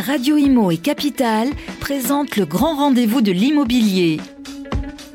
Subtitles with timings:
[0.00, 1.48] Radio Imo et Capital
[1.80, 4.18] présentent le grand rendez-vous de l'immobilier.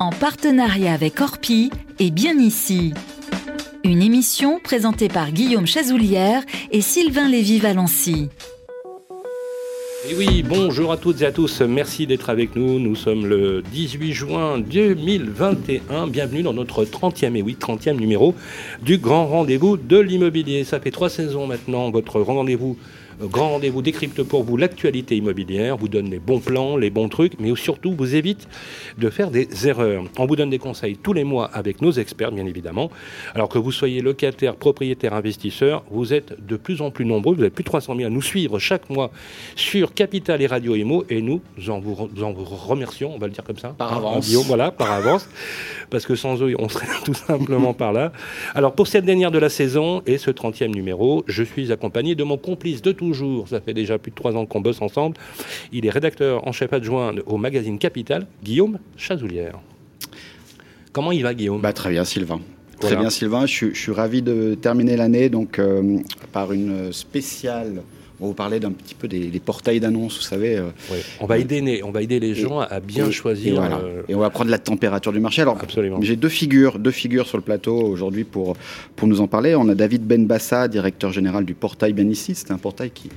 [0.00, 1.70] En partenariat avec Orpi
[2.00, 2.92] et Bien Ici.
[3.84, 6.42] Une émission présentée par Guillaume Chazoulière
[6.72, 8.28] et Sylvain Lévy-Valency.
[10.10, 12.80] Et oui, bonjour à toutes et à tous, merci d'être avec nous.
[12.80, 16.08] Nous sommes le 18 juin 2021.
[16.08, 18.34] Bienvenue dans notre 30e et oui, 30e numéro
[18.82, 20.64] du grand rendez-vous de l'immobilier.
[20.64, 22.76] Ça fait trois saisons maintenant, votre rendez-vous
[23.28, 27.38] grand rendez-vous décrypte pour vous l'actualité immobilière, vous donne les bons plans, les bons trucs,
[27.38, 28.48] mais surtout vous évite
[28.98, 30.04] de faire des erreurs.
[30.18, 32.90] On vous donne des conseils tous les mois avec nos experts, bien évidemment.
[33.34, 37.44] Alors que vous soyez locataire, propriétaire, investisseur, vous êtes de plus en plus nombreux, vous
[37.44, 39.10] êtes plus de 300 000 à nous suivre chaque mois
[39.56, 43.32] sur Capital et Radio Imo, et nous en vous, en vous remercions, on va le
[43.32, 43.74] dire comme ça.
[43.78, 44.32] Par avance.
[44.46, 45.28] voilà, par avance,
[45.90, 48.12] parce que sans eux, on serait tout simplement par là.
[48.54, 52.24] Alors pour cette dernière de la saison et ce 30e numéro, je suis accompagné de
[52.24, 53.11] mon complice de toujours,
[53.46, 55.16] ça fait déjà plus de trois ans qu'on bosse ensemble.
[55.72, 59.58] Il est rédacteur en chef adjoint au magazine Capital, Guillaume Chazoulière.
[60.92, 61.60] Comment il va, Guillaume?
[61.60, 62.40] Bah, Très bien, Sylvain.
[62.80, 63.46] Très bien, Sylvain.
[63.46, 65.98] Je, suis ravi de terminer l'année donc euh,
[66.32, 67.82] par une spéciale
[68.22, 70.56] on va vous parler d'un petit peu des, portails d'annonces, vous savez.
[70.56, 70.68] Euh,
[71.18, 73.60] on, va aider, on va aider les gens à bien choisir.
[73.60, 75.42] Euh, et, on va prendre la température du marché.
[75.42, 75.58] Alors,
[76.02, 78.56] j'ai deux figures, deux figures sur le plateau aujourd'hui pour,
[78.94, 79.56] pour nous en parler.
[79.56, 82.36] On a David Benbassa, directeur général du portail Bien Ici.
[82.36, 83.08] C'est un portail qui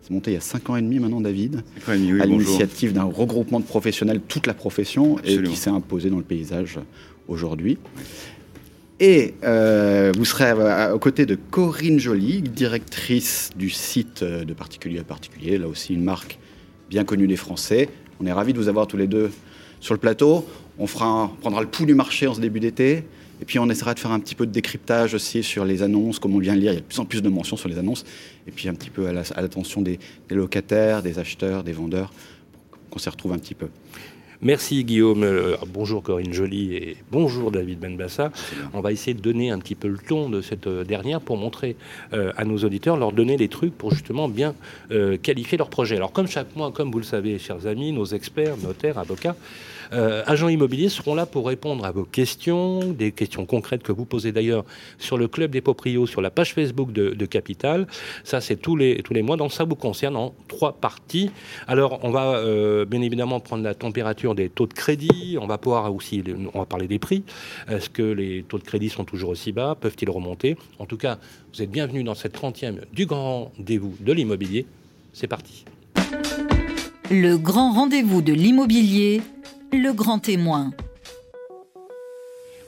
[0.00, 3.60] s'est monté il y a 5 ans et demi maintenant, David, à l'initiative d'un regroupement
[3.60, 6.78] de professionnels, toute la profession, et qui s'est imposé dans le paysage
[7.28, 7.76] aujourd'hui.
[9.00, 10.52] Et euh, vous serez
[10.92, 15.94] aux côtés de Corinne Joly, directrice du site euh, de particulier à particulier, là aussi
[15.94, 16.38] une marque
[16.90, 17.88] bien connue des Français.
[18.20, 19.32] On est ravis de vous avoir tous les deux
[19.80, 20.46] sur le plateau.
[20.78, 23.04] On, fera, prendra le pouls du marché en ce début d'été.
[23.42, 26.20] Et puis on essaiera de faire un petit peu de décryptage aussi sur les annonces,
[26.20, 27.68] comme on vient de lire, il y a de plus en plus de mentions sur
[27.68, 28.04] les annonces.
[28.46, 29.98] Et puis un petit peu à l'attention des,
[30.30, 32.12] locataires, des acheteurs, des vendeurs,
[32.90, 33.68] qu'on s'y retrouve un petit peu.
[34.44, 38.30] Merci Guillaume, euh, bonjour Corinne Joly et bonjour David Benbassa.
[38.74, 41.38] On va essayer de donner un petit peu le ton de cette euh, dernière pour
[41.38, 41.76] montrer
[42.12, 44.54] euh, à nos auditeurs, leur donner les trucs pour justement bien
[45.22, 45.96] qualifier leur projet.
[45.96, 49.34] Alors comme chaque mois, comme vous le savez, chers amis, nos experts, notaires, avocats,
[49.94, 54.04] euh, agents immobiliers seront là pour répondre à vos questions, des questions concrètes que vous
[54.04, 54.64] posez d'ailleurs
[54.98, 57.86] sur le club des proprios, sur la page Facebook de, Capital.
[58.22, 59.36] Ça, c'est tous les, mois.
[59.36, 61.30] Donc ça vous concerne en trois parties.
[61.66, 65.38] Alors, on va euh, bien évidemment prendre la température des taux de crédit.
[65.40, 66.22] On va pouvoir aussi,
[66.52, 67.22] on va parler des prix.
[67.68, 69.74] Est-ce que les taux de crédit sont toujours aussi bas?
[69.80, 70.56] Peuvent-ils remonter?
[70.78, 71.18] En tout cas,
[71.52, 74.66] vous êtes bienvenus dans cette 30e du grand rendez-vous de l'immobilier.
[75.12, 75.64] C'est parti.
[77.10, 79.20] Le grand rendez-vous de l'immobilier
[79.72, 80.70] le grand témoin.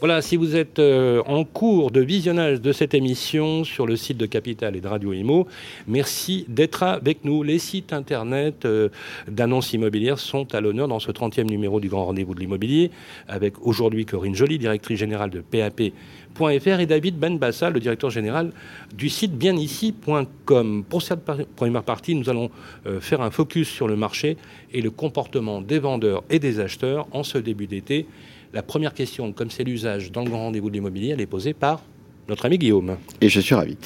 [0.00, 4.18] Voilà, si vous êtes euh, en cours de visionnage de cette émission sur le site
[4.18, 5.48] de Capital et de Radio Imo,
[5.88, 7.42] merci d'être avec nous.
[7.42, 8.90] Les sites internet euh,
[9.26, 12.90] d'annonces immobilières sont à l'honneur dans ce 30e numéro du Grand Rendez-vous de l'immobilier,
[13.26, 18.52] avec aujourd'hui Corinne Joly, directrice générale de PAP.fr, et David Benbassa, le directeur général
[18.94, 20.84] du site bienici.com.
[20.86, 21.24] Pour cette
[21.56, 22.50] première partie, nous allons
[22.84, 24.36] euh, faire un focus sur le marché
[24.74, 28.06] et le comportement des vendeurs et des acheteurs en ce début d'été.
[28.56, 31.52] La première question, comme c'est l'usage dans le grand rendez-vous de l'immobilier, elle est posée
[31.52, 31.82] par
[32.26, 32.96] notre ami Guillaume.
[33.20, 33.76] Et je suis ravi.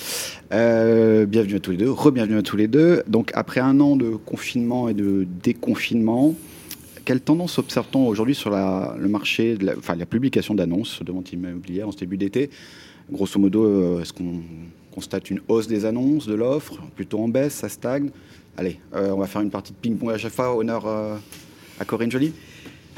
[0.53, 3.03] Euh, bienvenue à tous les deux, re-bienvenue à tous les deux.
[3.09, 6.37] Donc après un an de confinement et de déconfinement,
[7.05, 11.89] quelle tendance observe-t-on aujourd'hui sur le marché, la, enfin la publication d'annonces de vente immobilière
[11.89, 12.49] en ce début d'été?
[13.11, 14.41] Grosso modo, euh, est-ce qu'on
[14.93, 18.11] constate une hausse des annonces, de l'offre, plutôt en baisse, ça stagne?
[18.57, 20.57] Allez, euh, on va faire une partie de ping-pong à chaque fois.
[20.57, 22.33] Honneur à Corinne Joly.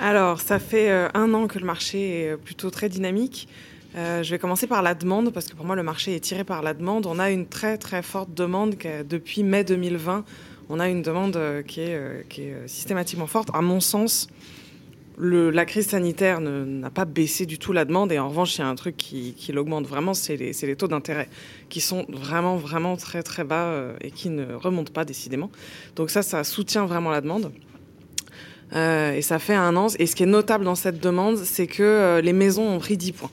[0.05, 3.47] Alors, ça fait euh, un an que le marché est euh, plutôt très dynamique.
[3.95, 6.43] Euh, je vais commencer par la demande, parce que pour moi, le marché est tiré
[6.43, 7.07] par la demande.
[7.07, 8.75] On a une très très forte demande
[9.09, 10.25] depuis mai 2020.
[10.71, 13.51] On a une demande qui est, systématiquement forte.
[13.55, 14.29] À mon sens,
[15.19, 18.11] la crise sanitaire n'a pas baissé du tout la demande.
[18.11, 20.89] Et en revanche, il y a un truc qui, l'augmente vraiment, c'est les, les, taux
[20.89, 21.29] d'intérêt,
[21.69, 25.51] qui sont vraiment vraiment très très bas et qui ne remontent pas décidément.
[25.95, 27.53] Donc ça, ça soutient vraiment la demande.
[28.75, 29.89] Euh, et ça fait un an.
[29.99, 32.97] Et ce qui est notable dans cette demande, c'est que euh, les maisons ont pris
[32.97, 33.31] 10 points.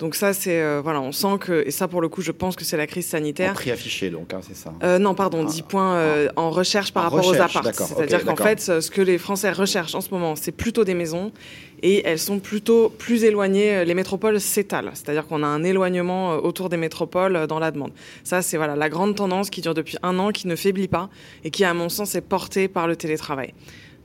[0.00, 2.56] Donc ça, c'est euh, voilà, on sent que et ça pour le coup, je pense
[2.56, 3.50] que c'est la crise sanitaire.
[3.50, 4.72] En prix affiché, donc hein, c'est ça.
[4.82, 5.68] Euh, non, pardon, 10 ah.
[5.68, 6.40] points euh, ah.
[6.40, 7.68] en recherche par rapport aux apparts.
[7.74, 11.32] C'est-à-dire qu'en fait, ce que les Français recherchent en ce moment, c'est plutôt des maisons
[11.82, 13.84] et elles sont plutôt plus éloignées.
[13.84, 17.92] Les métropoles s'étalent, c'est-à-dire qu'on a un éloignement autour des métropoles dans la demande.
[18.24, 21.10] Ça, c'est voilà la grande tendance qui dure depuis un an, qui ne faiblit pas
[21.44, 23.52] et qui, à mon sens, est portée par le télétravail.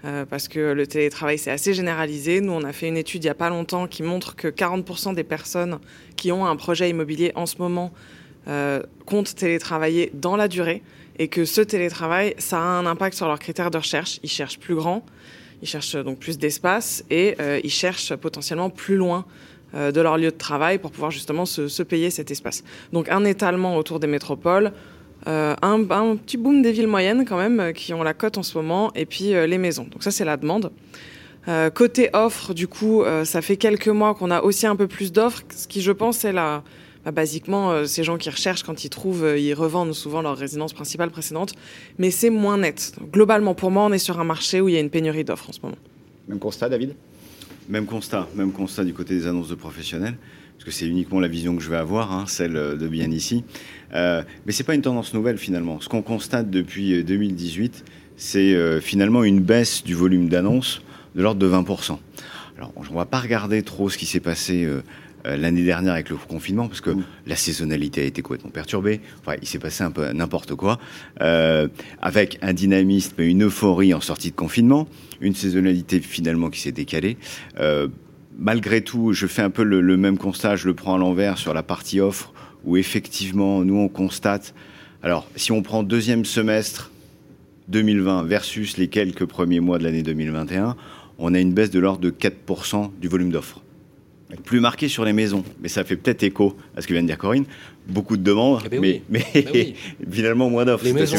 [0.05, 2.39] Euh, parce que le télétravail, c'est assez généralisé.
[2.39, 5.15] Nous, on a fait une étude il n'y a pas longtemps qui montre que 40%
[5.15, 5.79] des personnes
[6.15, 7.91] qui ont un projet immobilier en ce moment
[8.47, 10.83] euh, comptent télétravailler dans la durée.
[11.17, 14.19] et que ce télétravail, ça a un impact sur leurs critères de recherche.
[14.21, 15.03] Ils cherchent plus grand,
[15.61, 19.25] ils cherchent donc plus d'espace et euh, ils cherchent potentiellement plus loin
[19.73, 22.63] euh, de leur lieu de travail pour pouvoir justement se, payer cet espace.
[22.93, 24.71] Donc un étalement autour des métropoles,
[25.27, 28.57] euh, un, petit boom des villes moyennes quand même qui ont la cote en ce
[28.57, 29.87] moment et puis les maisons.
[29.91, 30.71] Donc ça c'est la demande.
[31.73, 35.43] côté offre, du coup, ça fait quelques mois qu'on a aussi un peu plus d'offres,
[35.55, 36.63] ce qui je pense est la
[37.05, 40.35] bah, basiquement, euh, ces gens qui recherchent, quand ils trouvent, euh, ils revendent souvent leur
[40.35, 41.53] résidence principale précédente,
[41.99, 42.95] mais c'est moins net.
[43.11, 45.49] globalement, pour moi, on est sur un marché où il y a une pénurie d'offres
[45.49, 45.77] en ce moment.
[46.27, 46.95] Même constat, David?
[47.69, 50.17] Même constat, même constat du côté des annonces de professionnels,
[50.53, 53.11] parce que c'est uniquement la vision que je vais avoir, hein, celle euh, de bien
[53.11, 53.43] ici.
[53.95, 55.79] Euh, mais c'est pas une tendance nouvelle finalement.
[55.81, 57.83] Ce qu'on constate depuis 2018,
[58.17, 60.81] c'est finalement une baisse du volume d'annonces
[61.15, 61.97] de l'ordre de 20%.
[62.57, 64.67] Alors, on ne va pas regarder trop ce qui s'est passé
[65.25, 67.03] euh, l'année dernière avec le confinement, parce que mm.
[67.25, 69.01] la saisonnalité a été complètement perturbée.
[69.21, 70.79] Enfin, il s'est passé un peu n'importe quoi,
[71.21, 71.67] euh,
[72.01, 74.87] avec un dynamisme et une euphorie en sortie de confinement,
[75.21, 77.17] une saisonnalité finalement qui s'est décalée.
[77.59, 77.87] Euh,
[78.37, 81.37] malgré tout, je fais un peu le, le, même constat, je le prends à l'envers
[81.39, 82.33] sur la partie offre,
[82.65, 84.53] où effectivement, nous, on constate.
[85.03, 86.91] Alors, si on prend deuxième semestre
[87.67, 90.75] 2020 versus les quelques premiers mois de l'année 2021,
[91.17, 93.61] on a une baisse de l'ordre de 4% du volume d'offres
[94.43, 97.07] plus marqué sur les maisons, mais ça fait peut-être écho à ce que vient de
[97.07, 97.45] dire Corinne.
[97.87, 99.73] Beaucoup de demandes, eh ben mais, mais ben
[100.11, 100.83] finalement moins d'offres.
[100.83, 101.17] Les maisons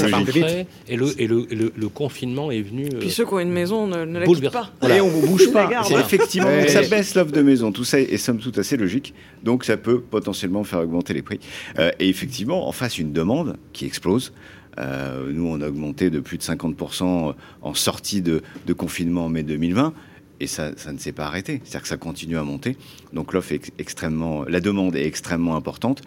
[0.88, 2.88] et, le, et le, confinement est venu.
[2.88, 4.73] Puis ceux qui ont une maison ne, ne la quittent pas.
[4.82, 5.85] Et on ne bouge pas.
[5.85, 7.70] C'est effectivement, ça baisse l'offre de maison.
[7.70, 9.14] Tout ça est somme toute assez logique.
[9.44, 11.38] Donc ça peut potentiellement faire augmenter les prix.
[11.79, 14.32] Euh, et effectivement, en face, une demande qui explose.
[14.79, 19.29] Euh, nous, on a augmenté de plus de 50% en sortie de, de confinement en
[19.29, 19.94] mai 2020
[20.41, 21.61] et ça, ne s'est pas arrêté.
[21.65, 22.77] C'est-à-dire que ça continue à monter.
[23.12, 26.03] Donc l'offre est extrêmement, la demande est extrêmement importante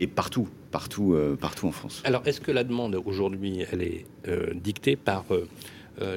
[0.00, 2.02] et partout, partout, euh, partout en France.
[2.04, 5.46] Alors est-ce que la demande aujourd'hui, elle est euh, dictée par, euh,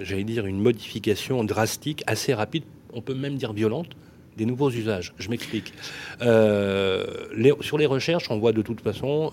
[0.03, 2.63] j'allais dire, une modification drastique, assez rapide,
[2.93, 3.89] on peut même dire violente,
[4.37, 5.13] des nouveaux usages?
[5.19, 5.73] Je m'explique.
[6.19, 9.31] sur les recherches, on voit de toute façon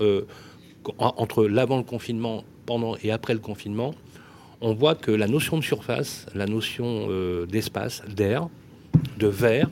[0.98, 3.94] entre l'avant le confinement, pendant et après le confinement,
[4.64, 8.48] on voit que la notion de surface, la notion euh, d'espace, d'air,
[9.18, 9.68] de verre,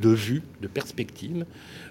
[0.00, 1.44] de vue, de perspective,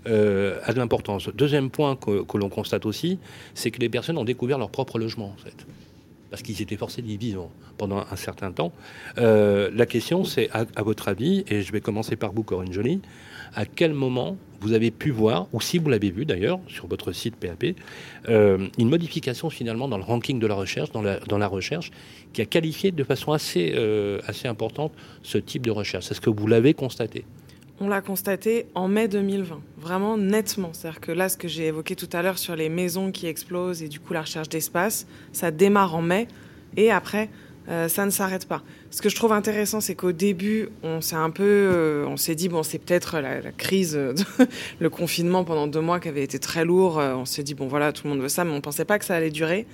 [0.08, 1.28] euh, a de l'importance.
[1.36, 3.20] Deuxième point que, l'on constate aussi,
[3.56, 5.68] c'est que les personnes ont découvert leur propre logement, en fait.
[6.30, 8.72] Parce qu'ils étaient forcés d'y vivre pendant un certain temps.
[9.18, 12.72] Euh, la question, c'est, à, à, votre avis, et je vais commencer par vous, Corinne
[12.72, 13.02] Joly,
[13.56, 17.12] à quel moment vous avez pu voir, ou si vous l'avez vu d'ailleurs sur votre
[17.12, 17.76] site PAP,
[18.30, 21.92] euh, une modification finalement dans le ranking de la recherche, dans la, recherche,
[22.34, 24.92] qui a qualifié de façon assez, euh, assez importante
[25.24, 26.10] ce type de recherche.
[26.12, 27.26] Est-ce que vous l'avez constaté?
[27.80, 30.70] On l'a constaté en mai 2020, vraiment nettement.
[30.72, 33.84] C'est-à-dire que là, ce que j'ai évoqué tout à l'heure sur les maisons qui explosent
[33.84, 36.28] et du coup la recherche d'espace, ça démarre en mai.
[36.78, 37.30] Et après,
[37.68, 38.64] euh, ça ne s'arrête pas.
[38.96, 42.34] Ce que je trouve intéressant, c'est qu'au début, on s'est un peu, euh, on s'est
[42.34, 44.00] dit bon, c'est peut-être la, crise,
[44.80, 46.98] le confinement pendant deux mois qui avait été très lourd.
[46.98, 48.98] Euh, on s'est dit bon, voilà, tout le monde veut ça, mais on pensait pas
[48.98, 49.66] que ça allait durer.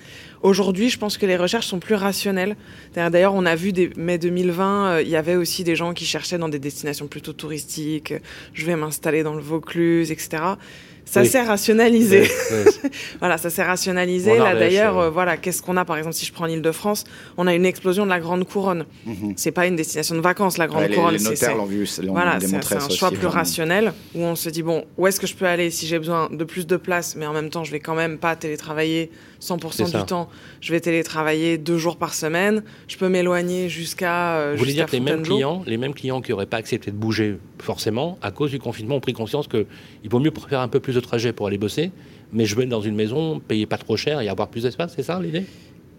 [0.42, 2.56] Aujourd'hui, je pense que les recherches sont plus rationnelles.
[2.96, 6.40] D'ailleurs, on a vu des mai 2020, il y avait aussi des gens qui cherchaient
[6.40, 8.16] dans des destinations plutôt touristiques.
[8.56, 10.56] Je vais m'installer dans le Vaucluse, etc.
[11.06, 12.30] Ça s'est rationalisé.
[13.20, 14.38] voilà, ça s'est rationalisé.
[14.38, 17.04] Là, d'ailleurs, euh, voilà, qu'est-ce qu'on a, par exemple, si je prends l'Île-de-France,
[17.38, 18.86] on a une explosion de la Grande Couronne.
[19.06, 19.34] Mhm.
[19.36, 21.16] C'est pas une destination de vacances, la Grande Couronne.
[21.16, 21.88] Les notaires l'ont vu.
[22.08, 25.36] Voilà, c'est un choix plus rationnel où on se dit bon, où est-ce que je
[25.36, 27.80] peux aller si j'ai besoin de plus de place, mais en même temps, je vais
[27.80, 30.30] quand même pas télétravailler 100% du temps.
[30.62, 32.64] Je vais télétravailler deux jours par semaine.
[32.88, 34.36] Je peux m'éloigner jusqu'à.
[34.38, 36.92] Euh, Vous voulez dire que les mêmes clients, les mêmes clients qui n'auraient pas accepté
[36.92, 39.66] de bouger forcément à cause du confinement ont pris conscience qu'il
[40.10, 41.92] vaut mieux faire un peu plus de trajet pour aller bosser,
[42.32, 45.04] mais je vais dans une maison, payer pas trop cher et avoir plus d'espace, c'est
[45.04, 45.46] ça l'idée?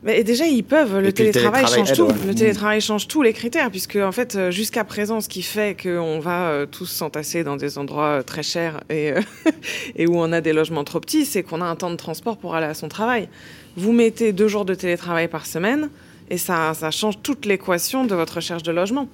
[0.02, 0.98] Mais déjà, ils peuvent.
[0.98, 2.08] Le télétravail, change tout.
[2.26, 5.80] Le télétravail change tous les critères, puisque en fait, euh, jusqu'à présent, ce qui fait
[5.80, 9.12] qu'on va euh, tous s'entasser dans des endroits euh, très chers et,
[9.96, 12.36] et où on a des logements trop petits, c'est qu'on a un temps de transport
[12.36, 13.28] pour aller à son travail.
[13.76, 15.88] Vous mettez deux jours de télétravail par semaine,
[16.30, 19.08] et ça, ça change toute l'équation de votre recherche de logement.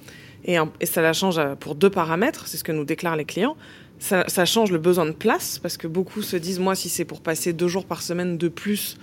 [0.45, 3.57] Et, et ça la change pour deux paramètres, c'est ce que nous déclarent les clients.
[3.99, 7.05] Ça, ça, change le besoin de place, parce que beaucoup se disent, moi, si c'est
[7.05, 8.97] pour passer deux jours par semaine de plus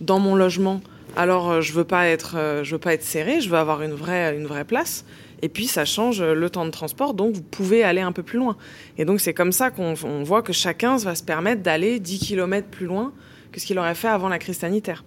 [0.00, 0.80] dans mon logement,
[1.18, 3.82] alors euh, je veux pas être, euh, je veux pas être serré, je veux avoir
[3.82, 5.04] une vraie, une vraie place.
[5.42, 8.38] Et puis ça change le temps de transport, donc vous pouvez aller un peu plus
[8.38, 8.56] loin.
[8.96, 12.68] Et donc c'est comme ça qu'on voit que chacun va se permettre d'aller 10 km
[12.68, 13.12] plus loin
[13.52, 15.04] que ce qu'il aurait fait avant la crise sanitaire.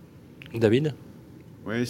[0.53, 0.93] David?
[1.65, 1.85] Oui,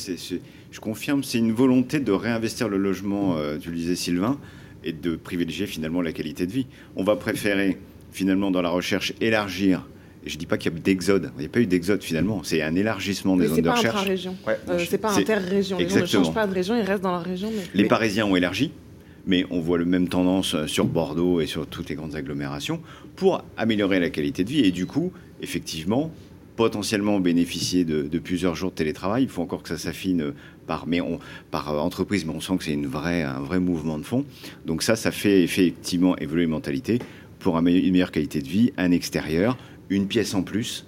[0.72, 4.40] je confirme, c'est une volonté de réinvestir le logement, euh, tu le disais Sylvain,
[4.84, 6.68] et de privilégier finalement la qualité de vie.
[6.96, 7.78] On va préférer
[8.12, 9.88] finalement dans la recherche élargir
[10.26, 11.32] je ne dis pas qu'il y a d'exode.
[11.38, 12.42] Il n'y a pas eu d'exode finalement.
[12.44, 13.96] C'est un élargissement des zones de recherche.
[13.96, 14.36] Intra-région.
[14.46, 15.78] Ouais, euh, c'est pas interrégion.
[15.78, 17.50] Les gens ne changent pas de région, ils restent dans leur région.
[17.74, 18.72] Les Parisiens ont élargi,
[19.26, 22.82] mais on voit le même tendance sur Bordeaux et sur toutes les grandes agglomérations
[23.16, 24.60] pour améliorer la qualité de vie.
[24.60, 25.12] Et du coup,
[25.42, 26.12] effectivement,
[26.56, 29.24] potentiellement bénéficier de, plusieurs jours de télétravail.
[29.24, 30.34] Il faut encore que ça s'affine
[30.68, 33.98] par, mais on, par entreprise, mais on sent que c'est une vraie, un vrai mouvement
[33.98, 34.26] de fond.
[34.66, 37.00] Donc ça, ça fait effectivement évoluer les mentalités
[37.40, 39.58] pour une meilleure qualité de vie, un extérieur,
[39.92, 40.88] une pièce en plus.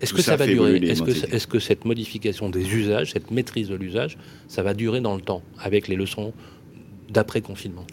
[0.00, 4.18] Est-ce que ça, va durer Est-ce que, cette modification des usages, cette maîtrise de l'usage,
[4.48, 6.32] ça va durer dans le temps, avec les leçons
[7.10, 7.86] d'après-confinement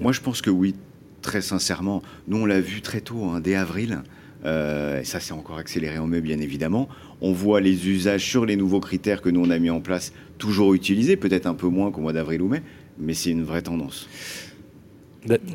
[0.00, 0.74] Moi, je pense que oui,
[1.22, 2.02] très sincèrement.
[2.28, 4.02] Nous, on l'a vu très tôt, hein, dès avril.
[4.44, 6.88] Euh, et ça, c'est encore accéléré en mai, bien évidemment.
[7.20, 10.12] On voit les usages sur les nouveaux critères que nous, on a mis en place,
[10.38, 12.62] toujours utilisés, peut-être un peu moins qu'au mois d'avril ou mai,
[12.98, 14.08] mais c'est une vraie tendance.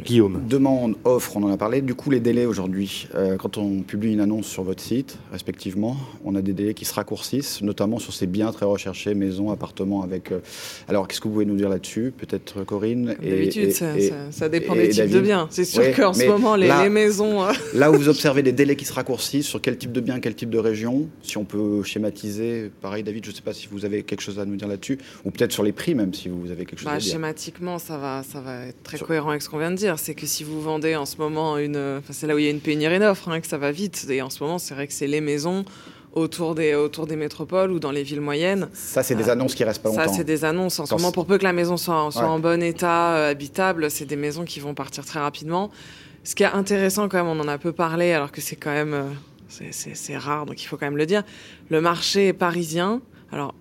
[0.03, 0.41] Guillaume.
[0.47, 1.81] Demande, offre, on en a parlé.
[1.81, 5.95] Du coup, les délais aujourd'hui, euh, quand on publie une annonce sur votre site, respectivement,
[6.25, 10.01] on a des délais qui se raccourcissent, notamment sur ces biens très recherchés, maisons, appartements.
[10.01, 10.39] Avec, euh,
[10.87, 12.13] Alors, qu'est-ce que vous pouvez nous dire là-dessus?
[12.17, 13.93] Peut-être Corinne D'habitude, ça,
[14.31, 15.47] ça, dépend des types de biens.
[15.51, 17.43] C'est sûr qu'en ce moment, les, maisons.
[17.43, 20.19] Euh, là où vous observez des délais qui se raccourcissent, sur quel type de biens,
[20.19, 23.67] quel type de région, si on peut schématiser, pareil, David, je ne sais pas si
[23.71, 26.27] vous avez quelque chose à nous dire là-dessus, ou peut-être sur les prix, même si
[26.29, 27.11] vous avez quelque chose bah, à dire.
[27.11, 29.99] Schématiquement, ça va, ça va être très cohérent avec ce qu'on vient de dire.
[29.99, 31.99] C'est que si vous vendez en ce moment une.
[31.99, 34.07] Enfin, c'est là où il y a une pénurie d'offres, hein, que ça va vite.
[34.09, 35.65] Et en ce moment, c'est vrai que c'est les maisons
[36.13, 38.69] autour des, autour des métropoles ou dans les villes moyennes.
[38.73, 40.07] Ça, c'est des euh, annonces qui restent pas longtemps.
[40.07, 40.79] Ça, c'est des annonces.
[40.79, 43.91] En ce moment, pour peu que la maison soit, soit en bon état, euh, habitable,
[43.91, 45.69] c'est des maisons qui vont partir très rapidement.
[46.23, 48.71] Ce qui est intéressant, quand même, on en a peu parlé, alors que c'est quand
[48.71, 48.93] même.
[48.93, 49.05] Euh,
[49.71, 51.23] c'est rare, donc il faut quand même le dire.
[51.69, 53.01] Le marché parisien,
[53.31, 53.55] alors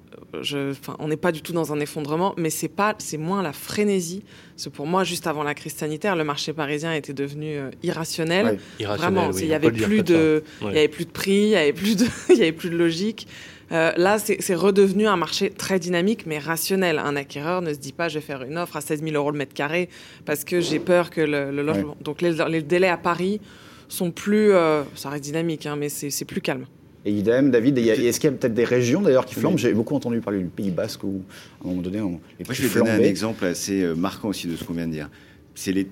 [0.99, 4.23] on n'est pas du tout dans un effondrement, mais c'est pas, c'est moins la frénésie.
[4.57, 8.59] C'est pour moi, juste avant la crise sanitaire, le marché parisien était devenu euh, irrationnel.
[8.81, 11.73] Vraiment, il y avait plus de, il y avait plus de prix, il y avait
[11.73, 13.27] plus de, il y avait plus de logique.
[13.71, 16.99] Euh, là, c'est redevenu un marché très dynamique, mais rationnel.
[16.99, 19.31] Un acquéreur ne se dit pas, je vais faire une offre à 16 000 euros
[19.31, 19.89] le mêtre carré
[20.25, 21.97] parce que j'ai peur que le, logement.
[22.01, 23.41] Donc les, délais à Paris
[23.89, 26.67] sont plus, euh, ça reste dynamique, hein, mais c'est plus calme.
[27.05, 29.59] Et idem, David, est-ce qu'il y a peut-être des régions d'ailleurs qui flambent?
[29.59, 31.23] J'ai beaucoup entendu parler du Pays Basque où,
[31.61, 34.29] à un moment donné, on, les Moi, je vais donner un exemple assez euh, marquant
[34.29, 35.11] aussi de ce qu'on vient de dire.
[35.55, 35.89] C'est les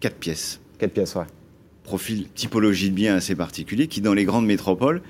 [0.00, 0.60] quatre pièces.
[0.78, 1.24] Quatre pièces, ouais.
[1.84, 5.02] Profil, typologie de biens assez particulier qui, dans les grandes métropoles,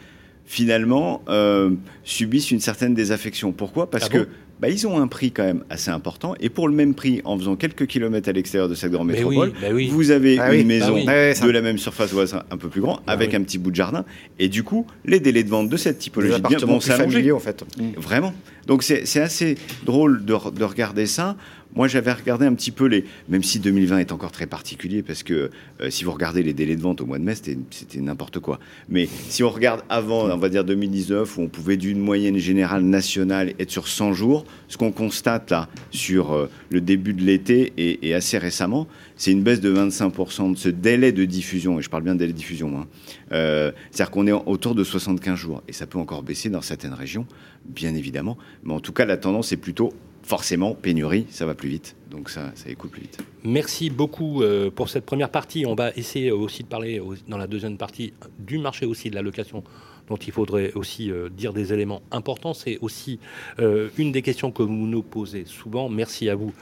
[0.45, 1.71] finalement, euh,
[2.05, 3.53] subissent une certaine désaffection.
[3.53, 3.91] Pourquoi?
[3.91, 4.29] Parce ah que
[4.62, 6.37] bah, ils ont un prix quand même assez important.
[6.38, 9.52] Et pour le même prix, en faisant quelques kilomètres à l'extérieur de cette grande métropole,
[9.61, 12.81] bah vous avez ah une maison bah de la même surface ou un peu plus
[12.81, 14.04] grand, avec un petit bout de jardin.
[14.38, 17.33] Et du coup, les délais de vente de cette typologie de biens vont s'allonger.
[17.33, 17.64] en fait.
[17.97, 18.33] Vraiment.
[18.69, 21.37] Donc c'est assez drôle de, de regarder ça.
[21.75, 23.05] Moi, j'avais regardé un petit peu les.
[23.31, 25.50] Même si 2020 est encore très particulier, parce que
[25.81, 28.59] euh, si vous regardez les délais de vente au mois de mai, c'était n'importe quoi.
[28.91, 32.83] Mais si on regarde avant, on va dire 2019, où on pouvait d'une moyenne générale
[32.83, 37.73] nationale être sur 100 jours, ce qu'on constate là sur euh, le début de l'été
[37.79, 38.87] et, assez récemment,
[39.17, 42.19] c'est une baisse de 25% de ce délai de diffusion, et je parle bien de
[42.19, 42.79] délai de diffusion.
[42.79, 42.87] Hein.
[43.33, 46.93] Euh, C'est-à-dire qu'on est autour de 75 jours, et ça peut encore baisser dans certaines
[46.93, 47.26] régions,
[47.64, 48.37] bien évidemment.
[48.62, 51.97] Mais en tout cas, la tendance est plutôt forcément, pénurie, ça va plus vite.
[52.11, 53.19] Donc ça, ça écoute plus vite.
[53.43, 55.64] Merci beaucoup euh, pour cette première partie.
[55.67, 59.23] On va essayer aussi de parler dans la deuxième partie du marché aussi de la
[59.23, 59.64] location
[60.09, 62.52] dont il faudrait aussi euh, dire des éléments importants.
[62.52, 63.19] C'est aussi
[63.61, 65.88] euh, une des questions que vous nous posez souvent.
[65.88, 66.52] Merci à vous,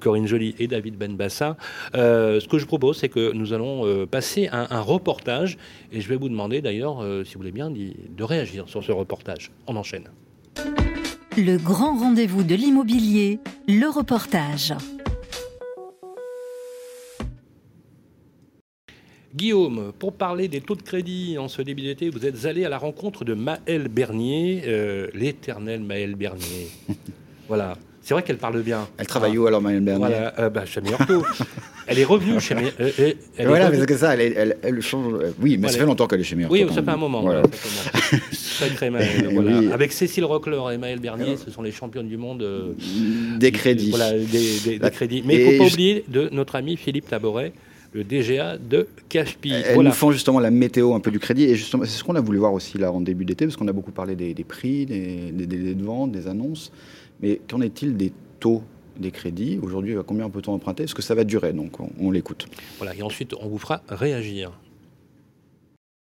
[0.00, 1.56] Corinne Joly et David Benbassa.
[1.94, 5.56] ce que je propose, c'est que nous allons passer un, un, reportage
[5.92, 9.52] et je vais vous demander d'ailleurs, si vous voulez bien, de réagir sur ce reportage.
[9.66, 10.08] On enchaîne.
[11.38, 14.72] Le grand rendez-vous de l'immobilier, le reportage.
[19.34, 22.70] Guillaume, pour parler des taux de crédit en ce début d'été, vous êtes allé à
[22.70, 26.68] la rencontre de Maëlle Bernier, euh, l'éternel Maëlle Bernier.
[27.48, 27.76] voilà.
[28.06, 28.86] C'est vrai qu'elle parle bien.
[28.98, 30.80] Elle travaille où alors, Maëlle Bernier Voilà, euh, bah, chez
[31.88, 32.72] Elle est revenue chez Meilleur.
[32.78, 35.12] Euh, voilà, mais c'est que ça, elle, elle, change.
[35.42, 36.52] Oui, mais ça fait longtemps qu'elle est chez Meilleur.
[36.52, 37.22] Oui, ça fait un moment.
[37.22, 37.42] Voilà.
[38.32, 39.30] Sacré Maëlle.
[39.32, 39.74] voilà.
[39.74, 42.46] Avec Cécile Rockler et Maëlle Bernier, ce sont les championnes du monde.
[43.40, 43.90] des crédits.
[43.90, 45.24] Voilà, des, crédits.
[45.26, 47.52] Mais il ne faut pas oublier de notre ami Philippe Taboret
[47.92, 49.52] le DGA de Cashpi.
[49.52, 51.44] Elles nous font justement la météo un peu du crédit.
[51.44, 53.68] Et justement, c'est ce qu'on a voulu voir aussi là en début d'été, parce qu'on
[53.68, 56.70] a beaucoup parlé des, prix, des, délais de vente, des annonces.
[57.20, 58.62] Mais qu'en est-il des taux
[58.98, 62.46] des crédits Aujourd'hui, à combien peut-on emprunter Est-ce que ça va durer Donc, on, l'écoute.
[62.78, 64.52] Voilà, et ensuite, on vous fera réagir.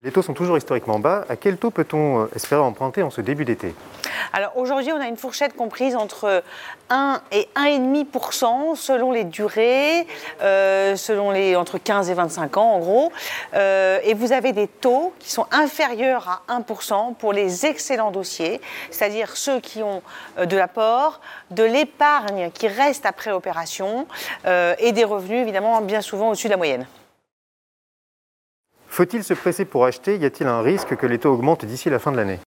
[0.05, 1.25] Les taux sont toujours historiquement bas.
[1.31, 3.75] À quel taux peut-on euh, espérer emprunter en ce début d'été?
[4.35, 6.43] Alors aujourd'hui, on a une fourchette comprise entre
[6.91, 10.07] 1 et 1,5% selon les durées,
[10.43, 13.13] euh, selon les entre 15 et 25 ans en gros.
[13.55, 18.61] Euh, et vous avez des taux qui sont inférieurs à 1% pour les excellents dossiers,
[18.91, 20.03] c'est-à-dire ceux qui ont
[20.37, 24.07] de l'apport, de l'épargne qui reste après opération
[24.45, 26.87] et des revenus évidemment bien souvent au-dessus de la moyenne.
[28.95, 30.19] Faut-il se presser pour acheter?
[30.19, 32.39] Y a-t-il un risque que les taux augmentent d'ici la fin de l'année?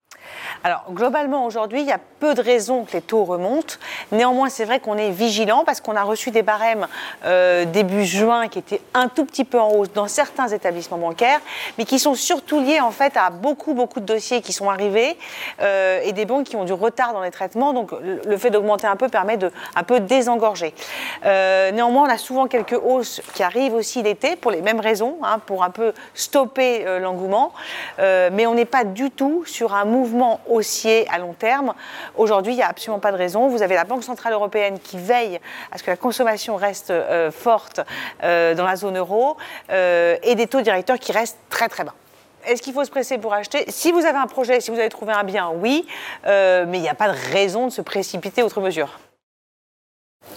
[0.64, 3.76] Alors globalement aujourd'hui, il y a peu de raisons que les taux remontent.
[4.12, 6.88] Néanmoins, c'est vrai qu'on est vigilant parce qu'on a reçu des barèmes
[7.26, 11.40] euh, début juin qui étaient un tout petit peu en hausse dans certains établissements bancaires,
[11.78, 15.18] mais qui sont surtout liés en fait à beaucoup beaucoup de dossiers qui sont arrivés
[15.62, 17.74] euh, et des banques qui ont du retard dans les traitements.
[17.74, 20.74] Donc le fait d'augmenter un peu permet de un peu désengorger.
[21.26, 25.18] Euh, néanmoins, on a souvent quelques hausses qui arrivent aussi l'été pour les mêmes raisons,
[25.24, 27.54] hein, pour un peu stopper l'engouement,
[28.00, 30.17] mais on n'est pas du tout sur un mouvement
[30.48, 31.74] haussier à long terme.
[32.16, 33.48] Aujourd'hui, il n'y a absolument pas de raison.
[33.48, 35.40] Vous avez la Banque Centrale Européenne qui veille
[35.72, 37.82] à ce que la consommation reste euh, forte
[38.24, 39.38] euh, dans la zone euro
[39.70, 41.94] euh, et des taux directeurs qui restent très très bas.
[42.46, 43.66] Est-ce qu'il faut se presser pour acheter?
[43.68, 45.86] Si vous avez un projet, si vous avez trouvé un bien, oui,
[46.26, 49.00] mais il n'y a pas de raison de se précipiter outre mesure.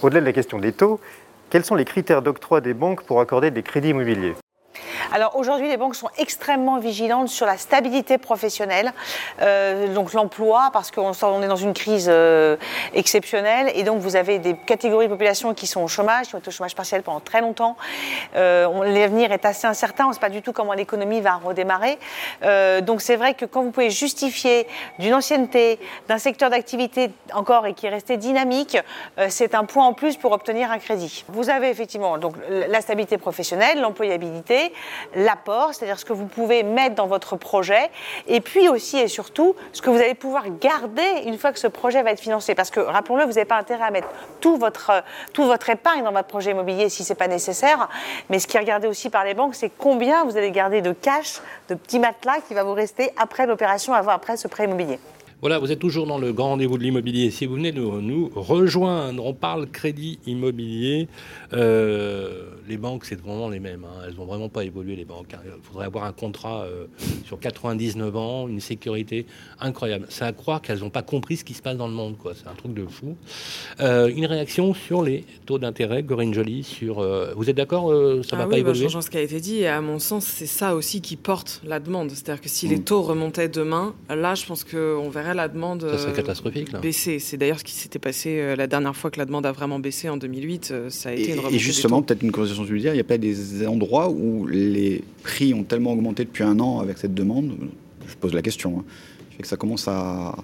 [0.01, 0.99] Au-delà de la question des taux,
[1.49, 4.35] quels sont les critères d'octroi des banques pour accorder des crédits immobiliers?
[5.11, 8.93] Alors aujourd'hui, les banques sont extrêmement vigilantes sur la stabilité professionnelle,
[9.41, 12.57] euh, donc l'emploi, parce qu'on est dans une crise euh,
[12.93, 16.39] exceptionnelle, et donc vous avez des catégories de population qui sont au chômage, qui ont
[16.39, 17.75] été au chômage partiel pendant très longtemps.
[18.35, 21.97] Euh, L'avenir est assez incertain, on ne sait pas du tout comment l'économie va redémarrer.
[22.81, 24.67] Donc c'est vrai que quand vous pouvez justifier
[24.99, 28.77] d'une ancienneté, d'un secteur d'activité encore et qui est resté dynamique,
[29.29, 31.25] c'est un point en plus pour obtenir un crédit.
[31.29, 34.73] Vous avez effectivement donc la stabilité professionnelle, l'employabilité,
[35.15, 37.89] l'apport, c'est-à-dire ce que vous pouvez mettre dans votre projet,
[38.27, 41.67] et puis aussi et surtout ce que vous allez pouvoir garder une fois que ce
[41.67, 42.55] projet va être financé.
[42.55, 46.11] Parce que, rappelons-le, vous n'avez pas intérêt à mettre tout votre, tout votre épargne dans
[46.11, 47.89] votre projet immobilier si ce n'est pas nécessaire,
[48.29, 50.93] mais ce qui est regardé aussi par les banques, c'est combien vous allez garder de
[50.93, 54.99] cash, de petits matelas qui va vous rester après l'opération, avant, après ce prêt immobilier.
[55.41, 57.31] Voilà, vous êtes toujours dans le grand rendez-vous de l'immobilier.
[57.31, 61.07] Si vous venez de nous rejoindre, on parle crédit immobilier.
[61.53, 63.83] Euh, les banques, c'est vraiment les mêmes.
[63.83, 64.03] Hein.
[64.05, 65.33] Elles n'ont vraiment pas évolué, les banques.
[65.33, 65.39] Hein.
[65.43, 66.85] Il faudrait avoir un contrat euh,
[67.25, 69.25] sur 99 ans, une sécurité
[69.59, 70.05] incroyable.
[70.09, 72.17] C'est à croire qu'elles n'ont pas compris ce qui se passe dans le monde.
[72.19, 72.33] Quoi.
[72.35, 73.15] C'est un truc de fou.
[73.79, 77.03] Euh, une réaction sur les taux d'intérêt, Corinne Jolie, sur...
[77.35, 79.39] vous êtes d'accord Ça ne va ah pas oui, bah, évoluer ce qui a été
[79.39, 82.11] dit, et à mon sens, c'est ça aussi qui porte la demande.
[82.11, 82.83] C'est-à-dire que si les mm.
[82.83, 86.79] taux remontaient demain, là, je pense qu'on verrait la demande ça serait catastrophique, là.
[86.79, 87.19] baisser.
[87.19, 89.79] C'est d'ailleurs ce qui s'était passé euh, la dernière fois que la demande a vraiment
[89.79, 90.69] baissé en 2008.
[90.71, 93.05] Euh, ça a été et, une Et justement, peut-être une conversation dire, il y a
[93.05, 97.51] pas des endroits où les prix ont tellement augmenté depuis un an avec cette demande?
[98.07, 98.79] Je pose la question.
[98.79, 98.83] Hein.
[99.35, 100.35] Fait que ça commence à,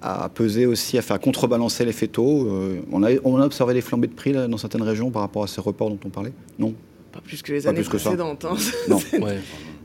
[0.00, 2.48] à peser aussi, à faire contrebalancer les taux.
[2.48, 5.22] Euh, on, a, on a observé des flambées de prix là, dans certaines régions par
[5.22, 6.32] rapport à ces reports dont on parlait?
[6.58, 6.74] Non?
[7.12, 8.44] Pas plus que les années précédentes.
[8.44, 8.56] Hein.
[8.88, 8.98] Non.
[9.20, 9.38] ouais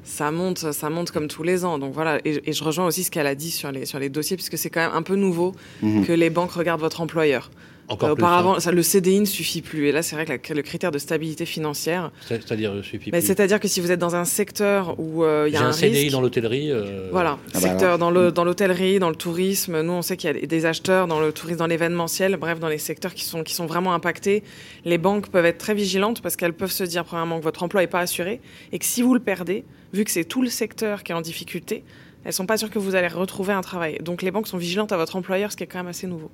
[0.03, 1.79] ça monte, ça monte comme tous les ans.
[1.79, 4.37] Donc voilà, et, je rejoins aussi ce qu'elle a dit sur les, sur les dossiers,
[4.37, 6.05] puisque c'est quand même un peu nouveau mhm.
[6.05, 7.49] que les banques regardent votre employeur.
[7.93, 8.59] Encore euh, auparavant, hein.
[8.59, 9.87] ça, le CDI ne suffit plus.
[9.87, 12.11] Et là, c'est vrai que le critère de stabilité financière.
[12.27, 13.21] C'est-à-dire suffit plus.
[13.21, 15.73] C'est-à-dire que si vous êtes dans un secteur où euh, il y a un, un
[15.73, 16.71] CDI dans l'hôtellerie.
[16.71, 19.81] Euh, voilà, ah bah secteur dans le dans l'hôtellerie, dans le tourisme.
[19.81, 22.37] Nous, on sait qu'il y a des acheteurs dans le tourisme, dans l'événementiel.
[22.37, 24.43] Bref, dans les secteurs qui sont qui sont vraiment impactés,
[24.85, 27.81] les banques peuvent être très vigilantes parce qu'elles peuvent se dire premièrement que votre emploi
[27.81, 31.03] n'est pas assuré et que si vous le perdez, vu que c'est tout le secteur
[31.03, 31.83] qui est en difficulté,
[32.25, 33.97] elles sont pas sûres que vous allez retrouver un travail.
[34.01, 36.31] Donc les banques sont vigilantes à votre employeur, ce qui est quand même assez nouveau.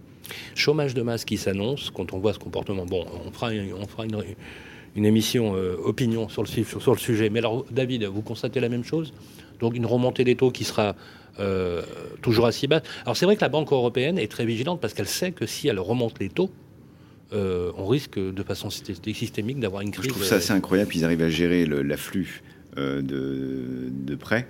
[0.55, 2.85] Chômage de masse qui s'annonce quand on voit ce comportement.
[2.85, 7.29] Bon, on fera, on fera une, émission euh, opinion sur le, sur, le sujet.
[7.29, 9.13] Mais alors, David, vous constatez la même chose?
[9.59, 10.95] Donc une remontée des taux qui sera
[11.39, 11.81] euh,
[12.21, 12.83] toujours assez basse.
[13.03, 15.67] Alors c'est vrai que la Banque européenne est très vigilante parce qu'elle sait que si
[15.67, 16.51] elle remonte les taux,
[17.33, 20.05] euh, on risque de façon systémique d'avoir une crise.
[20.05, 20.91] Je trouve ça assez incroyable.
[20.95, 22.41] Ils arrivent à gérer l'afflux
[22.77, 24.47] de, de prêts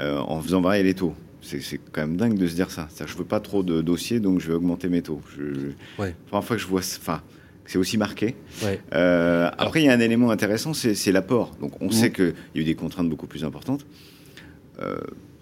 [0.00, 1.14] euh, en faisant varier les taux.
[1.42, 2.88] C'est quand même dingue de se dire ça.
[2.96, 5.20] Je ne veux pas trop de dossiers, donc je vais augmenter mes taux.
[5.36, 7.20] Je, Première fois que je vois, enfin,
[7.66, 8.36] c'est aussi marqué.
[8.94, 11.56] Euh, après, il y a un élément intéressant, c'est l'apport.
[11.60, 12.12] Donc, on sait mmh.
[12.12, 13.84] qu'il y a eu des contraintes beaucoup plus importantes.
[14.80, 14.96] Euh,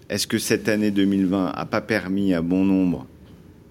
[0.09, 3.07] est-ce que cette année 2020 n'a pas permis à bon nombre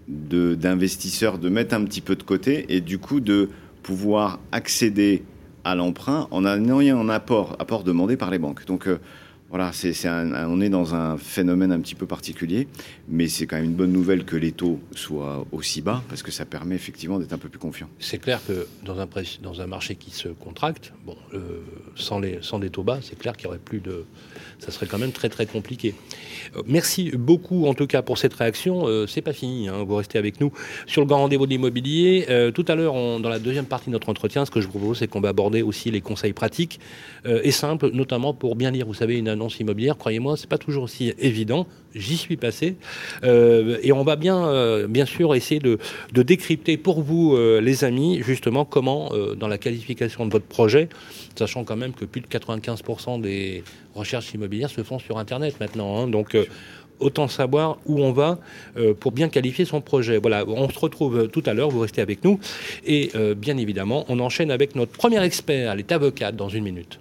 [0.08, 3.48] d'investisseurs de, mettre un petit peu de côté et du coup de
[3.82, 5.22] pouvoir accéder
[5.64, 8.66] à l'emprunt en ayant un apport, apport demandé par les banques?
[8.66, 8.88] Donc,
[9.50, 9.72] voilà,
[10.48, 12.68] on est dans un phénomène un petit peu particulier,
[13.08, 16.30] mais c'est quand même une bonne nouvelle que les taux soient aussi bas, parce que
[16.30, 17.88] ça permet effectivement d'être un peu plus confiant.
[17.98, 20.92] C'est clair que dans un, marché qui se contracte,
[21.34, 21.62] euh,
[21.96, 24.04] sans, les, sans des taux bas, c'est clair qu'il y aurait plus de...
[24.60, 25.94] Ça serait quand même très très compliqué.
[26.54, 28.86] Euh, merci beaucoup en tout cas pour cette réaction.
[28.86, 30.52] Euh, c'est pas fini, hein, vous restez avec nous
[30.86, 32.52] sur le grand rendez-vous de l'immobilier.
[32.54, 35.08] tout à l'heure, dans la deuxième partie de notre entretien, ce que je propose, c'est
[35.08, 36.78] qu'on va aborder aussi les conseils pratiques
[37.24, 41.12] et simples, notamment pour bien lire, vous savez, une immobilière, croyez-moi, c'est pas toujours aussi
[41.18, 41.66] évident.
[41.94, 42.76] J'y suis passé.
[43.24, 45.79] Euh, et on va bien, euh, bien sûr essayer de,
[46.12, 50.88] décrypter pour vous, euh, les amis, justement, comment, dans la qualification de votre projet,
[51.37, 55.98] sachant quand même que plus de 95% des recherches immobilières se font sur Internet maintenant.
[55.98, 56.07] Hein.
[56.07, 56.37] donc,
[57.00, 58.38] autant savoir où on va
[59.00, 60.18] pour bien qualifier son projet.
[60.18, 62.38] Voilà, on se retrouve tout à l'heure, vous restez avec nous.
[62.85, 67.00] Et bien évidemment, on enchaîne avec notre premier expert, elle est avocate, dans une minute.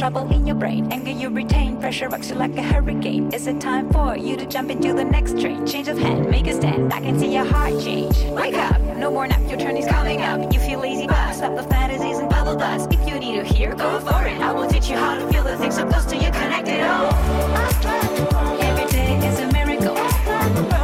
[0.00, 0.90] Trouble in your brain.
[0.90, 3.30] Anger you retain, pressure rocks you like a hurricane.
[3.34, 5.66] Is it time for you to jump into the next train?
[5.66, 6.90] Change of hand, make a stand.
[6.90, 8.16] I can see your heart change.
[8.30, 10.54] Wake up, no more nap, your turn is coming up.
[10.54, 12.90] You feel lazy, but stop the fantasies and bubble dust.
[12.90, 14.40] If you need to hear, go for it.
[14.40, 16.80] I will teach you how to feel the things so close to you, connected.
[16.80, 19.96] Oh, every day is a miracle.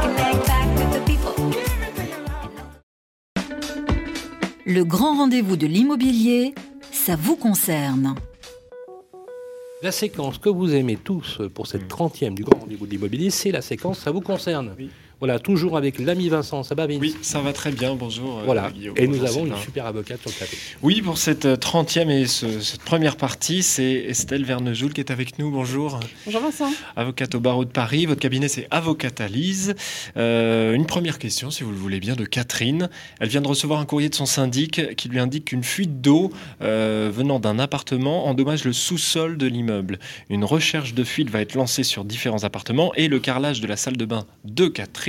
[0.05, 1.35] Connect back with the people.
[4.67, 6.55] Le grand rendez-vous de l'immobilier,
[6.93, 8.15] ça vous concerne.
[9.87, 13.53] La séquence que vous aimez tous pour cette 30e du Grand Rendez-vous de l'immobilier, c'est
[13.53, 14.75] la séquence Ça vous concerne.
[15.19, 16.63] Voilà, toujours avec l'ami Vincent.
[16.63, 17.95] Ça va, Vince Oui, ça va très bien.
[17.95, 18.41] Bonjour.
[18.41, 18.71] Euh, voilà.
[18.97, 20.57] et nous avons une super avocate sur le plateau.
[20.83, 25.51] Oui, pour cette 30e et cette première partie, c'est Estelle Vernejoul qui est avec nous.
[25.51, 26.01] Bonjour.
[26.27, 26.71] Bonjour Vincent.
[26.97, 28.05] Avocate au barreau de Paris.
[28.05, 29.75] Votre cabinet, c'est Avocatalise.
[30.19, 32.91] Euh, une première question, si vous le voulez bien, de Catherine.
[33.19, 36.31] Elle vient de recevoir un courrier de son syndic qui lui indique qu'une fuite d'eau
[36.61, 39.99] euh, venant d'un appartement endommage le sous-sol de l'immeuble.
[40.29, 43.77] Une recherche de fuite va être lancée sur différents appartements et le carrelage de la
[43.77, 45.06] salle de bain de Catherine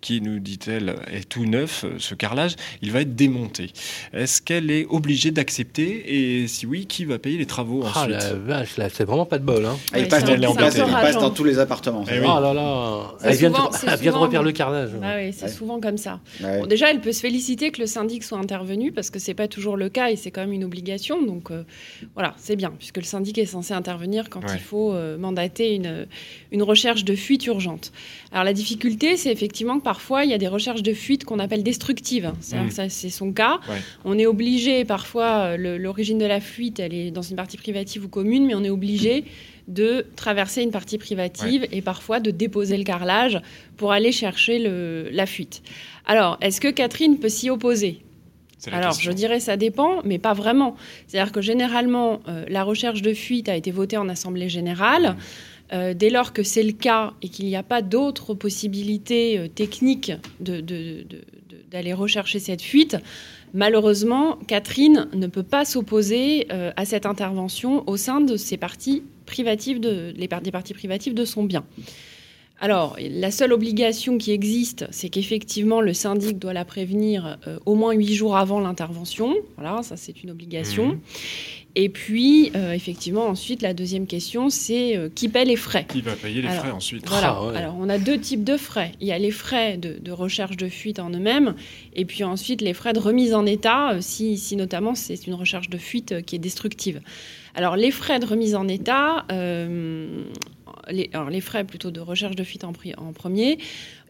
[0.00, 3.72] qui, nous dit-elle, est tout neuf, euh, ce carrelage, il va être démonté.
[4.12, 8.16] Est-ce qu'elle est obligée d'accepter Et si oui, qui va payer les travaux ah, ensuite?
[8.16, 9.64] la vache, là, c'est vraiment pas de bol.
[9.64, 9.76] Hein.
[9.96, 10.24] il, passe
[11.14, 12.04] dans, tous les appartements.
[12.10, 14.90] Eh oh là là, elle vient, de, refaire le carrelage.
[15.02, 16.20] Ah oui, c'est souvent comme ça.
[16.68, 19.76] déjà, elle peut se féliciter que le syndic soit intervenu parce que c'est pas toujours
[19.76, 21.22] le cas et c'est quand même une obligation.
[21.22, 21.64] Donc euh,
[22.14, 26.06] voilà, c'est bien puisque le syndic est censé intervenir quand il faut euh, mandater une,
[26.52, 27.92] une recherche de fuite urgente.
[28.30, 31.38] Alors la difficulté, c'est effectivement que parfois, il y a des recherches de fuite qu'on
[31.38, 32.32] appelle destructives.
[32.52, 32.88] Mm.
[32.88, 33.58] C'est son cas.
[34.04, 38.08] On est obligé, parfois, l'origine de la fuite, elle est dans une partie privative ou
[38.08, 39.24] commune, mais on est obligé
[39.68, 43.40] de traverser une partie privative et parfois de déposer le carrelage
[43.76, 44.58] pour aller chercher
[45.10, 45.62] la fuite.
[46.06, 48.00] Alors, est-ce que Catherine peut s'y opposer?
[48.70, 50.76] Alors, je dirais ça dépend, mais pas vraiment.
[51.06, 55.10] C'est-à-dire que généralement, euh, la recherche de fuite a été votée en Assemblée générale.
[55.10, 55.16] Mm.
[55.72, 59.48] Euh, dès lors que c'est le cas et qu'il n'y a pas d'autres possibilités euh,
[59.48, 62.98] techniques d'aller rechercher cette fuite,
[63.54, 69.02] malheureusement, Catherine ne peut pas s'opposer euh, à cette intervention au sein de ces parties
[69.24, 71.64] privatives de, des parties privatives de son bien.
[72.62, 77.74] Alors, la seule obligation qui existe, c'est qu'effectivement, le syndic doit la prévenir euh, au
[77.74, 79.34] moins huit jours avant l'intervention.
[79.56, 80.90] Voilà, ça c'est une obligation.
[80.90, 81.00] Mhm.
[81.74, 86.02] Et puis, euh, effectivement, ensuite, la deuxième question, c'est euh, qui paie les frais Qui
[86.02, 87.36] va payer les frais ensuite Voilà.
[87.36, 88.92] Ah, Alors, on a deux types de frais.
[89.00, 91.56] Il y a les frais de, recherche de fuite en eux-mêmes,
[91.96, 95.68] et puis ensuite les frais de remise en état, si, si notamment c'est une recherche
[95.68, 97.00] de fuite qui est destructive.
[97.56, 99.26] Alors, les frais de remise en état,
[100.90, 103.58] les, alors les frais plutôt de recherche de fuite en, en, premier,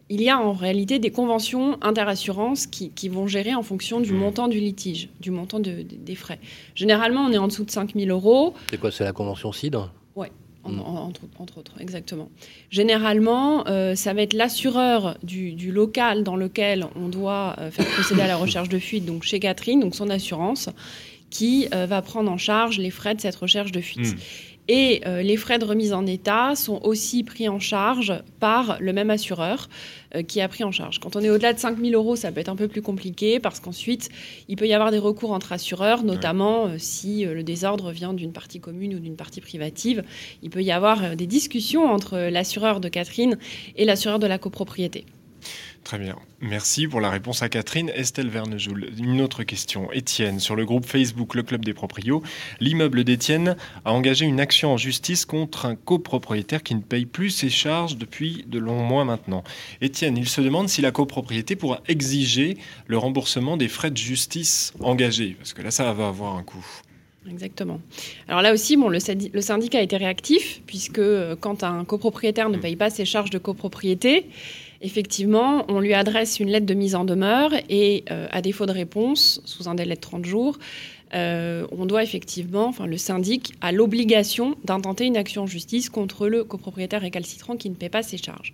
[0.09, 4.13] il y a en réalité des conventions interassurances qui, qui vont gérer en fonction du
[4.13, 4.17] mmh.
[4.17, 6.39] montant du litige, du montant des frais.
[6.75, 8.53] Généralement, on est en dessous de 5 000 euros.
[8.69, 10.27] C'est quoi C'est la convention CIDRE Oui.
[10.65, 10.79] Mmh.
[11.39, 12.29] entre, autres, exactement.
[12.69, 18.21] Généralement, euh, ça va être l'assureur du, local dans lequel on doit euh, faire procéder
[18.21, 20.69] à la recherche de fuite, donc chez Catherine, donc son assurance,
[21.29, 24.13] qui euh, va prendre en charge les frais de cette recherche de fuite.
[24.13, 24.17] Mmh.
[24.69, 28.93] Et euh, les frais de remise en état sont aussi pris en charge par le
[28.93, 29.67] même assureur
[30.15, 30.99] euh, qui a pris en charge.
[30.99, 33.41] Quand on est au-delà de 5 000 euros, ça peut être un peu plus compliqué
[33.41, 34.09] parce qu'ensuite,
[34.47, 38.31] il peut y avoir des recours entre assureurs, notamment euh, si le désordre vient d'une
[38.31, 40.03] partie commune ou d'une partie privative.
[40.41, 43.37] Il peut y avoir des discussions entre l'assureur de Catherine
[43.75, 45.05] et l'assureur de la copropriété.
[45.83, 46.15] Très bien.
[46.39, 47.89] Merci pour la réponse à Catherine.
[47.93, 49.91] Estelle Vernejoul, une autre question.
[49.91, 52.23] Étienne, sur le groupe Facebook Le Club des Proprios,
[52.61, 57.31] l'immeuble d'Étienne a engagé une action en justice contre un copropriétaire qui ne paye plus
[57.31, 59.43] ses charges depuis de longs mois maintenant.
[59.81, 64.73] Étienne, il se demande si la copropriété pourra exiger le remboursement des frais de justice
[64.79, 66.65] engagés, parce que là, ça va avoir un coût.
[67.29, 67.79] Exactement.
[68.27, 72.57] Alors là aussi, bon, le, syndicat a été réactif, puisque euh, quand un copropriétaire ne
[72.57, 74.27] paye pas ses charges de copropriété,
[74.83, 78.71] effectivement, on lui adresse une lettre de mise en demeure et euh, à défaut de
[78.71, 80.59] réponse, sous un délai de 30 jours,
[81.15, 86.27] euh, on doit effectivement, enfin le syndic a l'obligation d'intenter une action en justice contre
[86.27, 88.53] le copropriétaire récalcitrant qui ne paie pas ses charges.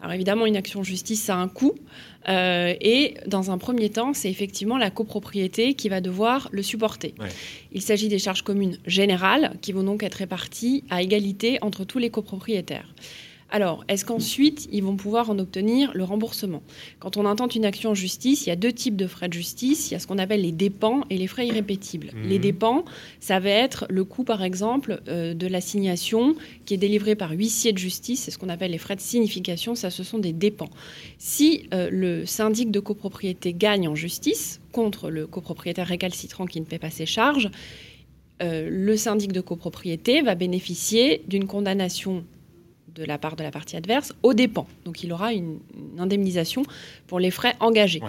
[0.00, 1.74] Alors évidemment, une action en justice, ça a un coût.
[2.28, 7.14] Euh, et dans un premier temps, c'est effectivement la copropriété qui va devoir le supporter.
[7.72, 11.98] Il s'agit des charges communes générales qui vont donc être réparties à égalité entre tous
[11.98, 12.94] les copropriétaires.
[13.50, 16.62] Alors, est-ce qu'ensuite, ils vont pouvoir en obtenir le remboursement?
[16.98, 19.32] Quand on intente une action en justice, il y a deux types de frais de
[19.32, 19.90] justice.
[19.90, 22.10] Il y a ce qu'on appelle les dépens et les frais irrépétibles.
[22.14, 22.28] Mhm.
[22.28, 22.84] Les dépens,
[23.20, 26.34] ça va être le coût, par exemple, euh, de l'assignation
[26.66, 28.24] qui est délivrée par huissier de justice.
[28.24, 29.74] C'est ce qu'on appelle les frais de signification.
[29.74, 30.70] Ça, ce sont des dépens.
[31.16, 36.66] Si euh, le syndic de copropriété gagne en justice contre le copropriétaire récalcitrant qui ne
[36.66, 37.50] paie pas ses charges,
[38.42, 42.24] euh, le syndic de copropriété va bénéficier d'une condamnation
[42.94, 44.66] de la part de la partie adverse au dépens.
[44.84, 45.58] Donc il aura une,
[45.98, 46.62] indemnisation
[47.06, 48.00] pour les frais engagés.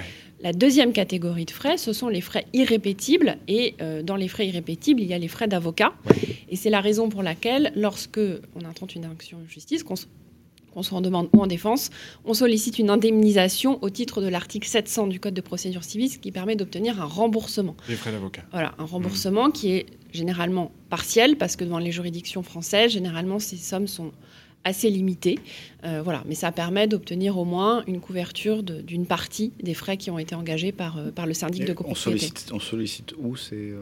[0.42, 3.38] La deuxième catégorie de frais, ce sont les frais irrépétibles.
[3.48, 5.94] Et euh, dans les frais irrépétibles, il y a les frais d'avocat.
[6.50, 8.22] Et c'est la raison pour laquelle, lorsque
[8.56, 9.96] on intente une action de justice, qu'on
[10.82, 11.90] soit en demande ou en défense,
[12.26, 16.18] on sollicite une indemnisation au titre de l'article 700 du Code de procédure civile, ce
[16.18, 17.76] qui permet d'obtenir un remboursement.
[17.90, 18.44] Les frais d'avocat.
[18.52, 23.58] Voilà, un remboursement qui est généralement partiel, parce que dans les juridictions françaises, généralement, ces
[23.58, 24.12] sommes sont
[24.64, 25.40] assez limité.
[25.84, 30.12] Euh, voilà, mais ça permet d'obtenir au moins une couverture d'une partie des frais qui
[30.12, 32.32] ont été engagés par, euh, par le syndic de copropriété.
[32.52, 33.82] On sollicite, où c'est euh,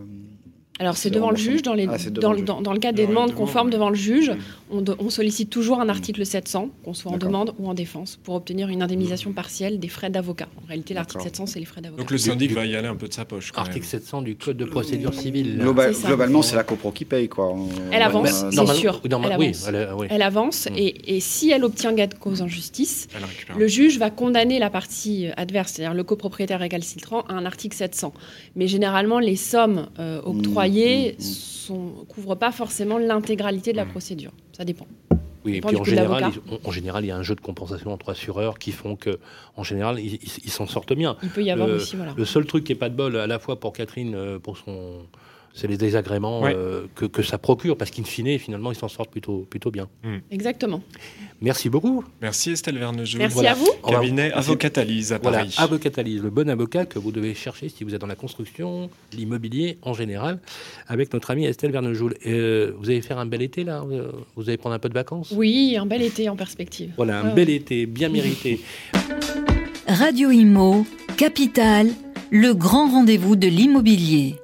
[0.79, 3.71] alors c'est devant le juge, dans, les, ah, dans, dans, le cas des demandes conformes
[3.71, 4.31] devant le juge,
[4.71, 8.35] on, on, sollicite toujours un article 700, qu'on soit en demande ou en défense, pour
[8.35, 10.47] obtenir une indemnisation partielle des frais d'avocat.
[10.63, 12.01] En réalité, l'article 700, c'est les frais d'avocat.
[12.01, 13.51] Donc le syndic va y aller un peu de sa poche.
[13.55, 15.57] article 700 du Code de procédure civile.
[15.57, 17.29] globalement, c'est la copro qui paye.
[17.29, 17.55] Quoi.
[17.91, 19.01] Elle avance, c'est sûr.
[19.03, 19.69] Elle avance,
[20.09, 23.07] elle, avance et, si elle obtient gain de cause en justice,
[23.57, 28.13] le juge va condamner la partie adverse, c'est-à-dire le copropriétaire récalcitrant, à un article 700.
[28.55, 31.17] Mais généralement, les sommes euh, octroyées
[31.69, 34.31] ne couvrent pas forcément l'intégralité de la procédure.
[34.57, 34.87] Ça dépend.
[35.45, 36.31] Oui, et puis en général,
[36.63, 39.19] en général, il y a un jeu de compensation entre assureurs qui font que,
[39.55, 41.15] en général, ils s'en sortent bien.
[41.21, 42.15] Il peut y avoir aussi, voilà.
[42.17, 44.57] Le seul truc qui n'est pas de bol, à la fois pour Catherine, euh, pour
[44.57, 45.05] son
[45.57, 49.47] c'est les désagréments euh, que, ça procure, parce qu'in fine, finalement, ils s'en sortent plutôt,
[49.49, 49.87] plutôt bien.
[50.03, 50.17] Hmm.
[50.29, 50.83] Exactement.
[51.41, 52.03] Merci beaucoup.
[52.21, 53.17] Merci Estelle Vernejou.
[53.17, 53.67] Merci à vous.
[53.87, 55.49] Cabinet Avocatalise à Paris.
[55.55, 58.91] Voilà, Avocatalise, le bon avocat que vous devez chercher si vous êtes dans la construction,
[59.13, 60.39] l'immobilier en général,
[60.87, 62.13] avec notre amie Estelle Vernejoul.
[62.27, 63.83] Euh, vous allez faire un bel été là?
[64.35, 65.33] Vous allez prendre un peu de vacances?
[65.35, 66.91] Oui, un bel été en perspective.
[66.97, 68.61] Voilà, un bel été, bien mérité.
[69.87, 70.85] Radio Imo,
[71.17, 71.87] Capital,
[72.29, 74.35] le grand rendez-vous de l'immobilier.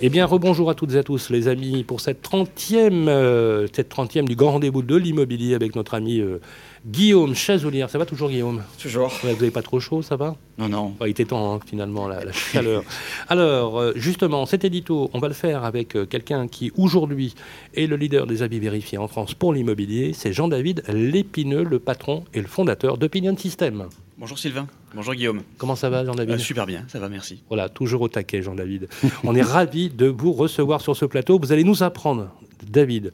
[0.00, 3.92] Eh bien, rebonjour à toutes et à tous, les amis, pour cette 30e, euh, cette
[3.92, 6.40] 30e du grand rendez-vous de l'immobilier avec notre ami euh,
[6.86, 7.90] Guillaume Chazoulière.
[7.90, 8.62] Ça va toujours, Guillaume?
[8.80, 9.12] Toujours.
[9.22, 10.36] vous n'avez pas trop chaud, ça va?
[10.56, 10.94] Non, non.
[11.00, 12.84] il était temps, hein, finalement, la, chaleur.
[13.28, 17.34] Alors, euh, justement, cet édito, on va le faire avec quelqu'un qui, aujourd'hui,
[17.74, 20.12] est le leader des avis vérifiés en France pour l'immobilier.
[20.12, 23.88] C'est Jean-David Lépineux, le patron et le fondateur d'Opinion System.
[24.18, 25.42] Bonjour Sylvain, bonjour Guillaume.
[25.58, 27.44] Comment ça va Jean-David euh, Super bien, ça va, merci.
[27.46, 28.88] Voilà, toujours au taquet Jean-David.
[29.22, 31.38] On est ravis de vous recevoir sur ce plateau.
[31.38, 32.34] Vous allez nous apprendre,
[32.68, 33.12] David,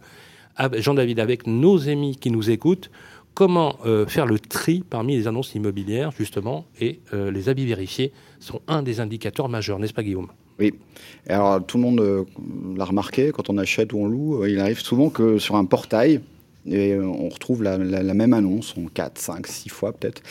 [0.73, 2.91] Jean-David, avec nos amis qui nous écoutent,
[3.35, 8.11] comment euh, faire le tri parmi les annonces immobilières, justement, et euh, les avis vérifiés
[8.41, 10.29] sont un des indicateurs majeurs, n'est-ce pas Guillaume?
[10.59, 10.73] Oui.
[11.29, 12.27] Alors tout le monde
[12.79, 16.23] l'a remarqué, quand on achète ou on loue, il arrive souvent que sur un portail,
[16.67, 20.23] et on retrouve la, la même annonce en 4, 5, 6 fois peut-être.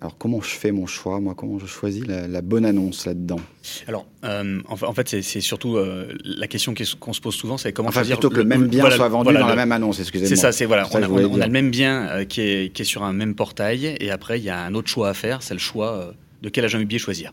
[0.00, 1.34] Alors comment je fais mon choix, moi?
[1.36, 3.40] Comment je choisis la, bonne annonce là-dedans?
[3.86, 7.90] Alors, euh, en, fait, c'est surtout euh, la question qu'on se pose souvent, c'est comment
[7.90, 10.00] enfin, choisir plutôt que le, même bien soit vendu dans la même annonce.
[10.00, 10.28] Excusez-moi.
[10.28, 10.88] C'est ça, c'est voilà.
[10.90, 14.10] on, a, le même bien euh, qui, est, qui, est, sur un même portail, et
[14.10, 16.78] après il y a un autre choix à faire, c'est le choix de quel agent
[16.78, 17.30] immobilier choisir.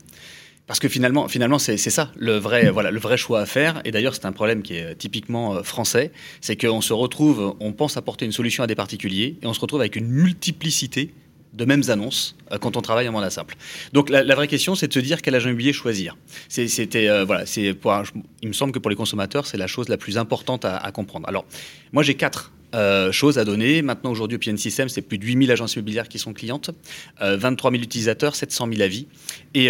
[0.66, 3.80] Parce que finalement, finalement, c'est ça le vrai, voilà, le vrai choix à faire.
[3.86, 7.96] Et d'ailleurs, c'est un problème qui est typiquement français, c'est qu'on se retrouve, on pense
[7.96, 11.14] apporter une solution à des particuliers, et on se retrouve avec une multiplicité
[11.58, 13.56] de mêmes annonces euh, quand on travaille en mandat simple.
[13.94, 16.16] Donc la, vraie question, c'est de se dire quel agent immobilier choisir.
[16.48, 17.76] C'était euh, voilà, c'est
[18.42, 21.28] il me semble que pour les consommateurs, c'est la chose la plus importante à, comprendre.
[21.28, 21.46] Alors
[21.92, 23.82] moi j'ai quatre euh, choses à donner.
[23.82, 26.70] Maintenant, aujourd'hui, au PN System, c'est plus de 8000 agences immobilières qui sont clientes,
[27.22, 29.08] 23 000 utilisateurs, 700 000 avis.
[29.54, 29.70] Et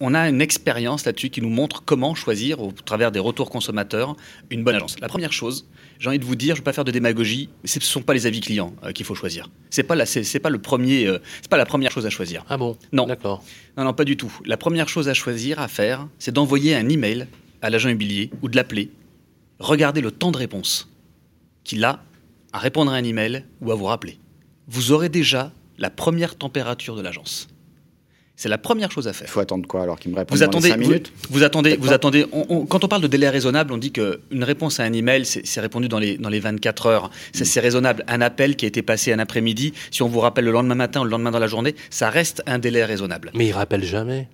[0.00, 4.16] on a une expérience là-dessus qui nous montre comment choisir, au travers des retours consommateurs,
[4.50, 4.98] une bonne agence.
[5.00, 5.66] La première chose,
[6.00, 8.00] j'ai envie de vous dire, je ne vais pas faire de démagogie, ce ne sont
[8.00, 9.50] pas les avis clients euh, qu'il faut choisir.
[9.68, 10.06] Ce n'est pas, la,
[10.42, 11.18] pas, le premier, euh,
[11.50, 12.42] pas la première chose à choisir.
[12.48, 12.78] Ah bon?
[12.90, 13.06] Non.
[13.06, 13.44] D'accord.
[13.76, 14.32] Non, non, pas du tout.
[14.46, 17.26] La première chose à choisir, à faire, c'est d'envoyer un email
[17.60, 18.90] à l'agent immobilier ou de l'appeler.
[19.58, 20.90] Regardez le temps de réponse
[21.64, 22.02] qu'il a
[22.54, 24.18] à répondre à un email ou à vous rappeler.
[24.68, 27.48] Vous aurez déjà la première température de l'agence.
[28.40, 29.28] C'est la première chose à faire.
[29.28, 31.92] Il faut attendre quoi alors qu'il me réponde vous attendez, 5 minutes vous, attendez, vous
[31.92, 32.24] attendez.
[32.70, 35.88] quand on parle de délai raisonnable, on dit qu'une réponse à un email, c'est répondu
[35.88, 37.10] dans les, dans les 24 heures.
[37.34, 38.02] C'est raisonnable.
[38.08, 41.02] Un appel qui a été passé un après-midi, si on vous rappelle le lendemain matin
[41.02, 43.30] ou le lendemain dans la journée, ça reste un délai raisonnable.
[43.34, 44.26] Mais il rappelle jamais.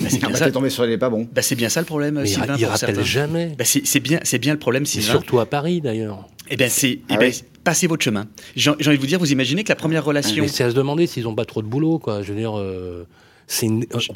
[0.00, 0.50] Bah, c'est bien ça.
[0.50, 1.28] tombé sur les pas bon.
[1.32, 2.56] Bah, c'est bien ça le problème, Mais Sylvain.
[2.58, 3.54] Il, rappelle jamais.
[3.56, 5.12] Bah, c'est bien, c'est bien le problème, Sylvain.
[5.12, 6.26] surtout à Paris d'ailleurs.
[6.50, 6.90] Eh bien, c'est.
[6.90, 8.26] Eh ah ben, passez votre chemin.
[8.56, 10.48] J'ai envie de vous dire, vous imaginez que la première relation.
[10.48, 12.22] C'est à se demander s'ils n'ont pas trop de boulot, quoi.
[12.22, 12.58] Je veux dire.
[12.58, 13.06] Euh,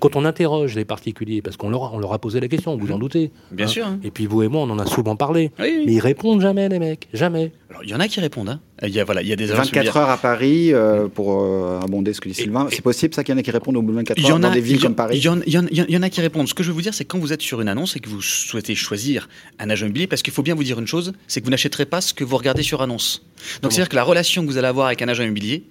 [0.00, 2.92] quand on interroge les particuliers, parce qu'on leur, on leur a posé la question, vous
[2.92, 3.30] en doutez.
[3.50, 3.68] Bien hein.
[3.68, 3.86] sûr.
[3.86, 4.00] Hein.
[4.02, 5.50] Et puis vous et moi, on en a souvent parlé.
[5.58, 7.08] Mais ils répondent jamais, les mecs.
[7.12, 7.52] Jamais.
[7.70, 8.48] Alors, il y en a qui répondent.
[8.48, 8.60] Hein.
[8.82, 11.80] Il, y a, voilà, il y a des 24 heures à Paris, euh, pour euh,
[11.80, 12.68] abonder ce que dit Sylvain.
[12.70, 14.50] C'est possible, ça, qu'il y en a qui répondent au bout de 24 heures dans
[14.50, 16.48] des villes comme Paris Il y, en, a qui répondent.
[16.48, 18.08] Ce que je veux vous dire, c'est quand vous êtes sur une annonce et que
[18.08, 21.40] vous souhaitez choisir un agent immobilier, parce qu'il faut bien vous dire une chose, c'est
[21.40, 23.26] que vous n'achèterez pas ce que vous regardez sur annonce.
[23.62, 25.64] Donc, c'est-à-dire que la relation que vous allez avoir avec un agent immobilier,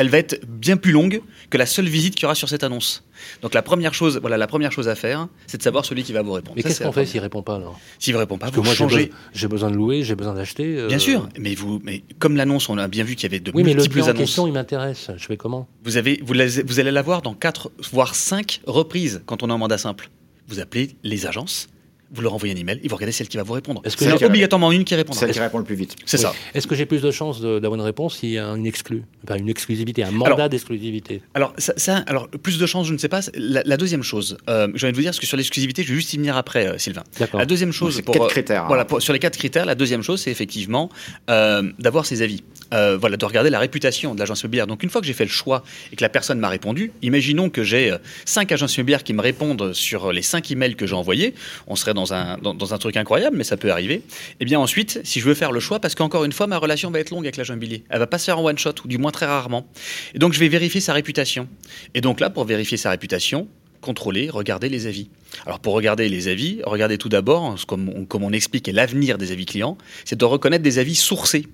[0.00, 2.64] elle va être bien plus longue que la seule visite qu'il y aura sur cette
[2.64, 3.04] annonce.
[3.42, 6.14] Donc la première chose, voilà, la première chose à faire, c'est de savoir celui qui
[6.14, 6.54] va vous répondre.
[6.56, 8.74] Mais qu'est-ce qu'on fait s'il répond pas alors S'il répond pas, Parce vous que moi,
[8.74, 9.10] changez.
[9.34, 10.78] J'ai besoin de louer, j'ai besoin d'acheter.
[10.78, 13.40] Euh, bien sûr, mais vous, mais comme l'annonce, on a bien vu qu'il y avait
[13.40, 14.18] de oui, multiples mais le annonces.
[14.20, 15.10] question, il m'intéresse.
[15.18, 15.68] Je fais comment?
[15.84, 16.32] Vous avez, vous,
[16.64, 20.08] vous allez l'avoir dans quatre, voire cinq reprises quand on est en mandat simple.
[20.48, 21.68] Vous appelez les agences
[22.12, 23.80] vous leur envoyez un email, ils vont regarder celle qui va vous répondre.
[23.84, 25.96] Est-ce que c'est obligatoirement une qui répond Celle qui répond le plus vite.
[26.04, 26.34] C'est ça.
[26.54, 29.36] Est-ce que j'ai plus de chances d'avoir une réponse s'il y a une exclue, enfin
[29.36, 33.20] une exclusivité, un mandat d'exclusivité Alors ça, alors plus de chances, je ne sais pas.
[33.34, 35.94] La, deuxième chose, euh, j'ai envie de vous dire, parce que sur l'exclusivité, je vais
[35.94, 37.04] juste y venir après, euh, Sylvain.
[37.34, 38.64] La deuxième chose, pour, quatre critères.
[38.64, 38.68] Hein.
[38.68, 40.90] Voilà, sur les quatre critères, la deuxième chose, c'est effectivement
[41.30, 42.42] euh, d'avoir ses avis.
[42.72, 44.66] Euh, voilà, de regarder la réputation de l'agence immobilière.
[44.66, 47.50] Donc une fois que j'ai fait le choix et que la personne m'a répondu, imaginons
[47.50, 51.34] que j'ai cinq agences immobilières qui me répondent sur les cinq emails que j'ai envoyés.
[51.66, 53.94] On serait dans un dans un truc incroyable, mais ça peut arriver.
[53.94, 54.02] Et
[54.40, 56.90] eh bien ensuite, si je veux faire le choix, parce qu'encore une fois, ma relation
[56.90, 57.84] va être longue avec l'agent immobilier.
[57.90, 59.66] Elle va pas se faire en one shot, ou du moins très rarement.
[60.14, 61.48] Et donc je vais vérifier sa réputation.
[61.94, 63.48] Et donc là, pour vérifier sa réputation,
[63.80, 65.08] contrôler, regarder les avis.
[65.46, 69.32] Alors pour regarder les avis, regardez tout d'abord, comme on, comme on explique, l'avenir des
[69.32, 71.46] avis clients, c'est de reconnaître des avis sourcés.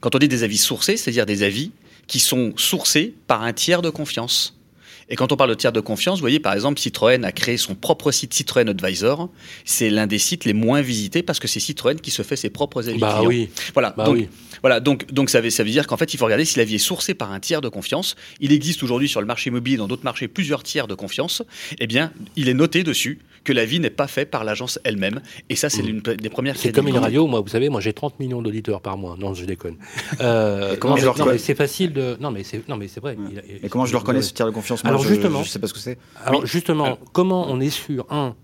[0.00, 1.72] Quand on dit des avis sourcés, c'est-à-dire des avis
[2.06, 4.56] qui sont sourcés par un tiers de confiance.
[5.08, 7.56] Et quand on parle de tiers de confiance, vous voyez, par exemple, Citroën a créé
[7.56, 9.28] son propre site Citroën Advisor.
[9.64, 12.50] C'est l'un des sites les moins visités parce que c'est Citroën qui se fait ses
[12.50, 13.28] propres avis bah clients.
[13.28, 13.50] Oui.
[13.72, 13.94] Voilà.
[13.96, 14.28] Bah donc, oui.
[14.62, 14.80] voilà.
[14.80, 16.78] Donc, donc ça, veut, ça veut dire qu'en fait, il faut regarder si l'avis est
[16.78, 18.16] sourcé par un tiers de confiance.
[18.40, 21.42] Il existe aujourd'hui sur le marché immobilier, dans d'autres marchés, plusieurs tiers de confiance.
[21.78, 25.20] Eh bien, il est noté dessus que l'avis n'est pas fait par l'agence elle-même.
[25.50, 25.86] Et ça, c'est mmh.
[25.86, 26.56] l'une des premières.
[26.56, 27.26] C'est comme une radio.
[27.26, 29.16] Moi, vous savez, moi, j'ai 30 millions d'auditeurs par mois.
[29.18, 29.76] Non, je déconne.
[30.20, 32.16] Euh, comment je non, c'est facile de.
[32.20, 33.16] Non, mais c'est non, mais c'est vrai.
[33.62, 35.74] Et comment je le reconnais ce tiers de confiance Alors justement, je sais pas ce
[35.74, 35.98] que c'est.
[36.24, 38.34] Alors justement, comment on est sûr un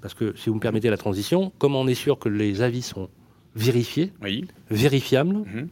[0.00, 2.82] parce que si vous me permettez la transition, comment on est sûr que les avis
[2.82, 3.08] sont
[3.56, 4.12] vérifiés,
[4.70, 5.68] vérifiables, mhm.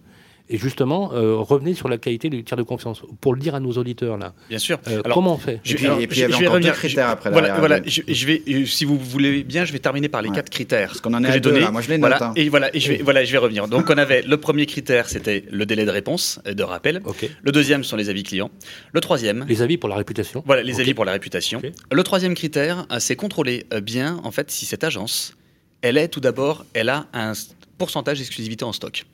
[0.48, 3.02] Et justement, euh, revenez sur la qualité du tiers de confiance.
[3.20, 4.32] Pour le dire à nos auditeurs, là.
[4.48, 4.78] Bien sûr.
[4.86, 7.30] Euh, comment on fait Et puis, et puis il y avait encore critères après.
[7.30, 10.50] Voilà, voilà je, vais, euh, si vous voulez bien, je vais terminer par les quatre
[10.50, 10.88] critères.
[10.88, 12.10] Parce qu'on en à deux, Moi, je les note.
[12.10, 12.32] Voilà, hein.
[12.36, 13.66] et voilà, et je vais, voilà, je vais revenir.
[13.66, 17.02] Donc, on avait le premier critère, c'était le délai de réponse, de rappel.
[17.42, 18.50] Le deuxième sont les avis clients.
[18.92, 19.44] Le troisième.
[19.48, 20.42] Les avis pour la réputation.
[20.46, 21.60] Voilà, les avis pour la réputation.
[21.90, 25.36] Le troisième critère, c'est contrôler bien, en fait, si cette agence,
[25.82, 27.32] elle est tout d'abord, elle a un
[27.78, 29.04] pourcentage d'exclusivité en stock.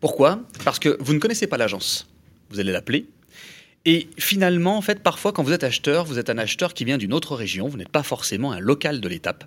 [0.00, 0.42] Pourquoi?
[0.64, 2.08] Parce que vous ne connaissez pas l'agence.
[2.50, 3.06] Vous allez l'appeler.
[3.86, 6.98] Et finalement, en fait, parfois, quand vous êtes acheteur, vous êtes un acheteur qui vient
[6.98, 7.68] d'une autre région.
[7.68, 9.44] Vous n'êtes pas forcément un local de l'étape.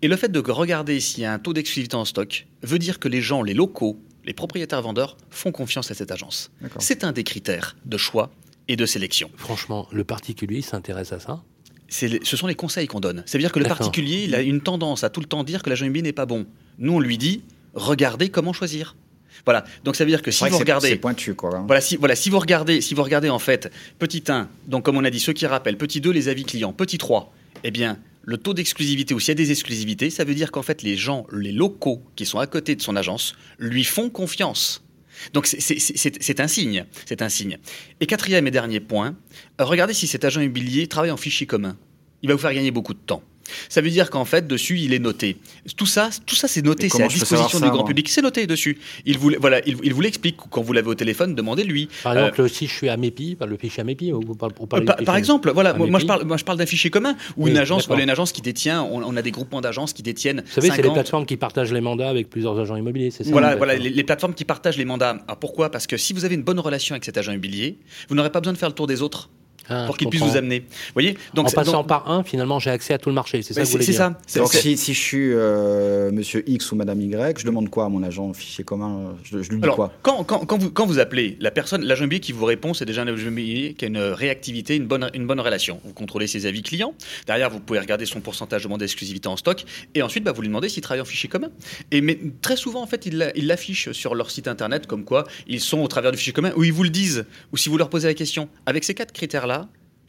[0.00, 2.98] Et le fait de regarder s'il y a un taux d'exclusivité en stock veut dire
[2.98, 6.50] que les gens, les locaux, les propriétaires vendeurs font confiance à cette agence.
[6.78, 8.30] C'est un des critères de choix
[8.68, 9.30] et de sélection.
[9.36, 11.42] Franchement, le particulier s'intéresse à ça?
[11.88, 13.24] Ce sont les conseils qu'on donne.
[13.26, 15.84] C'est-à-dire que le particulier, il a une tendance à tout le temps dire que l'agent
[15.84, 16.46] immobilier n'est pas bon.
[16.78, 17.42] Nous, on lui dit,
[17.74, 18.96] regardez comment choisir.
[19.44, 19.64] Voilà.
[19.84, 21.56] Donc ça veut dire que si vous regardez, c'est pointu quoi.
[21.56, 21.64] Hein.
[21.66, 24.96] Voilà, si voilà, si vous regardez, si vous regardez en fait petit 1, donc comme
[24.96, 27.32] on a dit ceux qui rappellent, petit 2 les avis clients, petit 3,
[27.64, 30.62] eh bien le taux d'exclusivité ou s'il y a des exclusivités, ça veut dire qu'en
[30.62, 34.84] fait les gens, les locaux qui sont à côté de son agence lui font confiance.
[35.32, 37.58] Donc c'est un signe, c'est un signe.
[38.00, 39.16] Et quatrième et dernier point,
[39.58, 41.76] regardez si cet agent immobilier travaille en fichier commun.
[42.22, 43.22] Il va vous faire gagner beaucoup de temps.
[43.68, 45.36] Ça veut dire qu'en fait, dessus, il est noté.
[45.76, 48.08] Tout ça, tout ça c'est noté, c'est à disposition du grand public.
[48.08, 48.78] C'est noté dessus.
[49.06, 50.36] Il vous, voilà, il, vous l'explique.
[50.50, 51.88] Quand vous l'avez au téléphone, demandez-lui.
[52.02, 55.50] Par exemple, euh, si je suis à MEPI, le fichier MEPI, ou, par, par exemple,
[55.52, 58.10] voilà, moi, je parle, moi je parle d'un fichier commun ou une agence, voilà, une
[58.10, 58.82] agence qui détient.
[58.82, 60.42] On, a des groupements d'agences qui détiennent.
[60.46, 63.30] Vous savez, c'est les plateformes qui partagent les mandats avec plusieurs agents immobiliers, c'est ça
[63.30, 65.18] Voilà, voilà, les, plateformes qui partagent les mandats.
[65.26, 65.70] Alors pourquoi?
[65.70, 67.78] Parce que si vous avez une bonne relation avec cet agent immobilier,
[68.08, 69.30] vous n'aurez pas besoin de faire le tour des autres
[69.70, 70.64] ah, pour qu'il puisse vous amener.
[70.94, 73.42] voyez donc, En passant par un, finalement, j'ai accès à tout le marché.
[73.42, 74.16] C'est ça que vous voulez dire ça.
[74.36, 77.88] Donc, si, si, je suis euh, monsieur X ou madame Y, je demande quoi à
[77.88, 81.36] mon agent fichier commun je, lui dis quoi quand, quand, quand, vous, quand vous appelez,
[81.40, 83.98] la personne, l'agent immobilier qui vous répond, c'est déjà un agent immobilier qui a une
[83.98, 85.80] réactivité, une bonne, une bonne relation.
[85.84, 86.94] Vous contrôlez ses avis clients.
[87.26, 89.64] Derrière, vous pouvez regarder son pourcentage de demande d'exclusivité en stock.
[89.94, 91.50] Et ensuite, bah, vous lui demandez s'il travaille en fichier commun.
[91.90, 95.60] Et mais très souvent, en fait, ils l'affichent sur leur site internet comme quoi ils
[95.60, 97.90] sont au travers du fichier commun, ou ils vous le disent, ou si vous leur
[97.90, 98.48] posez la question.
[98.66, 99.59] Avec ces quatre critères-là,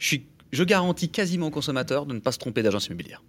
[0.02, 3.22] je suis je garantis quasiment au consommateur de ne pas se tromper d'agence immobilière.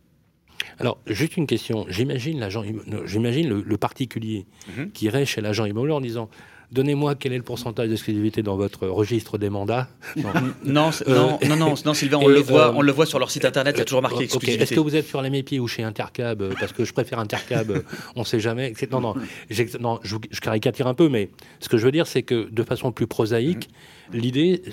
[0.80, 1.86] Alors, juste une question.
[1.88, 2.64] J'imagine l'agent,
[3.06, 4.46] j'imagine le, particulier
[4.76, 4.92] mhm.
[4.92, 6.30] qui irait chez l'agent immobilier en disant
[6.74, 9.88] Donnez-moi quel est le pourcentage d'exclusivité dans votre registre des mandats.
[10.16, 10.32] Non,
[10.66, 13.46] non, non, non, non, Sylvain, on, le voit, euh, on le voit sur leur site
[13.46, 14.64] internet, il y a toujours marqué exclusivité.
[14.64, 17.20] Est-ce que vous êtes sur la MEPI ou chez Intercab euh, Parce que je préfère
[17.20, 17.82] Intercab, euh,
[18.16, 18.74] on ne sait jamais.
[18.92, 19.16] Non, non,
[20.04, 23.06] je, caricature un peu, mais ce que je veux dire, c'est que de façon plus
[23.06, 23.70] prosaïque,
[24.12, 24.20] mhm.
[24.20, 24.64] l'idée,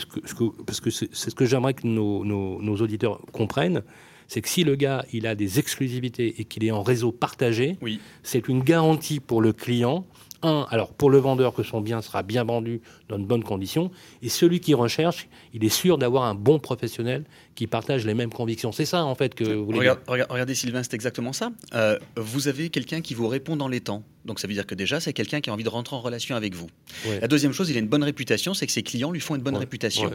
[0.66, 3.82] parce que c'est ce que j'aimerais que nos, nos auditeurs comprennent,
[4.30, 7.76] c'est que si le gars il a des exclusivités et qu'il est en réseau partagé,
[7.82, 7.98] oui.
[8.22, 10.06] c'est une garantie pour le client
[10.42, 12.80] un, alors pour le vendeur que son bien sera bien vendu
[13.10, 13.90] dans de bonnes conditions,
[14.22, 18.32] et celui qui recherche, il est sûr d'avoir un bon professionnel qui partage les mêmes
[18.32, 18.72] convictions.
[18.72, 21.52] C'est ça en fait que vous voulez Regardez Sylvain, c'est exactement ça.
[21.74, 24.02] Euh, vous avez quelqu'un qui vous répond dans les temps.
[24.24, 26.36] Donc ça veut dire que déjà, c'est quelqu'un qui a envie de rentrer en relation
[26.36, 26.68] avec vous.
[27.20, 29.42] La deuxième chose, il a une bonne réputation, c'est que ses clients lui font une
[29.42, 30.10] bonne réputation.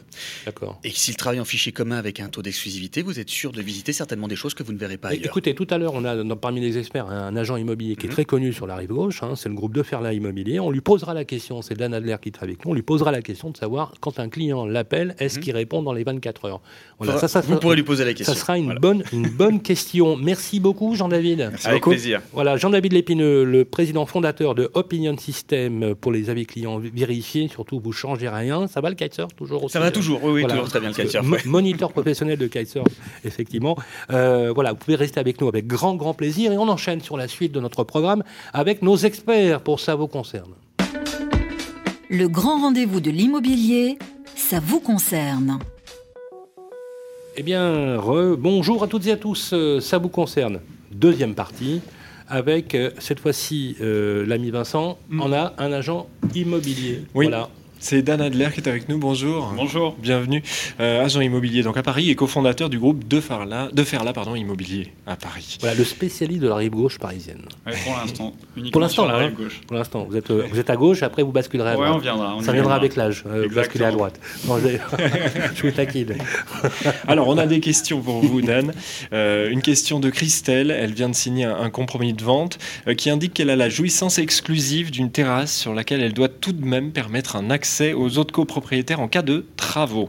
[0.46, 0.80] D'accord.
[0.84, 3.94] Et s'il travaille en fichier commun avec un taux d'exclusivité, vous êtes sûr de visiter
[3.94, 5.26] certainement des choses que vous ne verrez pas ailleurs.
[5.26, 8.14] Écoutez, tout à l'heure, on a parmi les experts un agent immobilier qui est mhm.
[8.14, 10.60] très connu sur la rive gauche, hein, c'est le groupe de Ferla Immobilier.
[10.60, 13.12] On lui posera la question, c'est Dan Adler qui travaille avec nous, on lui posera
[13.12, 15.44] la question de savoir quand un client l'appelle, est-ce mhm.
[15.44, 16.62] qu'il répond dans les 24 heures?
[17.04, 18.34] Ça, ça, Vous pourrez lui poser la question.
[18.34, 20.16] Ça sera une, bonne, une bonne question.
[20.16, 21.52] Merci beaucoup, Jean-David.
[21.66, 22.22] Avec plaisir.
[22.32, 27.48] Voilà, Jean-David Lépineux, le président fondateur de Opinion System pour les avis clients vérifiés.
[27.48, 28.68] Surtout, vous changez rien.
[28.68, 30.96] Ça va le kitesurf toujours aussi Ça va toujours, oui, oui toujours très bien le
[30.96, 31.46] kitesurf.
[31.46, 32.88] Moniteur professionnel de kitesurf,
[33.26, 33.78] effectivement.
[34.12, 36.52] Euh, voilà, vous pouvez rester avec nous avec grand, grand plaisir.
[36.52, 38.24] Et on enchaîne sur la suite de notre programme
[38.54, 40.54] avec nos experts pour ça vous concerne.
[42.10, 43.98] Le grand rendez-vous de l'immobilier,
[44.36, 45.58] ça vous concerne.
[47.36, 47.98] Eh bien,
[48.38, 50.60] bonjour à toutes et à tous, euh, ça vous concerne.
[50.92, 51.82] Deuxième partie,
[52.28, 55.22] avec euh, cette fois-ci euh, l'ami Vincent, mm.
[55.22, 57.02] on a un agent immobilier.
[57.16, 57.26] Oui.
[57.26, 57.50] Voilà.
[57.80, 58.98] C'est Dan Adler qui est avec nous.
[58.98, 59.54] Bonjour.
[59.56, 59.96] Bonjour.
[60.00, 60.42] Bienvenue.
[60.80, 64.34] Euh, agent immobilier donc à Paris et cofondateur du groupe De Ferla, de Ferla pardon,
[64.34, 65.58] Immobilier à Paris.
[65.60, 67.42] Voilà, le spécialiste de la rive gauche parisienne.
[67.64, 68.34] pour l'instant.
[68.72, 69.28] Pour l'instant, la hein.
[69.28, 69.62] rive gauche.
[69.68, 71.92] Pour l'instant, vous êtes, euh, vous êtes à gauche, après vous basculerez à droite.
[71.94, 72.38] on viendra.
[72.42, 73.24] Ça viendra, avec l'âge.
[73.28, 74.20] Euh, vous basculez à droite.
[74.44, 74.50] je,
[75.52, 76.16] je suis taquine.
[77.08, 78.72] Alors, on a des questions pour vous, Dan.
[79.12, 80.72] une question de Christelle.
[80.72, 82.58] Elle vient de signer un, compromis de vente
[82.98, 86.66] qui indique qu'elle a la jouissance exclusive d'une terrasse sur laquelle elle doit tout de
[86.66, 90.08] même permettre un accès accès aux autres copropriétaires en cas de travaux.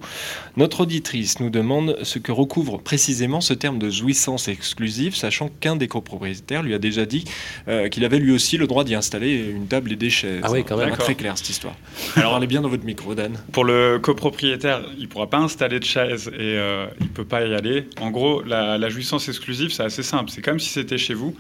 [0.58, 5.74] Notre auditrice nous demande ce que recouvre précisément ce terme de jouissance exclusive, sachant qu'un
[5.74, 7.24] des copropriétaires lui a déjà dit
[7.68, 10.42] euh, qu'il avait lui aussi le droit d'y installer une table et des chaises.
[10.42, 10.94] Ah oui, quand même.
[10.96, 11.74] Très clair cette histoire.
[12.16, 13.32] Alors, allez bien dans votre micro, Dan.
[13.52, 17.24] Pour le copropriétaire, il ne pourra pas installer de chaises et euh, il ne peut
[17.24, 17.88] pas y aller.
[18.02, 20.30] En gros, la, la jouissance exclusive, c'est assez simple.
[20.30, 21.34] C'est comme si c'était chez vous.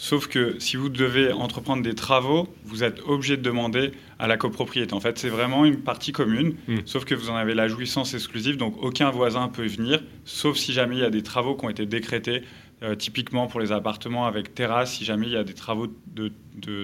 [0.00, 4.36] Sauf que si vous devez entreprendre des travaux, vous êtes obligé de demander à la
[4.36, 4.94] copropriété.
[4.94, 6.78] En fait, c'est vraiment une partie commune, hmm.
[6.84, 10.72] sauf que vous en avez la jouissance exclusive, donc aucun voisin peut venir, sauf si
[10.72, 12.42] jamais il y a des travaux qui ont été décrétés,
[12.82, 16.32] euh, typiquement pour les appartements avec terrasse, si jamais il y a des travaux de,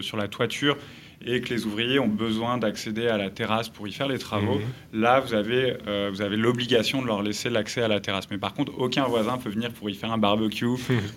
[0.01, 0.77] sur la toiture
[1.27, 4.57] et que les ouvriers ont besoin d'accéder à la terrasse pour y faire les travaux,
[4.57, 5.01] hmm.
[5.01, 8.31] là, vous avez, euh, vous avez l'obligation de leur laisser l'accès à la terrasse.
[8.31, 10.67] Mais par contre, aucun voisin peut venir pour y faire un barbecue,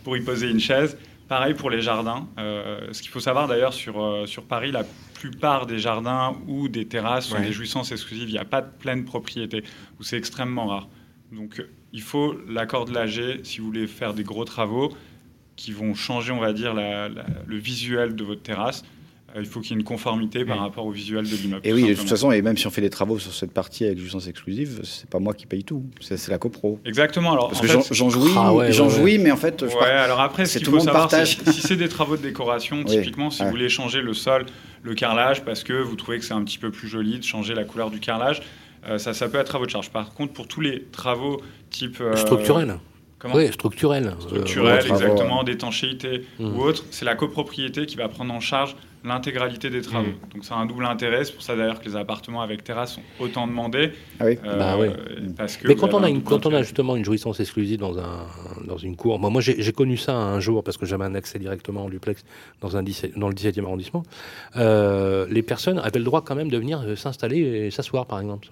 [0.03, 0.97] pour y poser une chaise.
[1.28, 2.28] Pareil pour les jardins.
[2.38, 6.70] Euh, ce qu'il faut savoir d'ailleurs sur, euh, sur Paris, la plupart des jardins ou
[6.70, 8.30] des terrasses sont des jouissances exclusives.
[8.30, 9.64] Il n'y a pas de pleine propriété,
[10.00, 10.88] ou c'est extrêmement rare.
[11.32, 11.62] Donc
[11.92, 14.96] il faut l'accord de l'AG si vous voulez faire des gros travaux
[15.56, 18.86] qui vont changer, on va dire, le visuel de votre terrasse.
[19.36, 21.62] Euh, il faut qu'il y ait une conformité par rapport au visuel de l'immeuble.
[21.66, 23.86] Et oui, de toute façon, et même si on fait des travaux sur cette partie
[23.86, 26.80] avec jouissance exclusive, c'est pas moi qui paye tout, c'est la copro.
[26.86, 27.34] Exactement.
[27.34, 30.60] Alors, Parce que j'en jouis, ah j'en jouis, mais en fait, ouais, alors après, c'est
[30.60, 31.38] tout le monde partage.
[31.52, 34.46] Si c'est des travaux de décoration, typiquement, si vous voulez changer le sol,
[34.84, 37.54] le carrelage, parce que vous trouvez que c'est un petit peu plus joli de changer
[37.54, 38.42] la couleur du carrelage,
[38.88, 39.90] euh, ça, ça peut être à votre charge.
[39.90, 42.78] Par contre, pour tous les travaux type euh, structurel.
[43.34, 44.16] oui, structurel.
[44.20, 46.60] Structurel, exactement, d'étanchéité ou mmh.
[46.60, 46.86] autre.
[46.92, 50.08] C'est la copropriété qui va prendre en charge l'intégralité des travaux.
[50.08, 50.34] Mm.
[50.34, 51.24] Donc c'est un double intérêt.
[51.26, 53.91] C'est pour ça d'ailleurs que les appartements avec terrasse sont autant demandés.
[54.20, 54.38] Ah oui.
[54.45, 54.78] Euh, bah
[55.38, 57.98] parce que Mais quand on a, une, quand on a justement une jouissance exclusive dans,
[57.98, 58.26] un,
[58.66, 61.39] dans une cour, moi, moi j'ai connu ça un jour parce que j'avais un accès
[61.39, 62.24] directement en duplex
[62.62, 64.04] dans, un dans le 17e arrondissement.
[64.56, 68.20] Euh, les personnes avaient le droit quand même de venir euh, s'installer et s'asseoir par
[68.20, 68.48] exemple.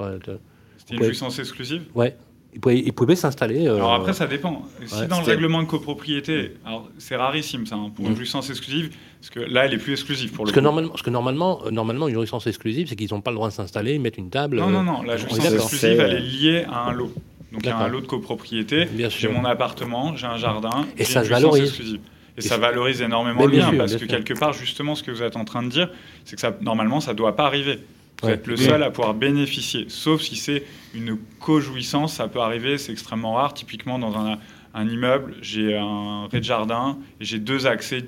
[0.77, 1.83] C'était une jouissance exclusive?
[1.95, 2.15] Ouais.
[2.55, 3.67] Ils pouvaient, s'installer.
[3.67, 4.63] Alors après, ça dépend.
[4.85, 8.15] Si dans le règlement de copropriété, alors c'est rarissime ça, hein, pour une mm.
[8.15, 11.01] jouissance exclusive, parce que là, elle est plus exclusive pour le parce Que normalement, parce
[11.01, 13.99] que normalement, euh, normalement, une jouissance exclusive, c'est qu'ils n'ont pas le droit de s'installer,
[13.99, 14.57] mettre une table.
[14.57, 15.01] Non, non, non.
[15.01, 17.11] La jouissance exclusive, elle est liée à un lot.
[17.51, 18.87] Donc il y a un lot de copropriété.
[19.09, 20.85] J'ai mon appartement, j'ai un jardin.
[20.97, 21.99] Et ça se valorise.
[22.37, 25.37] Et, ça, valorise énormément le bien, parce que quelque part, justement, ce que vous êtes
[25.37, 25.89] en train de dire,
[26.25, 27.79] c'est que ça, normalement, ça ne doit pas arriver.
[28.21, 30.63] Vous êtes le seul à pouvoir bénéficier, sauf si c'est
[30.93, 33.53] une co-jouissance, ça peut arriver, c'est extrêmement rare.
[33.53, 34.39] Typiquement, dans un,
[34.73, 38.01] un immeuble, j'ai un rez-de-jardin et j'ai deux accès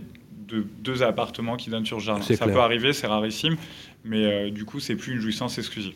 [0.47, 2.23] de deux appartements qui donnent sur le jardin.
[2.23, 3.57] Ça peut arriver, c'est rarissime,
[4.07, 5.93] mais euh, du coup, c'est plus une jouissance exclusive.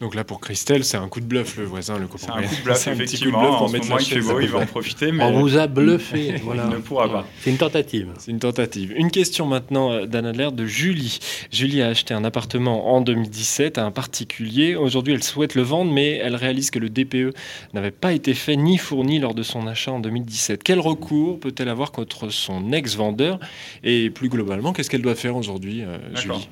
[0.00, 2.26] Donc là, pour Christelle, c'est un coup de bluff, le voisin, le copain.
[2.26, 3.62] C'est un coup de bluff, effectivement.
[3.62, 5.10] en ce moment, il fait beau, il va en profiter.
[5.10, 6.36] Mais On vous a bluffé.
[6.44, 6.66] voilà.
[6.70, 7.26] Il ne pourra pas.
[7.40, 8.08] C'est une tentative.
[8.18, 8.92] C'est une tentative.
[8.96, 11.18] Une question maintenant, euh, d'Anna Adler, de Julie.
[11.50, 14.76] Julie a acheté un appartement en 2017 à un particulier.
[14.76, 17.34] Aujourd'hui, elle souhaite le vendre, mais elle réalise que le DPE
[17.74, 20.62] n'avait pas été fait ni fourni lors de son achat en 2017.
[20.62, 23.40] Quel recours peut-elle avoir contre son ex-vendeur?
[23.82, 26.48] Et plus globalement, qu'est-ce qu'elle doit faire aujourd'hui, euh, Julie?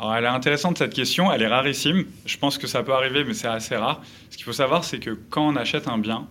[0.00, 2.06] Alors, elle est intéressante cette question, elle est rarissime.
[2.24, 4.00] Je pense que ça peut arriver, mais c'est assez rare.
[4.30, 6.26] Ce qu'il faut savoir, c'est que quand on achète un bien,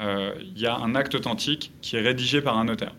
[0.00, 2.94] euh, il y a un acte authentique qui est rédigé par un notaire.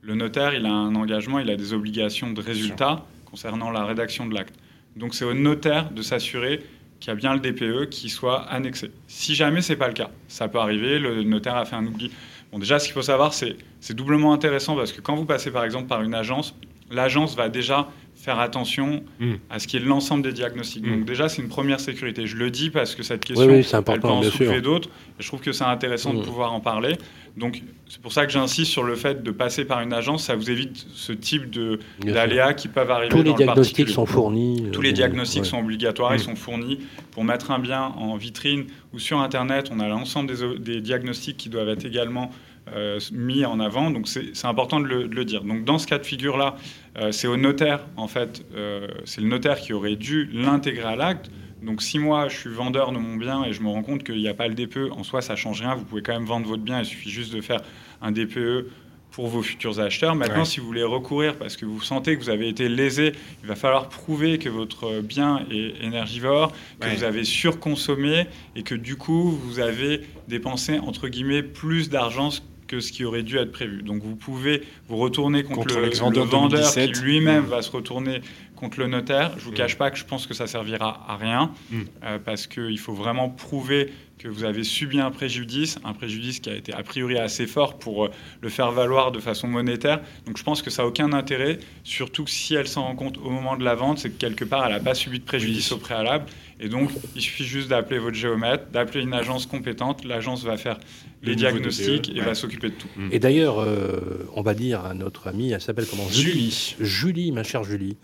[0.00, 4.26] Le notaire, il a un engagement, il a des obligations de résultat concernant la rédaction
[4.26, 4.56] de l'acte.
[4.96, 6.64] Donc c'est au notaire de s'assurer
[6.98, 8.90] qu'il y a bien le DPE qui soit annexé.
[9.06, 12.10] Si jamais c'est pas le cas, ça peut arriver, le notaire a fait un oubli.
[12.50, 15.52] Bon, déjà, ce qu'il faut savoir, c'est c'est doublement intéressant parce que quand vous passez
[15.52, 16.56] par exemple par une agence,
[16.90, 17.88] l'agence va déjà
[18.18, 19.34] faire attention hmm.
[19.48, 20.84] à ce qui est l'ensemble des diagnostics.
[20.84, 20.90] Hmm.
[20.90, 22.26] Donc déjà, c'est une première sécurité.
[22.26, 24.90] Je le dis parce que cette question, elle peut en soulever d'autres.
[25.18, 26.24] Je trouve que c'est intéressant de hmm.
[26.24, 26.96] pouvoir en parler.
[27.36, 30.24] Donc c'est pour ça que j'insiste sur le fait de passer par une agence.
[30.24, 31.56] Ça vous évite ce type
[32.00, 33.10] d'aléas qui peuvent arriver.
[33.10, 34.64] Tous les diagnostics sont fournis.
[34.72, 36.14] Tous les euh, diagnostics sont obligatoires.
[36.14, 36.80] Ils sont fournis
[37.12, 39.70] pour mettre un bien en vitrine ou sur Internet.
[39.72, 42.32] On a l'ensemble des, des diagnostics qui doivent être également
[42.74, 43.90] euh, mis en avant.
[43.90, 45.42] Donc c'est important de le, dire.
[45.42, 46.56] Donc dans ce cas de figure-là,
[46.98, 50.96] euh, c'est au notaire, en fait, euh, c'est le notaire qui aurait dû l'intégrer à
[50.96, 51.30] l'acte.
[51.62, 54.18] Donc si moi je suis vendeur de mon bien et je me rends compte qu'il
[54.18, 56.46] n'y a pas le DPE, en soi ça change rien, vous pouvez quand même vendre
[56.46, 57.60] votre bien, il suffit juste de faire
[58.00, 58.68] un DPE
[59.10, 60.14] pour vos futurs acheteurs.
[60.14, 63.12] Maintenant, si vous voulez recourir parce que vous sentez que vous avez été lésé,
[63.42, 68.74] il va falloir prouver que votre bien est énergivore, que vous avez surconsommé et que
[68.74, 72.30] du coup, vous avez dépensé, entre guillemets, plus d'argent
[72.68, 73.82] que ce qui aurait dû être prévu.
[73.82, 78.20] Donc vous pouvez vous retourner contre, le, vendeur qui lui-même va se retourner
[78.58, 79.32] contre le notaire.
[79.38, 81.80] Je ne vous cache pas que je pense que ça servira à rien, mm.
[82.04, 86.50] euh, parce qu'il faut vraiment prouver que vous avez subi un préjudice, un préjudice qui
[86.50, 90.00] a été a priori assez fort pour euh, le faire valoir de façon monétaire.
[90.26, 93.30] Donc je pense que ça n'a aucun intérêt, surtout si elle s'en rend compte au
[93.30, 95.78] moment de la vente, c'est que quelque part elle n'a pas subi de préjudice au
[95.78, 96.26] préalable.
[96.60, 100.04] Et donc il suffit juste d'appeler votre géomètre, d'appeler une agence compétente.
[100.04, 100.78] L'agence va faire
[101.22, 102.88] les diagnostics et va s'occuper de tout.
[103.12, 106.08] Et d'ailleurs, euh, on va dire à notre amie, elle s'appelle comment?
[106.08, 106.74] Julie.
[106.80, 107.96] Julie, ma chère Julie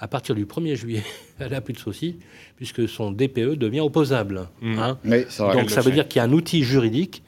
[0.00, 1.02] à partir du 1er juillet,
[1.38, 2.16] elle n'a plus de soucis,
[2.56, 4.48] puisque son DPE devient opposable.
[4.62, 4.78] Mmh.
[4.78, 4.98] Hein.
[5.38, 7.22] Donc ça veut dire qu'il y a un outil juridique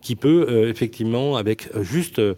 [0.00, 2.34] qui peut euh, effectivement, avec euh, juste euh,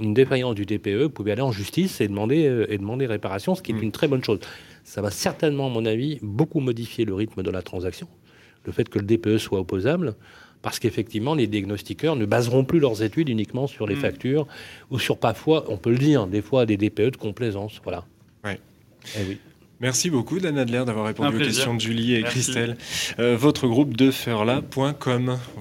[0.00, 3.62] une défaillance du DPE, vous pouvez aller en justice et demander, et demander réparation, ce
[3.62, 3.82] qui est mmh.
[3.82, 4.38] une très bonne chose.
[4.84, 8.06] Ça va certainement, à mon avis, beaucoup modifier le rythme de la transaction.
[8.64, 10.14] Le fait que le DPE soit opposable,
[10.62, 14.00] parce qu'effectivement, les diagnostiqueurs ne baseront plus leurs études uniquement sur les mmh.
[14.00, 14.46] factures
[14.90, 17.80] ou sur parfois, on peut le dire, des fois des DPE de complaisance.
[17.82, 18.04] Voilà.
[19.16, 19.38] Eh
[19.80, 22.76] Merci beaucoup, Dan Adler, d'avoir répondu aux questions de Julie et Christelle.
[23.20, 24.60] Euh, votre groupe de Voilà.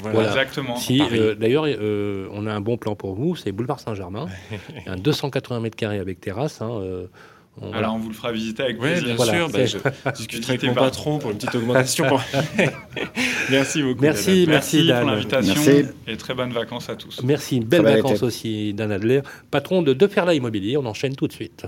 [0.01, 0.29] voilà.
[0.29, 0.75] Exactement.
[0.75, 4.25] Si, euh, D'ailleurs, euh, on a un bon plan pour vous, c'est boulevard Saint-Germain.
[4.87, 6.61] un 280 mètres carrés avec terrasse.
[6.61, 6.81] Hein,
[7.61, 9.15] on, Alors, on vous le fera visiter avec plaisir.
[9.15, 9.49] bien sûr.
[9.49, 12.05] Bah, je discuterai avec mon patron pour une petite augmentation.
[13.51, 14.01] merci beaucoup.
[14.01, 15.01] Merci, merci, Dan.
[15.01, 15.61] pour l'invitation
[16.07, 17.21] et très bonnes vacances à tous.
[17.23, 19.21] Merci, belles vacances aussi, Dan Adler,
[19.51, 20.77] patron de Deferla Immobilier.
[20.77, 21.67] On enchaîne tout de suite.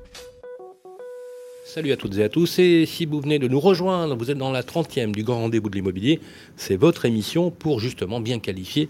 [1.73, 2.59] Salut à toutes et à tous.
[2.59, 5.69] Et si vous venez de nous rejoindre, vous êtes dans la 30e du Grand Rendez-vous
[5.69, 6.19] de l'immobilier.
[6.57, 8.89] C'est votre émission pour justement bien qualifier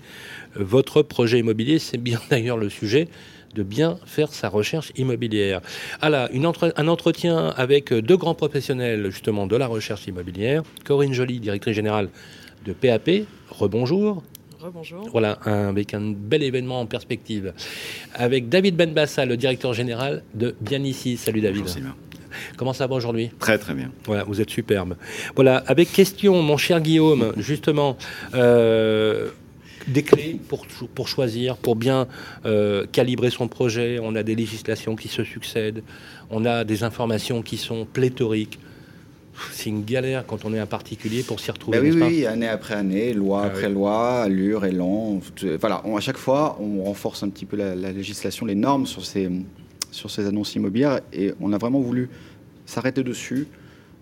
[0.57, 1.77] euh, votre projet immobilier.
[1.77, 3.07] C'est bien d'ailleurs le sujet
[3.53, 5.61] de bien faire sa recherche immobilière.
[6.01, 10.63] Alors, une un entretien avec deux grands professionnels justement de la recherche immobilière.
[10.83, 12.09] Corinne Joly, directrice générale
[12.65, 13.27] de PAP.
[13.51, 14.23] Rebonjour.
[14.59, 15.07] Rebonjour.
[15.11, 17.53] Voilà, avec un bel événement en perspective.
[18.15, 21.17] Avec David Benbassa, le directeur général de Bien Ici.
[21.17, 21.65] Salut David.
[21.65, 21.93] Bonjour,
[22.57, 23.91] Comment ça va aujourd'hui Très très bien.
[24.05, 24.95] Voilà, vous êtes superbe.
[25.35, 27.97] Voilà, avec question, mon cher Guillaume, justement,
[28.33, 29.29] euh,
[29.87, 32.07] des clés pour, pour choisir, pour bien
[32.45, 33.99] euh, calibrer son projet.
[34.01, 35.83] On a des législations qui se succèdent,
[36.29, 38.59] on a des informations qui sont pléthoriques.
[39.51, 41.79] C'est une galère quand on est un particulier pour s'y retrouver.
[41.79, 45.19] Ben oui, oui, année après année, loi ah après loi, allure, élan.
[45.59, 49.03] Voilà, à chaque fois, on renforce un petit peu la, la législation, les normes sur
[49.03, 49.29] ces,
[49.91, 52.09] sur ces annonces immobilières et on a vraiment voulu
[52.65, 53.47] s'arrêter dessus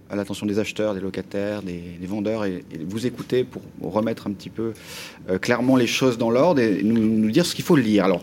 [0.10, 4.50] à l'attention des acheteurs, des locataires, des, vendeurs et, vous écouter pour remettre un petit
[4.50, 4.74] peu
[5.30, 8.06] euh, clairement les choses dans l'ordre et nous, dire ce qu'il faut lire.
[8.06, 8.22] Alors,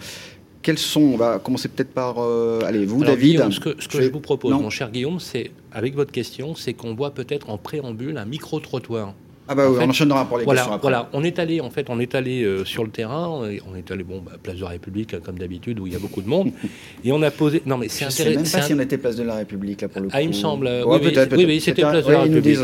[0.63, 2.17] quels sont On va commencer peut-être par.
[2.19, 3.53] Euh, allez, vous, David.
[3.53, 7.13] ce que, je, vous propose, mon cher Guillaume, c'est, avec votre question, c'est qu'on voit
[7.13, 9.15] peut-être en préambule un micro-trottoir
[9.49, 10.89] Ah bah oui, on enchaînera pour les voilà, questions après.
[10.89, 13.91] Voilà, on est allé en fait, on est allé euh, sur le terrain, on est
[13.93, 16.21] allé bon, bah, place de la République hein, comme d'habitude où il y a beaucoup
[16.21, 16.51] de monde,
[17.05, 17.63] et on a posé.
[17.65, 18.25] Non mais c'est intéressant.
[18.25, 20.15] Je sais même pas si on était place de la République là pour le coup.
[20.17, 20.67] Ah il me semble.
[20.67, 22.59] Euh, oui, oui, oui, oui c'était place de la République.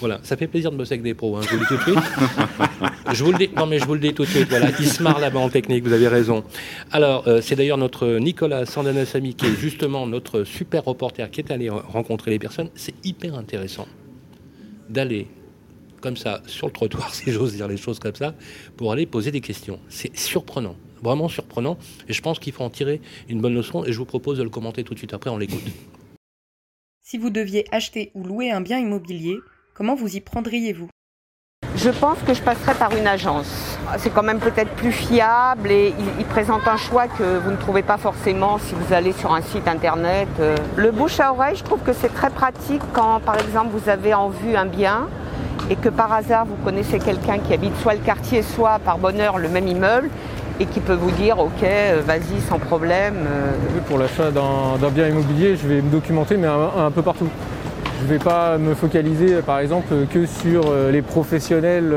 [0.00, 1.36] Voilà, ça fait plaisir de bosser avec des pros.
[1.36, 2.12] Hein, je vous le dis tout de suite.
[3.12, 3.50] je vous le dis.
[3.56, 4.48] Non mais je vous le dis tout de suite.
[4.48, 5.84] Voilà, il se marre là-bas en technique.
[5.84, 6.42] Vous avez raison.
[6.90, 11.52] Alors euh, c'est d'ailleurs notre Nicolas Sandanassami qui est justement notre super reporter qui est
[11.52, 12.70] allé rencontrer les personnes.
[12.74, 13.86] C'est hyper intéressant
[14.88, 15.28] d'aller
[16.02, 18.34] comme ça sur le trottoir, si j'ose dire les choses comme ça,
[18.76, 19.80] pour aller poser des questions.
[19.88, 21.78] C'est surprenant, vraiment surprenant,
[22.08, 23.00] et je pense qu'il faut en tirer
[23.30, 25.38] une bonne leçon, et je vous propose de le commenter tout de suite après, on
[25.38, 25.62] l'écoute.
[27.04, 29.36] Si vous deviez acheter ou louer un bien immobilier,
[29.74, 30.88] comment vous y prendriez-vous?
[31.74, 33.78] Je pense que je passerais par une agence.
[33.98, 37.82] C'est quand même peut-être plus fiable et il, présente un choix que vous ne trouvez
[37.82, 40.28] pas forcément si vous allez sur un site internet.
[40.76, 44.14] Le bouche à oreille, je trouve que c'est très pratique quand par exemple vous avez
[44.14, 45.08] en vue un bien
[45.70, 49.38] et que par hasard vous connaissez quelqu'un qui habite soit le quartier, soit par bonheur
[49.38, 50.08] le même immeuble
[50.60, 53.26] et qui peut vous dire ok euh, vas-y sans problème.
[53.26, 53.80] Euh.
[53.88, 57.28] Pour l'achat d'un bien immobilier, je vais me documenter mais un, peu partout.
[58.00, 61.94] Je ne vais pas me focaliser par exemple que sur euh, les professionnels.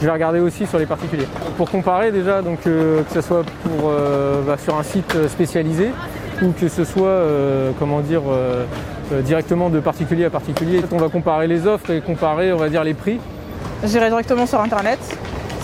[0.00, 1.28] Je vais regarder aussi sur les particuliers.
[1.56, 3.92] Pour comparer déjà, donc que ce soit pour,
[4.44, 5.90] bah, sur un site spécialisé
[6.42, 7.22] ou que ce soit
[7.78, 8.22] comment dire
[9.20, 10.80] directement de particulier à particulier.
[10.90, 13.20] On va comparer les offres et comparer, on va dire, les prix.
[13.84, 14.98] J'irai directement sur Internet.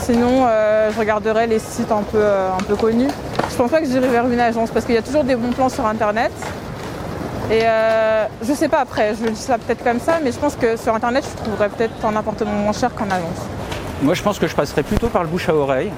[0.00, 3.10] Sinon, euh, je regarderai les sites un peu, euh, un peu connus.
[3.50, 5.52] Je pense pas que j'irai vers une agence parce qu'il y a toujours des bons
[5.52, 6.32] plans sur Internet.
[7.50, 7.62] Et
[8.42, 10.76] je sais pas après, je le dis ça peut-être comme ça, mais je pense que
[10.76, 13.40] sur Internet, je trouverais peut-être un appartement moins cher qu'en agence.
[14.02, 15.90] Moi, je pense que je passerais plutôt par le bouche à oreille.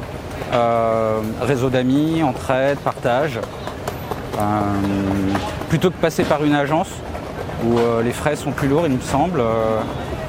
[1.41, 3.41] réseau d'amis, entraide, partage.
[5.69, 6.91] plutôt que passer par une agence
[7.65, 9.41] où euh, les frais sont plus lourds, il me semble.
[9.41, 9.81] Euh.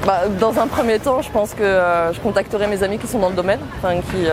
[0.06, 3.20] Bah, dans un premier temps, je pense que euh, je contacterai mes amis qui sont
[3.20, 3.60] dans le domaine,
[4.10, 4.26] qui,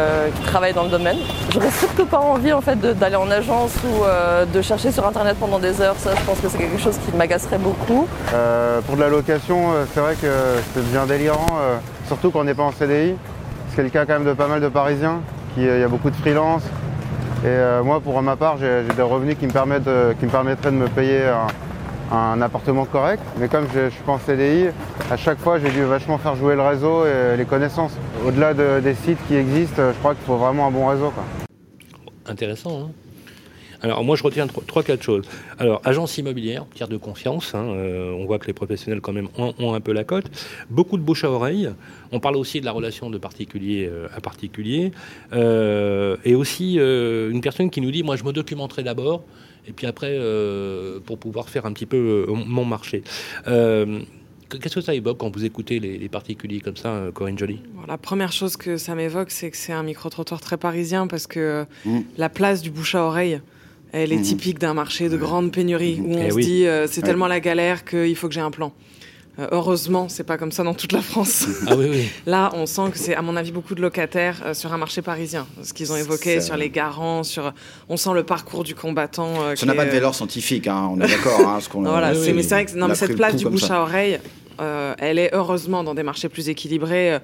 [0.46, 1.18] travaillent dans le domaine.
[1.52, 4.04] J'aurais surtout pas envie en fait d'aller en agence ou
[4.52, 5.96] de chercher sur internet pendant des heures.
[6.00, 8.08] Ça, je pense que c'est quelque chose qui m'agacerait beaucoup.
[8.88, 9.60] pour de la location,
[9.94, 10.28] c'est vrai que
[10.74, 11.46] c'est bien délirant,
[12.08, 13.14] surtout quand on n'est pas en CDI.
[13.76, 15.20] C'est le cas quand même de pas mal de Parisiens.
[15.56, 16.64] Il y a beaucoup de freelance.
[17.46, 19.90] Et moi, pour ma part, j'ai des revenus qui me, permettent,
[20.20, 21.48] qui me permettraient de me payer un,
[22.12, 23.24] un appartement correct.
[23.38, 24.68] Mais comme je, suis pas en CDI,
[25.10, 27.94] à chaque fois j'ai dû vachement faire jouer le réseau et les connaissances.
[28.26, 31.12] Au-delà des sites qui existent, je crois qu'il faut vraiment un bon réseau.
[32.26, 32.82] Intéressant.
[32.82, 32.92] Hein
[33.82, 35.26] alors moi je retiens trois, quatre choses.
[35.58, 37.56] Alors agence immobilière, tiers de confiance.
[37.56, 40.26] Hein, euh, on voit que les professionnels quand même ont, un peu la cote.
[40.70, 41.70] Beaucoup de bouche à oreille.
[42.12, 44.92] On parle aussi de la relation de particulier euh, à particulier.
[45.34, 49.24] Euh, et aussi une personne qui nous dit moi je me documenterai d'abord
[49.70, 53.04] et puis après, euh, pour pouvoir faire un petit peu euh, mon marché.
[53.48, 54.00] Euh,
[54.50, 57.60] qu'est-ce que ça évoque quand vous écoutez les, particuliers comme ça, Corinne Joly?
[57.88, 61.66] La première chose que ça m'évoque, c'est que c'est un micro-trottoir très parisien parce que
[61.86, 62.00] mmh.
[62.18, 63.42] la place du bouche à oreille,
[63.92, 64.24] elle est mmh.
[64.24, 67.86] typique d'un marché de grande pénurie où on eh se dit c'est tellement la galère
[67.86, 68.74] qu'il faut que j'ai un plan.
[69.40, 71.48] Euh, heureusement, c'est pas comme ça dans toute la France.
[71.68, 72.10] Ah oui, oui.
[72.26, 75.02] Là, on sent que c'est, à mon avis, beaucoup de locataires euh, sur un marché
[75.02, 75.46] parisien.
[75.62, 77.54] Ce qu'ils ont évoqué sur les garants, sur,
[77.90, 79.34] on sent le parcours du combattant.
[79.42, 81.48] Euh, ça n'a pas de valeur scientifique, hein, on est d'accord.
[81.48, 84.20] Hein, ce voilà, mais c'est vrai que non, mais cette place du bouche à oreille,
[84.60, 87.20] euh, elle est heureusement dans des marchés plus équilibrés, euh,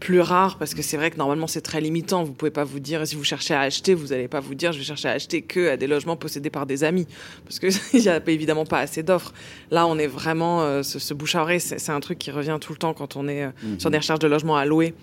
[0.00, 2.24] plus rares, parce que c'est vrai que normalement c'est très limitant.
[2.24, 4.72] Vous pouvez pas vous dire, si vous cherchez à acheter, vous n'allez pas vous dire,
[4.72, 7.06] je vais chercher à acheter que à des logements possédés par des amis,
[7.44, 7.70] parce qu'il
[8.00, 9.32] n'y a évidemment pas assez d'offres.
[9.70, 12.72] Là, on est vraiment, euh, ce, bouche à oreille, c'est un truc qui revient tout
[12.72, 13.78] le temps quand on est mhm.
[13.78, 14.94] sur des recherches de logements à louer.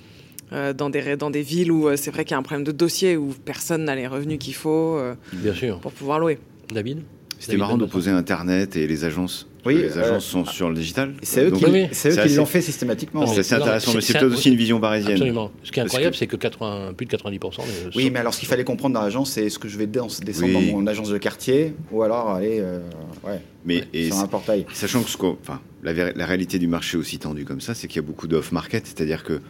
[0.51, 3.17] dans, des, dans des villes où c'est vrai qu'il y a un problème de dossier,
[3.17, 4.97] où personne n'a les revenus qu'il faut
[5.33, 5.79] Bien sûr.
[5.79, 6.39] pour pouvoir louer.
[6.71, 7.01] David?
[7.39, 9.47] C'était marrant d'opposer Internet et les agences.
[9.65, 11.13] Oui, les agences sont sur le digital.
[11.21, 13.27] C'est eux, qui, l'ont fait systématiquement.
[13.27, 15.13] C'est assez intéressant, mais c'est peut-être aussi une vision parisienne.
[15.13, 15.51] Absolument.
[15.63, 17.61] Ce qui est incroyable, c'est que 80, plus de 90%.
[17.95, 20.53] Oui, mais alors ce qu'il fallait comprendre dans l'agence, c'est ce que je vais descendre
[20.53, 22.79] dans mon agence de quartier ou alors aller euh,
[23.25, 24.65] ouais, mais, sur un portail.
[24.73, 27.97] Sachant que ce enfin, la, la, réalité du marché aussi tendu comme ça, c'est qu'il
[27.97, 29.41] y a beaucoup d'off-market, c'est-à-dire que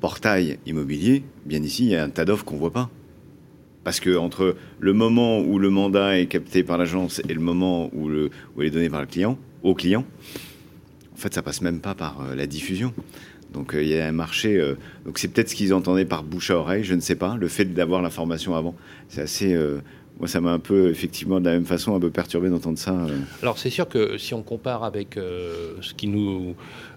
[0.00, 2.90] portail immobilier, bien ici, il y a un tas d'offres qu'on ne voit pas.
[3.90, 7.90] Parce que entre le moment où le mandat est capté par l'agence et le moment
[7.92, 10.04] où, il est donné par le client, au client,
[11.12, 12.94] en fait, ça passe même pas par euh, la diffusion.
[13.52, 14.58] Donc euh, il y a un marché.
[14.58, 17.36] Euh, donc c'est peut-être ce qu'ils entendaient par bouche à oreille, je ne sais pas.
[17.36, 18.76] Le fait d'avoir l'information avant,
[19.08, 19.58] c'est assez.
[20.20, 22.92] Moi, ça m'a un peu, effectivement, de la même façon, un peu perturbé d'entendre ça.
[22.92, 23.20] Euh.
[23.40, 26.54] Alors, c'est sûr que si on compare avec euh, ce, qui nous,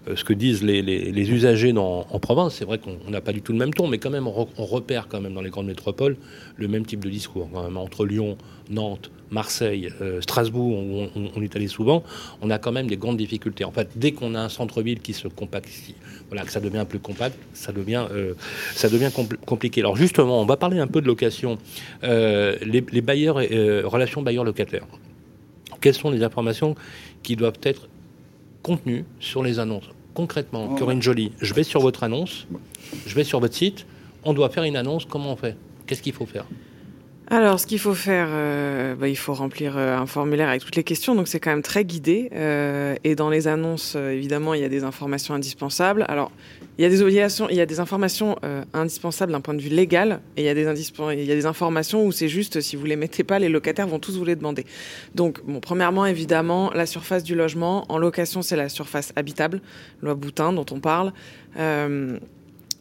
[0.08, 3.40] euh, ce que disent les, usagers dans, en province, c'est vrai qu'on n'a pas du
[3.40, 6.16] tout le même ton, mais quand même, on, repère quand même dans les grandes métropoles
[6.56, 7.48] le même type de discours.
[7.50, 8.36] Quand même, entre Lyon,
[8.70, 9.90] Nantes, Marseille,
[10.20, 12.04] Strasbourg, où on, est allé souvent,
[12.40, 13.64] on a quand même des grandes difficultés.
[13.64, 15.68] En fait, dès qu'on a un centre-ville qui se compacte,
[16.28, 18.06] voilà, que ça devient plus compact, ça devient,
[18.74, 19.10] ça devient
[19.44, 19.80] compliqué.
[19.80, 21.58] Alors justement, on va parler un peu de location.
[22.02, 24.86] les, les bailleurs, euh, relations bailleur-locataire.
[25.80, 26.74] Quelles sont les informations
[27.22, 27.88] qui doivent être
[28.62, 29.90] contenues sur les annonces?
[30.14, 30.74] Concrètement, oh.
[30.76, 32.46] Corinne Jolie, je vais sur votre annonce,
[33.06, 33.86] je vais sur votre site,
[34.24, 35.56] on doit faire une annonce, comment on fait?
[35.86, 36.46] Qu'est-ce qu'il faut faire?
[37.28, 40.76] Alors, ce qu'il faut faire, euh, bah, il faut remplir euh, un formulaire avec toutes
[40.76, 42.28] les questions, donc c'est quand même très guidé.
[42.34, 46.04] Euh, et dans les annonces, évidemment, il y a des informations indispensables.
[46.08, 46.30] Alors,
[46.76, 48.36] il y a des obligations, il y a des informations
[48.74, 52.60] indispensables d'un point de vue légal, et il y a des, informations où c'est juste,
[52.60, 54.66] si vous les mettez pas, les locataires vont tous vous les demander.
[55.14, 57.86] Donc, bon, premièrement, évidemment, la surface du logement.
[57.88, 59.62] En location, c'est la surface habitable,
[60.02, 61.12] loi Boutin dont on parle.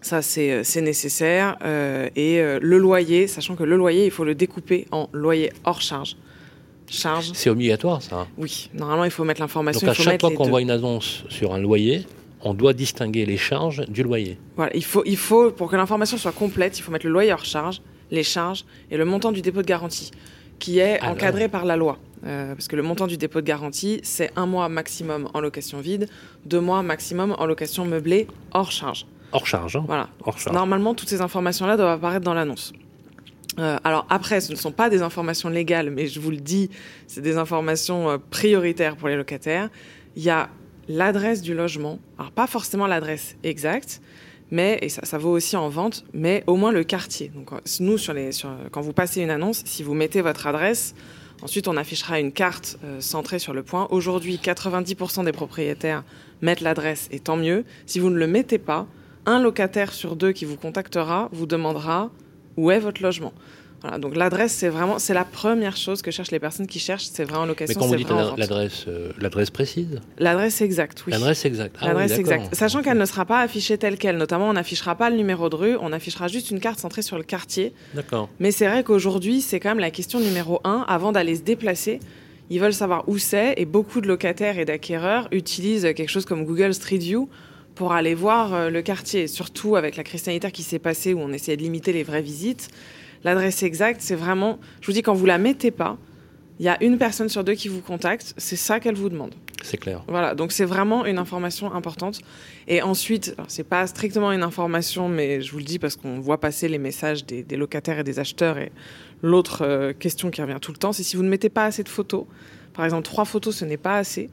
[0.03, 1.57] Ça, c'est euh, nécessaire.
[1.63, 5.51] Euh, et euh, le loyer, sachant que le loyer, il faut le découper en loyer
[5.63, 6.17] hors charge.
[6.89, 7.31] Charge.
[7.33, 9.87] C'est obligatoire, ça Oui, normalement, il faut mettre l'information.
[9.87, 12.05] Donc, à chaque fois qu'on voit une annonce sur un loyer,
[12.41, 14.37] on doit distinguer les charges du loyer.
[14.57, 17.31] Voilà, il faut, il faut pour que l'information soit complète, il faut mettre le loyer
[17.31, 17.81] hors charge,
[18.11, 20.11] les charges et le montant du dépôt de garantie,
[20.59, 21.97] qui est encadré par la loi.
[22.21, 26.07] parce que le montant du dépôt de garantie, c'est un mois maximum en location vide,
[26.45, 29.07] deux mois maximum en location meublée hors charge.
[29.33, 29.75] Hors charge.
[29.75, 29.83] Hein.
[29.87, 30.09] Voilà.
[30.51, 32.71] Normalement, toutes ces informations-là doivent apparaître dans l'annonce.
[33.59, 36.69] Euh, alors après, ce ne sont pas des informations légales, mais je vous le dis,
[37.07, 39.69] c'est des informations euh, prioritaires pour les locataires.
[40.15, 40.49] Il y a
[40.87, 44.01] l'adresse du logement, alors pas forcément l'adresse exacte,
[44.51, 47.29] mais et ça, ça, vaut aussi en vente, mais au moins le quartier.
[47.29, 50.47] Donc euh, nous, sur les, sur, quand vous passez une annonce, si vous mettez votre
[50.47, 50.95] adresse,
[51.41, 53.87] ensuite on affichera une carte centrée sur le point.
[53.91, 56.03] Aujourd'hui, 90% des propriétaires
[56.41, 57.65] mettent l'adresse, et tant mieux.
[57.85, 58.87] Si vous ne le mettez pas,
[59.25, 62.11] un locataire sur deux qui vous contactera vous demandera
[62.57, 63.33] où est votre logement.
[63.81, 67.03] Voilà, donc l'adresse, c'est vraiment, c'est la première chose que cherchent les personnes qui cherchent,
[67.03, 67.75] c'est vraiment location.
[67.75, 71.11] Mais quand vous dites l'adresse, euh, l'adresse précise L'adresse exacte, oui.
[71.11, 71.75] L'adresse exacte.
[71.81, 72.55] Ah l'adresse exacte.
[72.55, 74.15] Sachant qu'elle ne sera pas affichée telle qu'elle.
[74.15, 77.17] Notamment, on n'affichera pas le numéro de rue, on affichera juste une carte centrée sur
[77.17, 77.73] le quartier.
[77.93, 78.29] D'accord.
[78.39, 80.85] Mais c'est vrai qu'aujourd'hui, c'est quand même la question numéro un.
[80.87, 81.99] Avant d'aller se déplacer,
[82.49, 86.45] ils veulent savoir où c'est, et beaucoup de locataires et d'acquéreurs utilisent quelque chose comme
[86.45, 87.27] Google Street View
[87.75, 91.19] pour aller voir euh, le quartier, surtout avec la crise sanitaire qui s'est passée où
[91.19, 92.69] on essayait de limiter les vraies visites.
[93.23, 95.97] L'adresse exacte, c'est vraiment, je vous dis, quand vous la mettez pas,
[96.59, 99.33] il y a une personne sur deux qui vous contacte, c'est ça qu'elle vous demande.
[99.63, 100.03] C'est clair.
[100.07, 102.19] Voilà, donc c'est vraiment une information importante.
[102.67, 106.39] Et ensuite, c'est pas strictement une information, mais je vous le dis parce qu'on voit
[106.39, 108.57] passer les messages des, locataires et des acheteurs.
[108.57, 108.71] Et
[109.21, 111.83] l'autre euh, question qui revient tout le temps, c'est si vous ne mettez pas assez
[111.83, 112.25] de photos.
[112.73, 114.29] Par exemple, trois photos, ce n'est pas assez.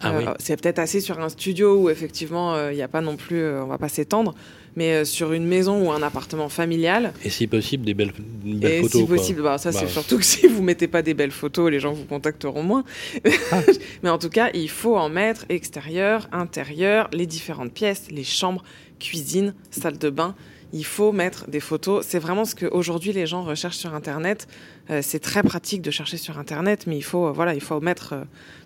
[0.00, 3.00] Ah euh, c'est peut-être assez sur un studio où effectivement euh, il n'y a pas
[3.00, 4.34] non plus, euh, on va pas s'étendre,
[4.76, 7.12] mais sur une maison ou un appartement familial.
[7.24, 8.12] Et si possible des belles,
[8.44, 9.90] belles et Si possible, bah, ça c'est bah.
[9.90, 12.84] surtout que si vous mettez pas des belles photos, les gens vous contacteront moins.
[13.52, 13.60] Ah.
[14.02, 18.62] mais en tout cas, il faut en mettre extérieur, intérieur, les différentes pièces, les chambres,
[18.98, 20.34] cuisine, salle de bain
[20.74, 22.06] il faut mettre des photos.
[22.08, 24.48] C'est vraiment ce qu'aujourd'hui les gens recherchent sur Internet.
[25.02, 28.14] c'est très pratique de chercher sur Internet, mais il faut, voilà, il faut mettre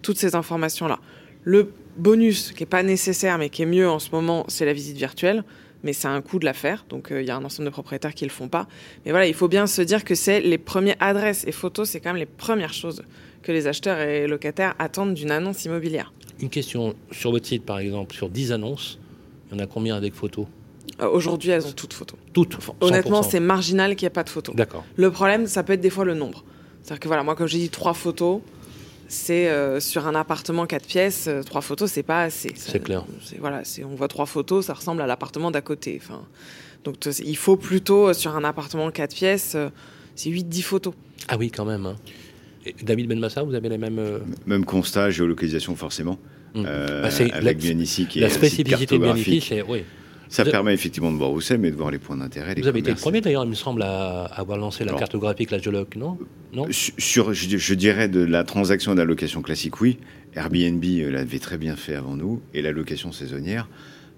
[0.03, 1.01] toutes ces informations-là.
[1.47, 4.73] Le bonus qui n'est pas nécessaire mais qui est mieux en ce moment, c'est la
[4.73, 5.45] visite virtuelle.
[5.85, 7.71] Mais c'est un coût de la faire, donc euh, il y a un ensemble de
[7.71, 8.67] propriétaires qui ne le font pas.
[9.05, 12.01] Mais voilà, il faut bien se dire que c'est les premières adresses et photos, c'est
[12.01, 13.03] quand même les premières choses
[13.43, 16.13] que les acheteurs et locataires attendent d'une annonce immobilière.
[16.41, 18.99] Une question sur votre site, par exemple, sur 10 annonces,
[19.49, 20.47] il y en a combien avec photos
[21.01, 22.19] euh, Aujourd'hui, elles ont toutes photos.
[22.33, 24.57] Toutes Honnêtement, c'est marginal qu'il n'y ait pas de photos.
[24.57, 24.85] D'accord.
[24.97, 26.43] Le problème, ça peut être des fois le nombre.
[26.83, 28.41] C'est-à-dire que voilà, moi, comme j'ai dit trois photos,
[29.09, 32.53] c'est euh, sur un appartement 4 pièces, euh, trois photos, c'est pas assez.
[32.57, 33.05] C'est clair.
[33.39, 36.01] Voilà, on voit trois photos, ça ressemble à l'appartement d'à côté.
[36.03, 36.23] Enfin,
[36.85, 39.57] donc il faut plutôt, euh, sur un appartement 4 pièces,
[40.15, 40.95] c'est 8-10 photos.
[41.29, 41.87] Ah oui, quand même.
[41.87, 41.97] Hein.
[42.83, 44.21] David Benmassa, vous avez les mêmes...
[44.47, 46.19] Même constat, géolocalisation forcément.
[46.55, 46.63] Mmh.
[46.63, 49.63] Bah, avec la, ici qui la spécificité de Bien c'est...
[49.63, 49.85] Oui.
[50.29, 52.55] Ça permet effectivement de voir où c'est, mais de voir les points d'intérêt.
[52.57, 55.59] Vous avez été le premier d'ailleurs, il me semble, à avoir lancé la cartographique, la
[55.59, 56.19] géologue, non?
[56.53, 56.67] Non?
[56.71, 59.99] Sur, je, dirais, de la transaction et de la location classique, oui.
[60.35, 63.69] Airbnb euh, l'avait très bien fait avant nous, et la location saisonnière,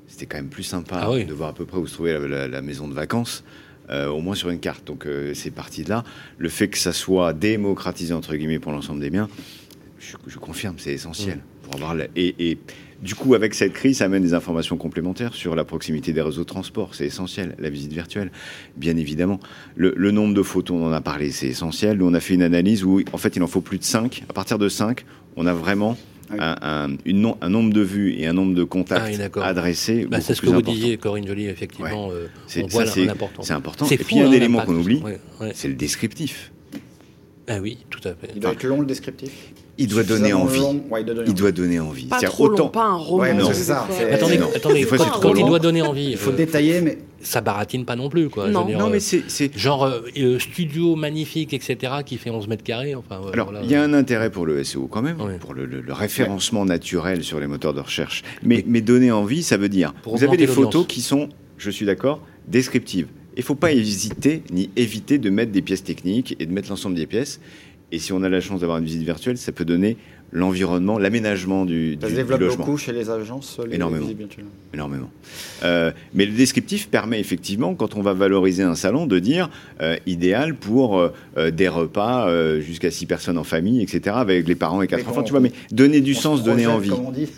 [0.06, 2.62] c'était quand même plus sympa ah de voir à peu près où se trouvait la,
[2.62, 3.44] maison de vacances.
[3.90, 4.86] Euh, au moins sur une carte.
[4.86, 6.04] Donc euh, c'est parti de là.
[6.36, 9.30] Le fait que ça soit démocratisé entre guillemets pour l'ensemble des biens,
[9.98, 11.38] je, confirme, c'est essentiel.
[11.38, 11.62] Mmh.
[11.62, 12.58] pour avoir et,
[13.02, 16.42] du coup, avec cette crise, ça amène des informations complémentaires sur la proximité des réseaux
[16.42, 16.94] de transport.
[16.94, 17.54] C'est essentiel.
[17.58, 18.30] La visite virtuelle,
[18.76, 19.38] bien évidemment.
[19.76, 21.98] Le, nombre de photos, on en a parlé, c'est essentiel.
[21.98, 24.24] Nous, on a fait une analyse où, en fait, il en faut plus de 5.
[24.28, 25.04] À partir de 5,
[25.36, 25.96] on a vraiment
[26.30, 30.06] un, une un, nombre de vues et un nombre de contacts ah adressés.
[30.10, 32.10] Bah, c'est ce que vous disiez, Corinne Joly, effectivement.
[32.10, 32.64] Euh, c'est
[33.08, 33.42] important.
[33.42, 33.86] C'est important.
[33.86, 35.02] Et puis, un élément qu'on oublie,
[35.54, 36.52] c'est le descriptif.
[37.48, 38.30] Ah oui, tout à fait.
[38.34, 40.60] Il doit être long le descriptif il doit donner envie.
[41.26, 42.06] il doit donner envie.
[42.06, 43.32] Pas trop long, pas un roman.
[43.34, 43.86] non, c'est ça.
[44.12, 46.10] Attendez, attendez quand, il doit donner envie.
[46.10, 48.48] Il faut détailler, mais ça baratine pas non plus, quoi.
[48.48, 52.62] Non, non mais euh, c'est genre euh, euh, studio magnifique, etc., qui fait 11 mètres
[52.62, 52.94] carrés.
[52.94, 56.64] Enfin, Alors, il y a un intérêt pour le SEO quand même, pour le, référencement
[56.64, 58.22] naturel sur les moteurs de recherche.
[58.42, 59.94] Mais, mais donner envie, ça veut dire.
[60.04, 63.08] Vous avez des photos qui sont, je suis d'accord, descriptives.
[63.38, 66.70] Il ne faut pas hésiter ni éviter de mettre des pièces techniques et de mettre
[66.70, 67.38] l'ensemble des pièces.
[67.92, 69.96] Et si on a la chance d'avoir une visite virtuelle, ça peut donner
[70.32, 74.08] l'environnement, l'aménagement du, ça se développe beaucoup chez les agences les Énormément.
[74.74, 75.10] Énormément.
[75.62, 79.48] Euh, mais le descriptif permet effectivement, quand on va valoriser un salon, de dire
[79.80, 82.28] euh, idéal pour euh, des repas
[82.58, 85.22] jusqu'à six personnes en famille, etc., avec les parents et quatre enfants.
[85.22, 86.90] Tu vois, mais donner du sens, donner envie.
[86.90, 87.28] Comme on dit.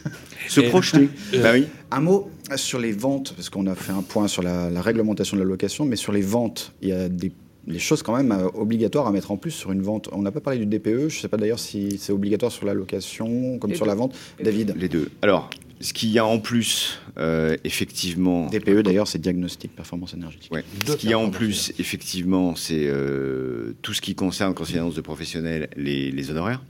[0.49, 1.11] Se projeter.
[1.43, 1.67] bah oui.
[1.91, 5.37] Un mot sur les ventes, parce qu'on a fait un point sur la, la réglementation
[5.37, 7.33] de la location, mais sur les ventes, il y a des
[7.79, 10.09] choses quand même euh, obligatoires à mettre en plus sur une vente.
[10.13, 12.67] On n'a pas parlé du DPE, je ne sais pas d'ailleurs si c'est obligatoire sur
[12.67, 14.15] la location comme sur la vente.
[14.43, 15.11] David Les deux.
[15.23, 18.49] Alors, ce qu'il y a en plus, euh, effectivement.
[18.49, 20.53] DPE d'ailleurs, c'est diagnostic performance énergétique.
[20.87, 24.75] Ce qu'il y a en plus, effectivement, c'est euh, tout ce qui concerne, quand c'est
[24.75, 26.63] une annonce de professionnel, les, les honoraires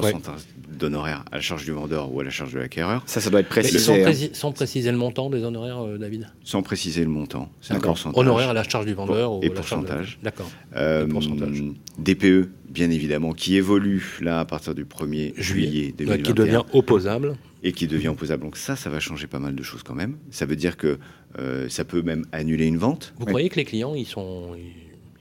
[0.00, 0.40] pourcentage
[0.76, 3.02] d'honoraires à la charge du vendeur ou à la charge de l'acquéreur.
[3.06, 3.78] Ça, ça doit être précisé.
[3.78, 4.12] Sans, hein.
[4.32, 6.28] sans, préciser le montant des honoraires, euh, David?
[6.44, 7.50] Sans préciser le montant.
[7.60, 8.18] C'est un pourcentage.
[8.18, 10.18] Honoraires à la charge du vendeur ou et pourcentage.
[10.22, 10.50] D'accord.
[10.76, 11.06] Euh,
[11.98, 16.22] DPE, bien évidemment, qui évolue là à partir du 1er juillet 2021.
[16.22, 17.36] Qui devient opposable.
[17.62, 18.42] Et qui devient opposable.
[18.42, 20.16] Donc ça, ça va changer pas mal de choses quand même.
[20.30, 20.98] Ça veut dire que
[21.38, 23.14] euh, ça peut même annuler une vente.
[23.18, 24.54] Vous croyez que les clients, ils sont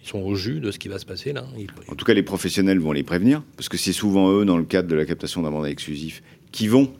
[0.07, 1.45] sont au jus de ce qui va se passer là.
[1.87, 4.63] En tout cas, les professionnels vont les prévenir, parce que c'est souvent eux, dans le
[4.63, 6.93] cadre de la captation d'un mandat exclusif, qui vont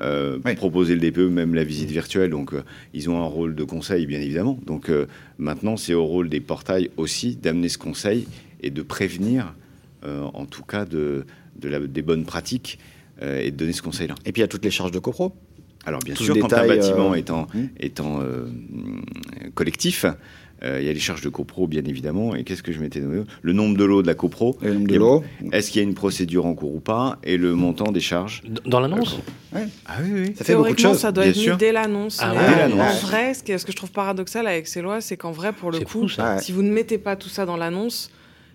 [0.00, 2.30] euh, proposer le DPE, même la visite virtuelle.
[2.30, 4.58] Donc, euh, ils ont un rôle de conseil, bien évidemment.
[4.66, 5.06] Donc, euh,
[5.38, 8.26] maintenant, c'est au rôle des portails aussi d'amener ce conseil
[8.62, 9.54] et de prévenir,
[10.04, 11.24] en tout cas, de,
[11.56, 12.78] des bonnes pratiques
[13.20, 14.16] et de donner ce conseil-là.
[14.24, 15.32] Et puis, il y a toutes les charges de copro.
[15.84, 17.68] Alors, bien sûr, quand un bâtiment est en, hmm.
[17.78, 18.20] est en
[19.54, 20.06] collectif,
[20.64, 22.34] euh, il y a les charges de copro, bien évidemment.
[22.34, 23.22] Et qu'est-ce que je m'étais donné?
[23.42, 24.56] Le nombre de lots de la copro.
[24.62, 25.24] Le nombre de lots.
[25.52, 27.18] Est-ce qu'il y a une procédure en cours ou pas?
[27.24, 28.42] Et le montant des charges?
[28.64, 29.18] Dans l'annonce?
[29.52, 29.66] Ouais.
[29.86, 30.34] Ah oui, oui.
[30.36, 30.98] Ça fait beaucoup de choses.
[30.98, 32.18] ça doit être mis dès l'annonce.
[32.20, 35.32] Ah, En vrai, ce que, ce que, je trouve paradoxal avec ces lois, c'est qu'en
[35.32, 36.06] vrai, pour le coup,
[36.38, 38.10] si vous ne mettez pas tout ça dans l'annonce,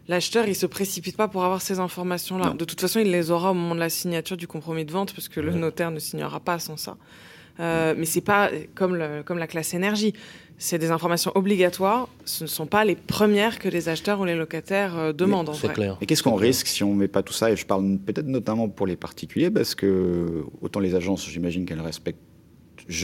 [0.08, 2.54] l'acheteur, il se précipite pas pour avoir ces informations-là.
[2.58, 5.14] De toute façon, il les aura au moment de la signature du compromis de vente,
[5.14, 6.98] parce que le notaire ne signera pas sans ça.
[7.60, 10.14] Euh, mais c'est pas comme, comme la classe énergie
[10.58, 12.10] c'est des informations obligatoires.
[12.26, 15.54] Ce ne sont pas les premières que les acheteurs ou les locataires euh, demandent.
[15.54, 15.98] C'est clair.
[16.02, 17.52] Et qu'est-ce qu'on risque si on ne met pas tout ça?
[17.52, 21.82] Et je parle peut-être notamment pour les particuliers, parce que autant les agences, j'imagine qu'elles
[21.82, 22.20] respectent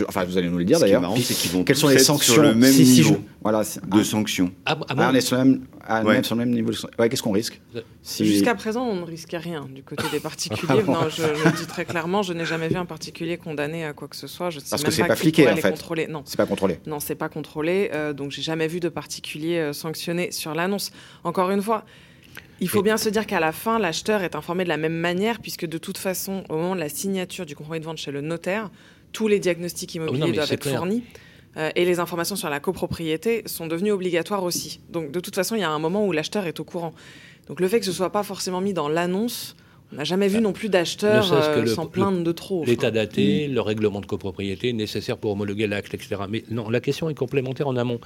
[0.08, 1.04] enfin, vous allez nous le dire d'ailleurs.
[1.18, 4.78] c'est qu'ils vont Quelles sont les sanctions sur le même niveau voilà, de sanctions ah,
[4.80, 5.62] ah, ah on est sur le même,
[6.06, 6.72] même, sur le même niveau.
[6.72, 7.08] De...
[7.08, 7.60] Qu'est-ce qu'on risque
[8.20, 10.84] Jusqu'à présent, on ne risque rien du côté des particuliers.
[10.88, 14.08] non, je, le dis très clairement, je n'ai jamais vu un particulier condamné à quoi
[14.08, 14.50] que ce soit.
[14.50, 15.72] Je sais Parce même que c'est pas, pas fliqué en fait.
[15.72, 16.08] Contrôler.
[16.08, 16.80] Non, c'est pas contrôlé.
[16.86, 17.90] Non, c'est pas contrôlé.
[17.94, 20.92] Euh, donc, j'ai jamais vu de particulier euh, sanctionné sur l'annonce.
[21.24, 21.86] Encore une fois.
[22.60, 25.40] Il faut bien se dire qu'à la fin, l'acheteur est informé de la même manière,
[25.42, 28.22] puisque de toute façon, au moment de la signature du compromis de vente chez le
[28.22, 28.70] notaire,
[29.14, 31.03] tous les diagnostics ah immobiliers doivent être fournis.
[31.55, 34.80] Euh, et les informations sur la copropriété sont devenues obligatoires aussi.
[34.89, 36.93] Donc de toute façon, il y a un moment où l'acheteur est au courant.
[37.47, 39.55] Donc le fait que ce soit pas forcément mis dans l'annonce,
[39.91, 42.66] on n'a jamais vu non plus d'acheteurs euh, s'en plaindre de trop.
[42.66, 43.53] L'état daté, mm.
[43.53, 46.16] le règlement de copropriété nécessaire pour homologuer l'acte, etc.
[46.28, 47.99] Mais non, la question est complémentaire en amont.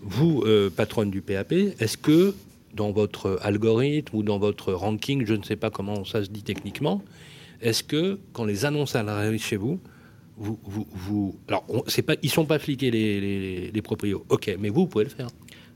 [0.00, 2.34] Vous, euh, patronne du PAP, est-ce que
[2.74, 6.44] dans votre algorithme ou dans votre ranking, je ne sais pas comment ça se dit
[6.44, 7.02] techniquement,
[7.60, 9.80] est-ce que quand les annonces arrivent chez vous,
[10.36, 14.24] vous, vous, vous, alors, c'est pas, ils sont pas fliqués les, les, les proprios.
[14.28, 15.28] Ok, mais vous, vous pouvez le faire.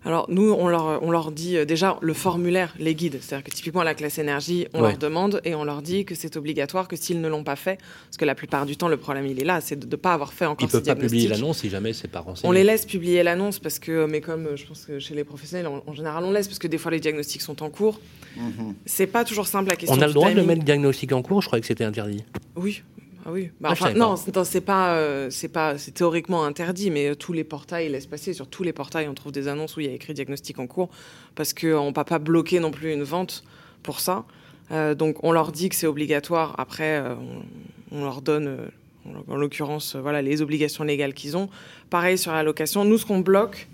[0.06, 3.18] Alors nous, on leur, on leur dit euh, déjà le formulaire, les guides.
[3.20, 6.14] C'est-à-dire que typiquement à la classe énergie, on leur demande et on leur dit que
[6.14, 8.98] c'est obligatoire, que s'ils ne l'ont pas fait, parce que la plupart du temps, le
[8.98, 10.62] problème il est là, c'est de ne pas avoir fait encore.
[10.62, 12.48] Ils ne peuvent pas publier l'annonce si jamais c'est pas renseigné.
[12.48, 15.66] On les laisse publier l'annonce parce que, mais comme je pense que chez les professionnels,
[15.66, 17.98] en, général, on laisse parce que des fois les diagnostics sont en cours.
[18.38, 18.74] Mm-hmm.
[18.84, 19.98] C'est pas toujours simple la question.
[19.98, 21.42] On a le droit de mettre diagnostic en cours.
[21.42, 22.22] Je croyais que c'était interdit.
[22.54, 22.82] Oui,
[23.28, 23.50] ah oui.
[23.60, 27.42] Bah, enfin, non, c'est pas, euh, c'est pas, c'est théoriquement interdit, mais euh, tous les
[27.42, 28.32] portails laissent passer.
[28.32, 30.68] Sur tous les portails, on trouve des annonces où il y a écrit diagnostic en
[30.68, 30.90] cours,
[31.34, 33.42] parce qu'on ne peut pas bloquer non plus une vente
[33.82, 34.24] pour ça.
[34.70, 36.54] Euh, donc, on leur dit que c'est obligatoire.
[36.58, 37.02] Après,
[37.90, 38.58] on leur donne,
[39.26, 41.48] en l'occurrence, voilà, les obligations légales qu'ils ont.
[41.90, 42.84] Pareil sur la location.
[42.84, 43.66] Nous, ce qu'on bloque,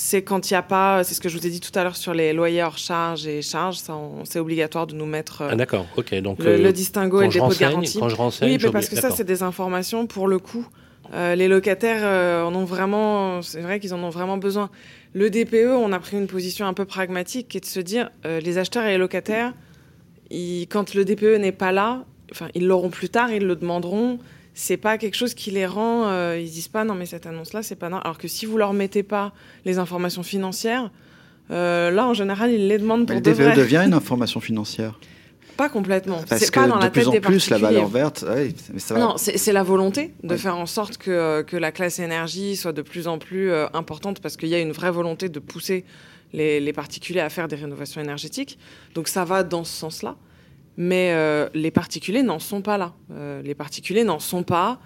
[0.00, 1.82] c'est quand il n'y a pas, c'est ce que je vous ai dit tout à
[1.82, 3.80] l'heure sur les loyers hors charge et charges,
[4.24, 7.58] c'est obligatoire de nous mettre ah, d'accord, ok, donc le, distinguo et le dépôt de
[7.58, 7.98] garantie.
[7.98, 10.66] Quand je renseigne, oui, mais parce que ça, c'est des informations pour le coup.
[11.12, 14.70] les locataires en ont vraiment, c'est vrai qu'ils en ont vraiment besoin.
[15.14, 18.10] Le DPE, on a pris une position un peu pragmatique qui est de se dire
[18.26, 19.54] euh, les acheteurs et les locataires,
[20.68, 24.18] quand le DPE n'est pas là, enfin, ils l'auront plus tard, ils le demanderont.
[24.60, 26.08] C'est pas quelque chose qui les rend.
[26.08, 27.98] Euh, ils disent pas non, mais cette annonce-là, c'est pas non.
[27.98, 29.32] Alors que si vous leur mettez pas
[29.64, 30.90] les informations financières,
[31.52, 34.98] euh, là, en général, ils les demandent pour le DPE devient une information financière.
[35.56, 36.20] Pas complètement.
[36.28, 38.24] Parce que pas dans de la plus tête en plus, la valeur verte.
[38.28, 40.38] ouais, mais ça va- Non, c'est la volonté de Ouais.
[40.38, 43.66] faire en sorte que, euh, que la classe énergie soit de plus en plus euh,
[43.74, 45.84] importante parce qu'il y a une vraie volonté de pousser
[46.32, 48.58] les, les particuliers à faire des rénovations énergétiques.
[48.94, 50.16] Donc ça va dans ce sens-là.
[50.80, 52.94] Mais euh, les particuliers n'en sont pas là.
[53.12, 54.78] Euh, les particuliers n'en sont pas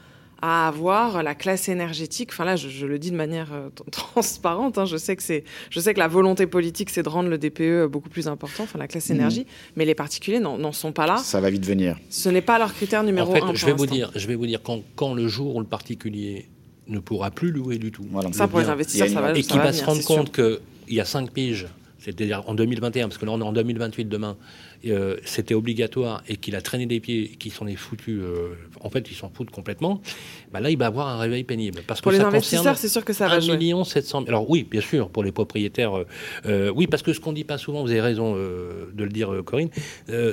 [0.44, 2.30] à avoir la classe énergétique.
[2.32, 4.78] Enfin là, je, je le dis de manière euh, transparente.
[4.78, 4.86] hein.
[4.86, 7.86] Je sais que c'est, je sais que la volonté politique, c'est de rendre le DPE
[7.92, 9.16] beaucoup plus important, enfin la classe Mhm.
[9.16, 9.46] énergie.
[9.76, 11.18] Mais les particuliers n'en n'en sont pas là.
[11.18, 11.96] Ça va vite venir.
[12.10, 13.54] Ce n'est pas leur critère numéro en fait, un.
[13.54, 13.94] je pour vais vous l'instant.
[13.94, 16.48] dire, je vais vous dire quand, quand le jour où le particulier
[16.88, 19.42] ne pourra plus louer du tout, Ça, le pour les bien, investisseurs, ça va- et
[19.42, 20.58] ça qui va va venir, se rendre compte qu'il
[20.96, 21.68] y a 5 piges,
[22.00, 24.36] c'est-à-dire en 2021, parce que là on est en 2028 demain,
[24.86, 28.48] euh, c'était obligatoire et qu'il a traîné des pieds, et qu'ils s'en est foutu, euh,
[28.80, 30.00] en fait ils s'en foutent complètement,
[30.52, 31.82] bah là il va avoir un réveil pénible.
[31.86, 33.56] Parce Pour que les ça investisseurs, c'est sûr que ça va 1 jouer.
[33.56, 35.92] million 700 Alors oui, bien sûr, pour les propriétaires,
[36.46, 39.42] euh, oui, parce que ce qu'on dit pas souvent, vous avez raison de le dire,
[39.44, 39.70] Corinne,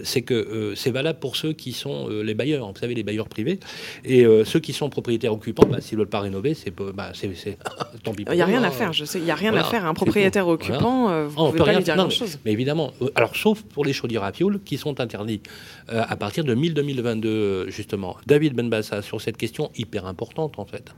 [0.04, 3.60] c'est que c'est valable pour ceux qui sont les bailleurs, vous savez, les bailleurs privés,
[4.04, 7.12] et ceux qui sont propriétaires occupants, bah, s'ils veulent pas rénover, c'est bah,
[8.04, 8.26] tant pis.
[8.30, 8.72] Il n'y a rien à hein.
[8.72, 9.20] faire, je sais.
[9.20, 9.86] Il n'y a rien Voilà, à faire.
[9.86, 11.26] Un propriétaire occupant, Voilà.
[11.26, 12.34] vous Ah, on pouvez peut pas rien lui dire non, grand-chose.
[12.36, 14.32] Mais, mais évidemment, alors sauf pour les chaudières à
[14.66, 15.42] qui sont interdits
[15.90, 18.18] euh, à partir de 2022 justement.
[18.26, 20.94] David Benbassa sur cette question hyper importante en fait.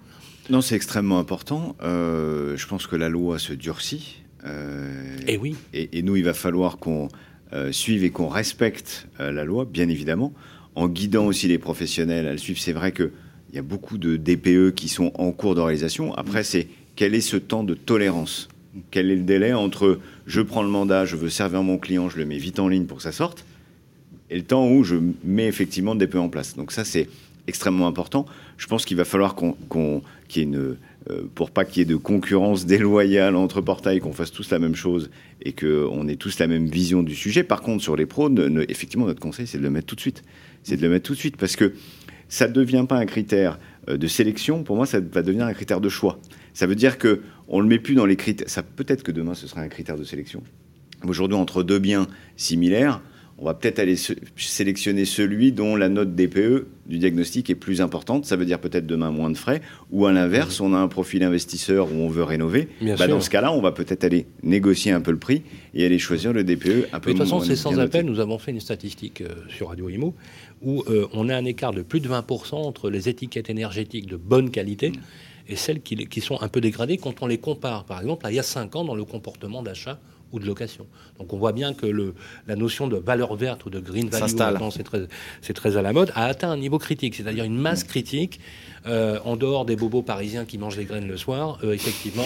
[0.49, 1.75] Non, c'est extrêmement important.
[1.81, 4.21] Euh, je pense que la loi se durcit.
[4.45, 5.55] Euh, Et oui.
[5.73, 7.09] Et, et nous, il va falloir qu'on
[7.53, 10.33] euh, suive et qu'on respecte la loi, bien évidemment,
[10.75, 12.59] en guidant aussi les professionnels à le suivre.
[12.59, 13.11] C'est vrai qu'il
[13.53, 16.13] y a beaucoup de DPE qui sont en cours de réalisation.
[16.15, 18.49] Après, c'est quel est ce temps de tolérance?
[18.89, 22.17] Quel est le délai entre je prends le mandat, je veux servir mon client, je
[22.17, 23.45] le mets vite en ligne pour que ça sorte,
[24.29, 26.55] et le temps où je mets effectivement le DPE en place.
[26.55, 27.09] Donc ça, c'est
[27.47, 28.25] extrêmement important.
[28.57, 30.57] Je pense qu'il va falloir qu'on, qu'il y ait
[31.09, 34.59] euh, pour pas qu'il y ait de concurrence déloyale entre portails, qu'on fasse tous la
[34.59, 35.09] même chose
[35.41, 37.43] et qu'on ait tous la même vision du sujet.
[37.43, 38.29] Par contre, sur les pros,
[38.69, 40.23] effectivement, notre conseil, c'est de le mettre tout de suite.
[40.63, 41.73] C'est de le mettre tout de suite parce que
[42.29, 43.57] ça ne devient pas un critère
[43.89, 44.63] euh, de sélection.
[44.63, 46.19] Pour moi, ça va devenir un critère de choix.
[46.53, 48.49] Ça veut dire que on le met plus dans les critères.
[48.49, 50.41] Ça peut-être que demain, ce sera un critère de sélection.
[51.07, 53.01] Aujourd'hui, entre deux biens similaires,
[53.37, 53.95] on va peut-être aller
[54.37, 58.25] sélectionner celui dont la note DPE du diagnostic est plus importante.
[58.25, 59.61] Ça veut dire peut-être demain moins de frais.
[59.91, 62.67] Ou à l'inverse, on a un profil investisseur où on veut rénover.
[62.81, 65.41] Bah, dans ce cas-là, on va peut-être aller négocier un peu le prix
[65.73, 68.05] et aller choisir le DPE un peu Mais de toute façon, c'est sans appel.
[68.05, 70.13] Nous avons fait une statistique euh, sur Radio Imo
[70.61, 74.17] où euh, on a un écart de plus de 20% entre les étiquettes énergétiques de
[74.17, 74.91] bonne qualité
[75.51, 78.31] et celles qui, qui sont un peu dégradées quand on les compare, par exemple, à
[78.31, 79.99] il y a 5 ans dans le comportement d'achat
[80.31, 80.87] ou de location.
[81.19, 82.15] Donc on voit bien que le,
[82.47, 84.35] la notion de valeur verte ou de green value,
[84.83, 85.07] très,
[85.41, 88.39] c'est très à la mode, a atteint un niveau critique, c'est-à-dire une masse critique,
[88.87, 92.25] euh, en dehors des bobos parisiens qui mangent les graines le soir, euh, effectivement,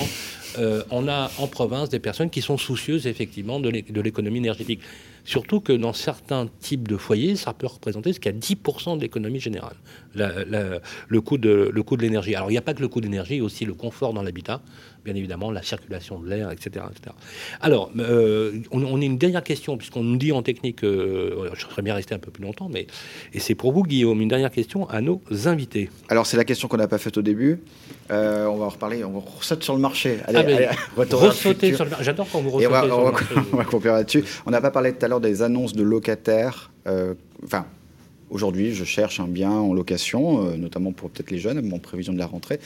[0.58, 4.38] euh, on a en province des personnes qui sont soucieuses effectivement de l'é- de l'économie
[4.38, 4.80] énergétique.
[5.26, 9.76] Surtout que dans certains types de foyers, ça peut représenter jusqu'à 10% de l'économie générale,
[10.16, 12.36] le coût de l'énergie.
[12.36, 14.62] Alors il n'y a pas que le coût de l'énergie, aussi le confort dans l'habitat,
[15.04, 17.16] bien évidemment, la circulation de l'air, etc., etc.
[17.62, 21.96] Alors, on, on a une dernière question, puisqu'on nous dit en technique, je serais bien
[21.96, 22.86] resté un peu plus longtemps, mais
[23.34, 25.90] et c'est pour vous, Guillaume, une dernière question à nos invités.
[26.10, 27.60] Alors, c'est la question qu'on n'a pas faite au début.
[28.12, 29.04] Euh, on va en reparler.
[29.04, 30.20] On saute sur le marché.
[30.26, 33.00] Allez, Ah, allez, ressauter sur le mar- J'adore quand vous Et on va, ressautez sur
[33.00, 33.26] on le marché.
[33.54, 34.24] on va conclure là-dessus.
[34.46, 36.72] On n'a pas parlé tout à l'heure des annonces de locataires.
[36.88, 37.66] euh, Enfin,
[38.30, 42.14] aujourd'hui, je cherche un bien en location, euh, notamment pour peut-être les jeunes, en prévision
[42.14, 42.60] de la rentrée.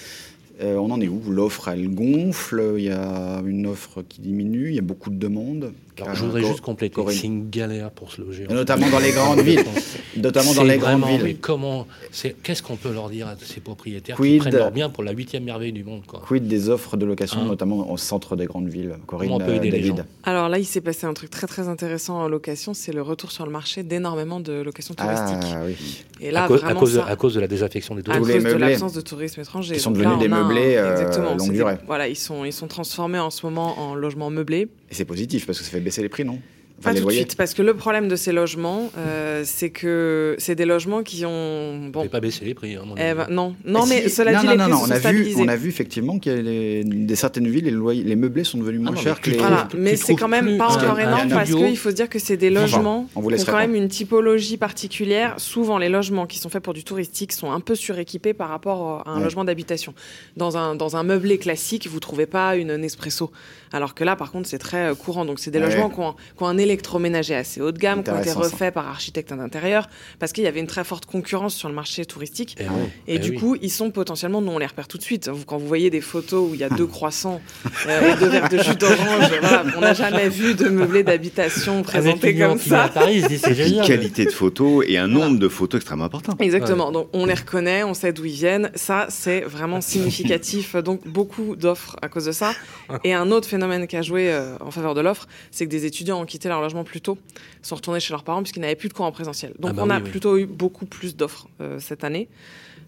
[0.62, 1.22] Euh, on en est où?
[1.30, 2.74] L'offre, elle gonfle.
[2.78, 4.68] Il y a une offre qui diminue.
[4.70, 5.72] Il y a beaucoup de demandes.
[6.04, 7.02] Alors, je voudrais juste compléter.
[7.10, 8.46] C'est une galère pour se loger.
[8.50, 9.64] Et notamment dans les grandes villes.
[10.18, 11.22] Notamment dans les grandes villes.
[11.24, 14.72] Mais comment c'est- Qu'est-ce qu'on peut leur dire à ces propriétaires qui Quid- prennent leur
[14.72, 16.22] bien pour la huitième merveille du monde quoi.
[16.26, 19.46] Quid des offres de location, Hein notamment au centre des grandes villes Corinne, Comment on
[19.46, 22.20] peut euh, aider les gens Alors là, il s'est passé un truc très très intéressant
[22.22, 25.50] en location, c'est le retour sur le marché d'énormément de locations touristiques.
[25.54, 26.04] Ah oui.
[26.22, 28.22] Et là, à, cause, à cause de- à cause la désaffection des à touristes.
[28.24, 28.60] cause les de meublés.
[28.72, 29.76] l'absence de tourisme étranger.
[29.76, 31.76] Qui sont devenus là, des a un- meublés, euh, longue durée.
[31.88, 34.68] Voilà, ils sont, ils sont transformés en ce moment en logements meublés.
[34.92, 36.40] Et c'est positif parce que ça fait baisser les prix, non?
[36.82, 40.56] Pas tout de suite, parce que le problème de ces logements, euh, c'est que c'est
[40.56, 41.90] des logements qui ont.
[41.90, 42.08] Bon.
[42.08, 42.76] pas baissé les prix.
[42.76, 45.48] Hein, eh ben, non, non, mais cela dit, les prix non, on a vu, on
[45.48, 48.58] a vu effectivement qu'il y a les, des certaines villes, les, loyers, les meublés sont
[48.58, 49.38] devenus moins ah chers que les.
[49.38, 52.38] Voilà, mais c'est quand même pas encore énorme parce qu'il faut se dire que c'est
[52.38, 55.36] des logements qui ont quand même une typologie particulière.
[55.38, 59.08] Souvent, les logements qui sont faits pour du touristique sont un peu suréquipés par rapport
[59.08, 59.94] à un logement d'habitation.
[60.38, 63.32] Dans un dans un meublé classique, vous trouvez pas une Nespresso,
[63.72, 65.26] alors que là, par contre, c'est très euh, courant.
[65.26, 68.32] Donc, c'est des logements qui ont un électroménager assez haut de gamme, qui ont été
[68.32, 69.90] refaits par architectes d'intérieur,
[70.20, 72.56] parce qu'il y avait une très forte concurrence sur le marché touristique.
[72.60, 72.66] Et,
[73.08, 75.30] eh et du coup, ils sont potentiellement, nous on les repère tout de suite.
[75.46, 77.42] Quand vous voyez des photos où il y a deux croissants
[77.88, 81.84] euh, et deux verres de jus d'orange, voilà, on n'a jamais vu de meublé d'habitation
[81.84, 82.84] présenté comme ça.
[82.84, 83.82] À Paris, c'est génial.
[83.82, 86.36] Une qualité de photos et un nombre de photos extrêmement important.
[86.40, 86.92] Exactement.
[86.92, 88.72] Donc on les reconnaît, on sait d'où ils viennent.
[88.76, 90.76] Ça, c'est vraiment significatif.
[90.76, 92.54] Donc beaucoup d'offres à cause de ça.
[93.04, 95.86] Et un autre phénomène qui a joué euh, en faveur de l'offre, c'est que des
[95.86, 97.18] étudiants ont quitté leur logement plus tôt
[97.62, 99.54] sont retournés chez leurs parents puisqu'ils n'avaient plus de cours en présentiel.
[99.60, 102.28] Donc ah bah on a plutôt eu beaucoup plus d'offres euh, cette année.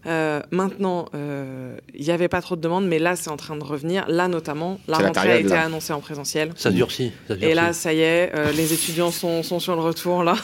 [0.04, 3.56] Euh, maintenant, euh, il n'y avait pas trop de demandes, mais là, c'est en train
[3.56, 4.04] de revenir.
[4.08, 6.50] Là, notamment, la rentrée a été annoncée en présentiel.
[6.56, 7.12] Ça durcit.
[7.28, 10.24] Ça Et là, ça y est, les étudiants sont, sont, sur le retour.
[10.24, 10.34] là.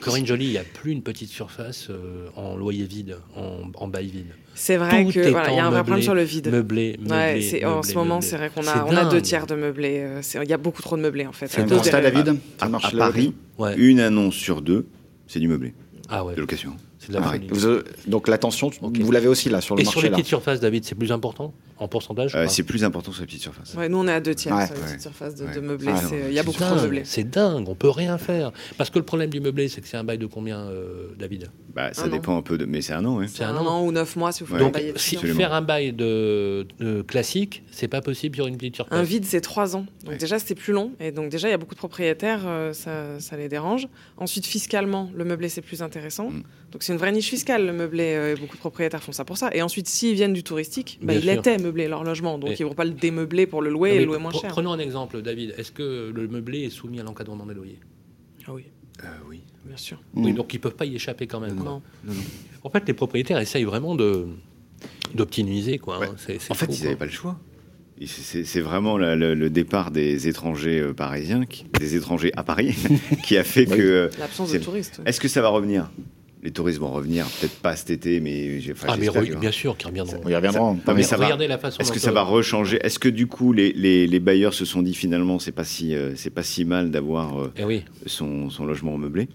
[0.00, 1.88] Corinne Joly, il n'y a plus une petite surface
[2.36, 4.34] en loyer vide, en, en bail vide.
[4.54, 6.50] C'est vrai qu'il y a un vrai problème sur le vide.
[6.50, 10.06] Meublé, meublé, En ce moment, c'est vrai qu'on a, on a deux tiers de meublé.
[10.34, 11.48] Il y a beaucoup trop de meublé, en fait.
[11.48, 13.34] C'est un constat, David à, à Paris,
[13.76, 14.86] une annonce sur deux,
[15.26, 15.74] c'est du meublé.
[16.08, 16.34] Ah ouais.
[16.34, 16.74] De location.
[16.98, 19.98] C'est de la ah, Donc l'attention, vous l'avez aussi là sur le Et marché.
[19.98, 21.54] Et sur les petites surfaces, David, c'est plus important?
[21.80, 23.74] En pourcentage euh, C'est plus important sur les petites surfaces.
[23.74, 25.92] Ouais, nous on est à deux tiers sur les petites surfaces de, de meublé.
[25.94, 27.02] Ah, il y a beaucoup de meublé.
[27.04, 28.52] C'est dingue, on peut rien faire.
[28.76, 31.50] Parce que le problème du meublé, c'est que c'est un bail de combien, euh, David?
[31.74, 32.66] Bah, Ça dépend un peu, de...
[32.66, 33.20] mais c'est un an.
[33.26, 33.84] C'est un, an.
[33.84, 34.92] ou neuf mois si vous faites un bail.
[34.96, 38.98] Si faire un bail de, de classique, c'est pas possible sur une petite surface.
[38.98, 39.86] Un vide, c'est trois ans.
[40.04, 40.92] Donc déjà, c'est plus long.
[41.00, 43.88] Et donc déjà, il y a beaucoup de propriétaires, euh, ça, les dérange.
[44.18, 46.30] Ensuite, fiscalement, le meublé, c'est plus intéressant.
[46.30, 46.42] Mm.
[46.72, 48.34] Donc c'est une vraie niche fiscale, le meublé.
[48.38, 49.50] beaucoup de propriétaires font ça pour ça.
[49.52, 52.38] Et ensuite, s'ils viennent du touristique, bah, il était meublé leur logement.
[52.38, 54.50] Donc ils ne vont pas le démeubler pour le louer et le louer moins cher.
[54.50, 55.54] Prenons un exemple, David.
[55.56, 57.80] Est-ce que le meublé est soumis à l'encadrement des loyers?
[58.46, 58.64] Ah oui.
[59.04, 60.00] Euh, oui, bien sûr.
[60.14, 61.56] Oui, donc ils ne peuvent pas y échapper quand même.
[61.56, 61.82] Non.
[62.62, 64.26] En fait, les propriétaires essayent vraiment de
[65.14, 65.78] d'optimiser.
[65.78, 66.14] Quoi, hein.
[66.50, 67.38] en fait, ils n'avaient pas le choix.
[68.06, 71.42] C'est vraiment le, départ des étrangers euh, parisiens,
[71.78, 72.74] des étrangers à Paris,
[73.24, 74.10] qui a fait que.
[74.18, 75.02] L'absence de touristes.
[75.04, 75.90] Est-ce que ça va revenir?
[76.42, 79.88] Les touristes vont revenir, peut-être pas cet été, mais j'ai Ah, mais bien sûr qu'ils
[79.88, 80.20] reviendront.
[80.26, 80.78] Ils reviendront.
[80.94, 81.28] mais ça va,
[81.78, 82.78] Est-ce que ça va rechanger?
[82.82, 86.12] Est-ce que du coup, les, les, bailleurs se sont dit finalement, c'est pas si, euh,
[86.16, 89.28] c'est pas si mal d'avoir euh, eh son, son, logement meublé?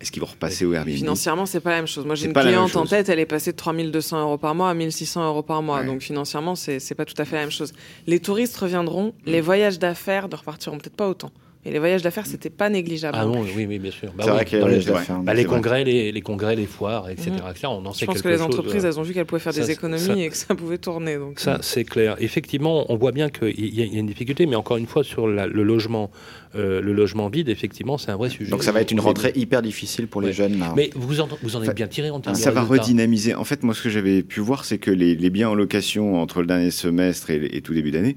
[0.00, 0.94] Est-ce qu'ils vont repasser au Airbnb?
[0.94, 2.04] Financièrement, c'est pas la même chose.
[2.04, 4.74] Moi, j'ai une cliente en tête, elle est passée de 3200 euros par mois à
[4.74, 5.82] 1600 euros par mois.
[5.84, 7.72] Donc financièrement, c'est pas tout à fait la même chose.
[8.06, 11.32] Les touristes reviendront, les voyages d'affaires ne repartiront peut-être pas autant.
[11.66, 13.18] Et les voyages d'affaires, c'était pas négligeable.
[13.20, 14.12] Ah non, oui, oui, bien sûr.
[14.16, 17.32] Bah c'est vrai que les, bah, les congrès, les, les, congrès, les foires, etc.
[17.32, 17.66] Mmh.
[17.66, 19.72] On en sait Je pense que les entreprises, elles ont vu qu'elles pouvaient faire des
[19.72, 21.16] économies et que ça pouvait tourner.
[21.16, 21.40] Donc.
[21.40, 22.16] Ça, c'est clair.
[22.20, 25.62] Effectivement, on voit bien qu'il y, a une difficulté, mais encore une fois, sur le
[25.64, 26.10] logement,
[26.54, 28.50] euh, le logement vide, effectivement, c'est un vrai sujet.
[28.50, 30.60] Donc ça va être une rentrée hyper difficile pour les jeunes.
[30.60, 30.72] Là.
[30.76, 33.34] Mais vous en, vous en êtes bien tiré en termes Ça va redynamiser.
[33.34, 36.40] En fait, moi, ce que j'avais pu voir, c'est que les, biens en location entre
[36.40, 38.16] le dernier semestre et, et tout début d'année,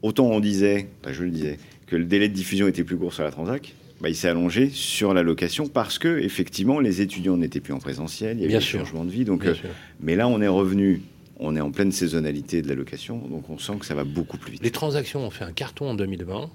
[0.00, 1.58] autant on disait, je le disais,
[1.92, 4.70] que le délai de diffusion était plus court sur la Transac, bah, il s'est allongé
[4.70, 8.54] sur la location parce que effectivement les étudiants n'étaient plus en présentiel, il y avait
[8.54, 9.26] des changements de vie.
[9.26, 9.54] Donc, euh,
[10.00, 11.02] mais là, on est revenu.
[11.44, 14.38] On est en pleine saisonnalité de la location, donc on sent que ça va beaucoup
[14.38, 14.62] plus vite.
[14.62, 16.48] Les transactions ont fait un carton en 2020,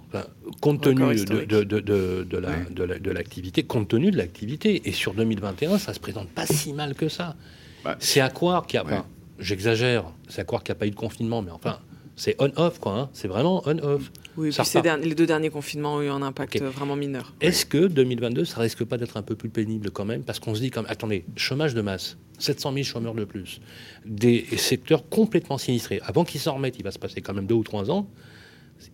[0.61, 4.83] compte tenu de, de, l'activité, compte tenu de l'activité.
[4.85, 7.35] Et sur 2021, ça se présente pas si mal que ça.
[7.83, 9.05] Bah, c'est à croire qu'il y a,
[9.39, 11.79] j'exagère, c'est à croire qu'il n'y a pas eu de confinement, mais enfin,
[12.17, 12.93] c'est on-off, quoi.
[12.93, 13.09] Hein.
[13.13, 14.11] C'est vraiment on-off.
[14.35, 17.33] Oui, puis les deux derniers confinements ont eu un impact vraiment mineur.
[17.39, 20.23] Est-ce que 2022, ça risque pas d'être un peu plus pénible quand même?
[20.23, 23.61] Parce qu'on se dit, comme, attendez, chômage de masse, 700 000 chômeurs de plus,
[24.05, 26.01] des secteurs complètement sinistrés.
[26.03, 28.09] Avant qu'ils s'en remettent, il va se passer quand même deux ou trois ans.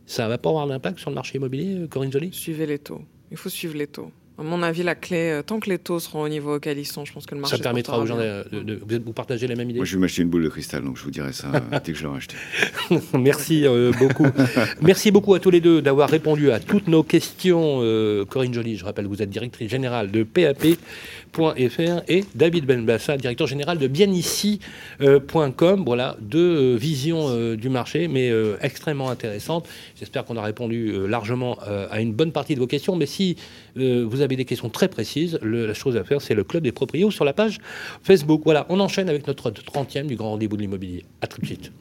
[0.06, 2.32] Ça va pas avoir d'impact sur le marché immobilier, Corinne Joly?
[2.34, 3.02] Suivez les taux.
[3.32, 4.12] Il faut suivre les taux.
[4.40, 6.86] À mon avis, la clé, euh, tant que les taux seront au niveau auquel ils
[6.86, 7.56] sont, je pense que le marché.
[7.56, 9.78] Ça permettra aux gens de, vous partager la même idée.
[9.78, 11.52] Moi, je vais m'acheter une boule de cristal, donc je vous dirai ça
[11.86, 12.36] dès que je l'aurai acheté.
[13.14, 14.26] Merci euh, beaucoup.
[14.82, 17.80] Merci beaucoup à tous les deux d'avoir répondu à toutes nos questions.
[17.82, 20.78] Euh, Corinne Joly, je rappelle, vous êtes directrice générale de PAP
[22.08, 25.84] et David Benbassa, directeur général de bienici.com.
[25.86, 29.68] Voilà, deux euh, visions euh, du marché, mais euh, extrêmement intéressantes.
[30.00, 31.58] J'espère qu'on a répondu largement
[31.90, 32.96] à une bonne partie de vos questions.
[32.96, 33.38] Mais si
[33.76, 37.12] vous avez des questions très précises, la chose à faire, c'est le club des proprios
[37.12, 37.60] sur la page
[38.04, 38.42] Facebook.
[38.44, 41.06] Voilà, on enchaîne avec notre 30e du grand rendez-vous de l'immobilier.
[41.22, 41.72] À tout de suite.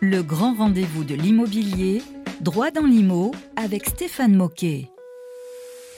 [0.00, 2.00] Le grand rendez-vous de l'immobilier,
[2.40, 4.88] droit dans l'IMO, avec Stéphane Moquet.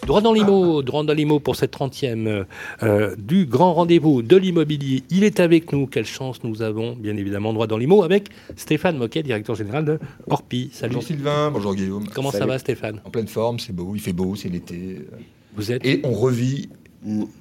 [0.06, 2.44] Droit dans l'IMO, droit dans l'IMO pour cette 30e
[2.82, 5.04] euh, du grand rendez-vous de l'immobilier.
[5.10, 5.86] Il est avec nous.
[5.86, 10.00] Quelle chance nous avons, bien évidemment, droit dans l'IMO avec Stéphane Moquet, directeur général de
[10.28, 10.70] Orpi.
[10.72, 10.94] Salut.
[10.94, 12.08] Bonjour Sylvain, bonjour Guillaume.
[12.12, 13.00] Comment ça va Stéphane?
[13.04, 15.06] En pleine forme, c'est beau, il fait beau, c'est l'été.
[15.54, 16.68] Vous êtes Et on revit.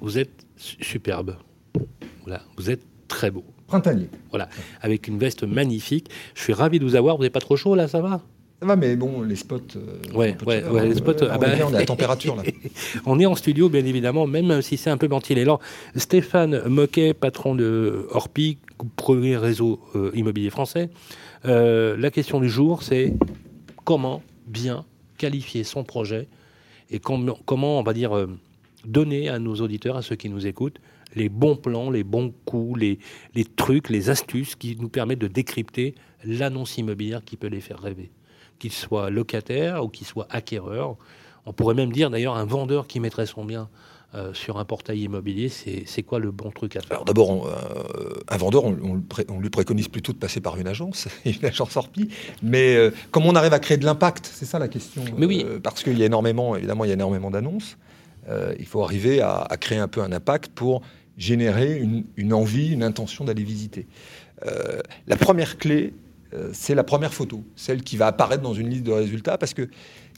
[0.00, 1.36] Vous êtes superbe.
[2.24, 3.44] Voilà, vous êtes très beau.
[3.66, 4.08] Printanier.
[4.30, 4.48] Voilà,
[4.82, 6.10] avec une veste magnifique.
[6.34, 7.16] Je suis ravi de vous avoir.
[7.16, 8.22] Vous n'êtes pas trop chaud là, ça va?
[8.62, 9.56] Ça va, mais bon, les spots.
[9.74, 11.24] Euh, ouais, ouais, ouais, les spots.
[11.28, 12.44] ah bah, on, est à température là.
[13.06, 15.42] on est en studio, bien évidemment, même si c'est un peu ventilé.
[15.42, 15.58] Alors,
[15.96, 18.58] Stéphane Moquet, patron de Orpi,
[18.94, 20.90] premier réseau euh, immobilier français.
[21.44, 23.14] Euh, la question du jour, c'est
[23.82, 24.84] comment bien
[25.18, 26.28] qualifier son projet
[26.88, 28.28] et comment, comment on va dire,
[28.86, 30.78] donner à nos auditeurs, à ceux qui nous écoutent,
[31.16, 33.00] les bons plans, les bons coups, les,
[33.34, 37.80] les trucs, les astuces qui nous permettent de décrypter l'annonce immobilière qui peut les faire
[37.80, 38.12] rêver
[38.62, 40.96] qu'il soit locataire ou qu'il soit acquéreur.
[41.46, 43.68] On pourrait même dire d'ailleurs un vendeur qui mettrait son bien
[44.14, 46.92] euh, sur un portail immobilier, c'est quoi le bon truc à faire?
[46.92, 51.44] Alors d'abord, euh, un vendeur, on, lui préconise plutôt de passer par une agence, une
[51.44, 52.08] agence Orpi.
[52.40, 55.02] Mais euh, comment on arrive à créer de l'impact C'est ça la question.
[55.18, 55.44] Mais oui.
[55.60, 57.76] parce qu'il y a énormément, évidemment, il y a énormément d'annonces.
[58.60, 60.82] il faut arriver à, créer un peu un impact pour
[61.18, 63.88] générer une, une envie, une intention d'aller visiter.
[65.08, 66.11] la première clé, euh,
[66.52, 69.68] c'est la première photo, celle qui va apparaître dans une liste de résultats, parce que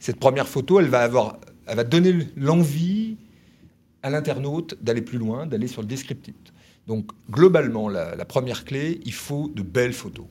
[0.00, 3.16] cette première photo, elle va, avoir, elle va donner l'envie
[4.02, 6.34] à l'internaute d'aller plus loin, d'aller sur le descriptif.
[6.86, 10.26] Donc globalement, la, première clé, il faut de belles photos.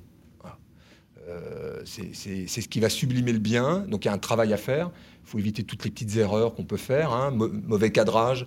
[1.28, 3.80] Euh, c'est ce qui va sublimer le bien.
[3.88, 4.92] Donc il y a un travail à faire.
[5.24, 7.12] Il faut éviter toutes les petites erreurs qu'on peut faire.
[7.12, 7.32] Hein.
[7.32, 8.46] mauvais cadrage,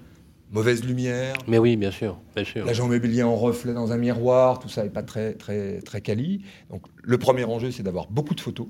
[0.57, 1.37] mauvaise lumière.
[1.47, 2.65] Mais oui, bien sûr, bien sûr.
[2.65, 6.43] L'agent immobilier en reflet dans un miroir, tout ça n'est pas très, très, très quali.
[6.70, 8.66] Donc, le premier enjeu, c'est d'avoir beaucoup de photos.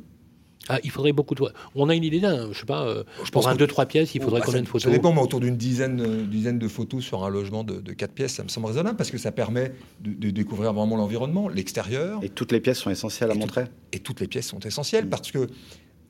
[0.69, 1.45] Ah, il faudrait beaucoup de.
[1.77, 4.17] On a une idée d'un, je sais pas, euh, je pense un, deux, trois pièces,
[4.17, 4.83] il faudrait combien de photos?
[4.83, 7.93] Ça dépend, mais autour d'une dizaine, euh, dizaine de photos sur un logement de, de
[7.93, 12.19] quatre pièces, ça me semble raisonnable parce que ça permet de, découvrir vraiment l'environnement, l'extérieur.
[12.25, 13.67] Et toutes les pièces sont essentielles à montrer.
[13.93, 15.47] et toutes les pièces sont essentielles parce que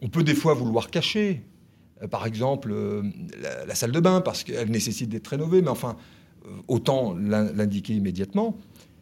[0.00, 1.42] on peut des fois vouloir cacher
[2.10, 3.02] par exemple, euh,
[3.66, 5.96] la, salle de bain, parce qu'elle nécessite d'être rénovée, mais enfin,
[6.46, 8.56] euh, autant l'indiquer immédiatement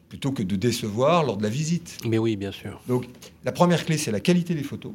[0.09, 1.99] plutôt que de décevoir lors de la visite.
[2.07, 2.81] Mais oui, bien sûr.
[2.87, 3.07] Donc,
[3.45, 4.93] la première clé, c'est la qualité des photos.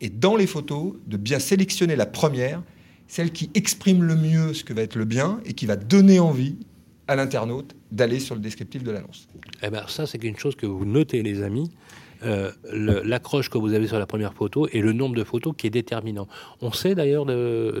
[0.00, 2.62] Et dans les photos, de bien sélectionner la première,
[3.06, 6.20] celle qui exprime le mieux ce que va être le bien et qui va donner
[6.20, 6.56] envie
[7.06, 9.28] à l'internaute d'aller sur le descriptif de l'annonce.
[9.62, 11.70] Eh ben, ça, c'est une chose que vous notez, les amis.
[12.24, 12.52] Euh,
[13.04, 15.70] l'accroche que vous avez sur la première photo et le nombre de photos qui est
[15.70, 16.28] déterminant.
[16.60, 17.26] On sait d'ailleurs,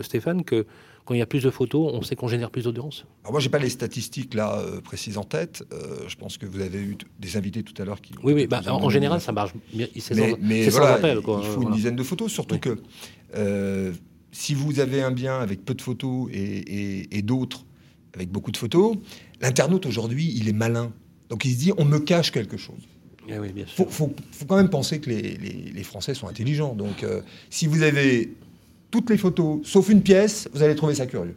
[0.02, 0.66] Stéphane, que
[1.04, 3.40] quand il y a plus de photos, on sait qu'on génère plus d'audience Alors moi,
[3.40, 5.64] j'ai pas les statistiques là euh, précises en tête.
[5.72, 8.14] Euh, je pense que vous avez eu des invités tout à l'heure qui.
[8.22, 8.46] Oui, oui.
[8.46, 9.52] Bah, en, général, ça marche.
[9.74, 9.90] Mais,
[10.40, 12.78] mais voilà, il faut une dizaine de photos, surtout que
[14.34, 17.66] si vous avez un bien avec peu de photos et, et d'autres
[18.14, 18.96] avec beaucoup de photos,
[19.40, 20.92] l'internaute aujourd'hui, il est malin.
[21.28, 22.88] Donc il se dit, on me cache quelque chose.
[23.28, 24.12] Il eh faut,
[24.46, 26.74] quand même penser que les, Français sont intelligents.
[26.74, 27.20] Donc, euh,
[27.50, 28.34] si vous avez
[28.90, 31.36] toutes les photos, sauf une pièce, vous allez trouver ça curieux.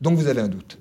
[0.00, 0.78] Donc, vous avez un doute.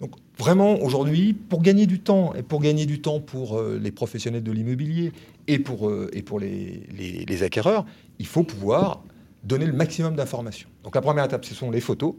[0.00, 3.90] Donc, vraiment, aujourd'hui, pour gagner du temps, et pour gagner du temps pour euh, les
[3.90, 5.12] professionnels de l'immobilier
[5.48, 6.82] et pour, euh, et pour les,
[7.26, 7.84] les acquéreurs,
[8.18, 9.02] il faut pouvoir
[9.42, 10.68] donner le maximum d'informations.
[10.84, 12.14] Donc, la première étape, ce sont les photos.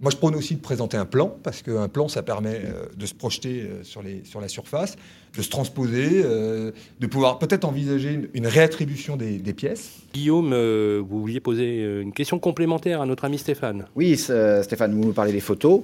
[0.00, 3.06] Moi, je prône aussi de présenter un plan, parce qu'un plan, ça permet euh, de
[3.06, 4.96] se projeter euh, sur, les, sur la surface,
[5.34, 6.70] de se transposer, euh,
[7.00, 10.00] de pouvoir peut-être envisager une, réattribution des, pièces.
[10.12, 10.54] Guillaume,
[11.00, 13.86] vous vouliez poser une question complémentaire à notre ami Stéphane.
[13.94, 15.82] Oui, Stéphane, vous nous parlez des photos,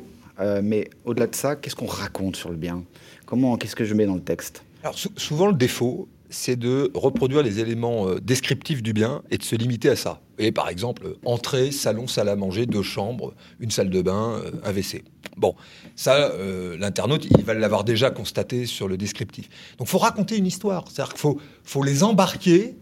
[0.63, 2.85] mais au-delà de ça, qu'est-ce qu'on raconte sur le bien?
[3.25, 4.63] Comment, qu'est-ce que je mets dans le texte?
[4.83, 9.43] Alors, souvent, le défaut, c'est de reproduire les éléments euh, descriptifs du bien et de
[9.43, 10.21] se limiter à ça.
[10.39, 14.51] Et par exemple, entrée, salon, salle à manger, deux chambres, une salle de bain, euh,
[14.65, 15.05] un WC.
[15.37, 15.55] Bon,
[15.95, 19.49] ça, euh, l'internaute, il va l'avoir déjà constaté sur le descriptif.
[19.79, 20.87] Donc, faut raconter une histoire.
[20.89, 22.77] C'est-à-dire qu'il faut, faut les embarquer,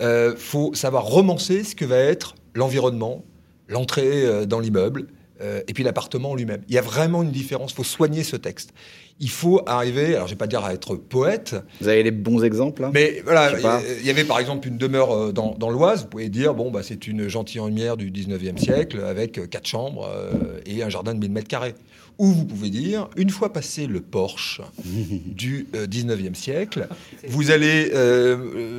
[0.00, 3.24] il faut savoir romancer ce que va être l'environnement,
[3.66, 5.08] l'entrée dans l'immeuble,
[5.40, 6.62] et puis l'appartement lui-même.
[6.68, 7.72] Il y a vraiment une différence.
[7.72, 8.72] Il faut soigner ce texte
[9.20, 11.56] il faut arriver, alors je vais pas dire à être poète.
[11.80, 12.90] Vous avez des bons exemples hein?
[12.94, 13.52] Mais voilà,
[14.00, 16.80] il y avait par exemple une demeure euh, dans, l'Oise, vous pouvez dire, bon, bah,
[16.82, 21.20] c'est une gentilhommière du 19e siècle avec euh, quatre chambres euh, et un jardin de
[21.20, 21.74] 1000 mètres carrés.
[22.18, 26.88] Ou vous pouvez dire, une fois passé le Porsche du 19e siècle,
[27.28, 27.92] vous allez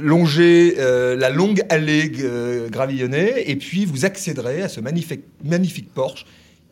[0.02, 2.12] longer la longue allée
[2.70, 6.26] gravillonnée et puis vous accéderez à ce magnifique, magnifique Porsche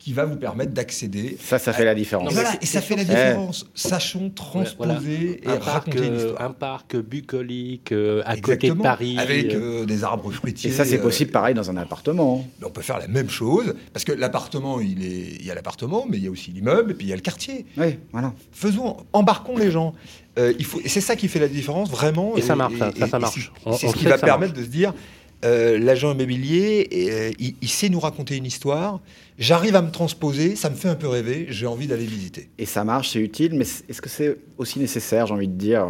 [0.07, 1.35] qui va vous permettre d'accéder.
[1.37, 2.33] Ça, ça fait la différence.
[2.61, 3.65] et ça fait la différence.
[3.75, 6.41] Sachons transposer et raconter une histoire.
[6.43, 9.17] Un parc bucolique euh, à côté de Paris.
[9.19, 10.69] Avec euh, des arbres fruitiers.
[10.69, 12.47] Et ça, c'est possible pareil dans un appartement.
[12.63, 15.39] On peut faire la même chose, parce que l'appartement, il, est...
[15.41, 17.17] il y a l'appartement, mais il y a aussi l'immeuble, et puis il y a
[17.17, 17.65] le quartier.
[17.75, 18.33] Oui, voilà.
[18.53, 19.93] Faisons, embarquons les gens.
[20.39, 20.79] Euh, il faut...
[20.79, 22.37] Et c'est ça qui fait la différence, vraiment.
[22.37, 23.51] Et, ça marche, ça, ça, ça marche.
[23.77, 24.93] C'est ce qui va permettre de se dire,
[25.45, 28.99] euh, l'agent immobilier, euh, il, il, sait nous raconter une histoire.
[29.37, 32.49] J'arrive à me transposer, ça me fait un peu rêver, j'ai envie d'aller visiter.
[32.57, 35.87] Et ça marche, c'est utile, mais est-ce que c'est aussi nécessaire, j'ai envie de dire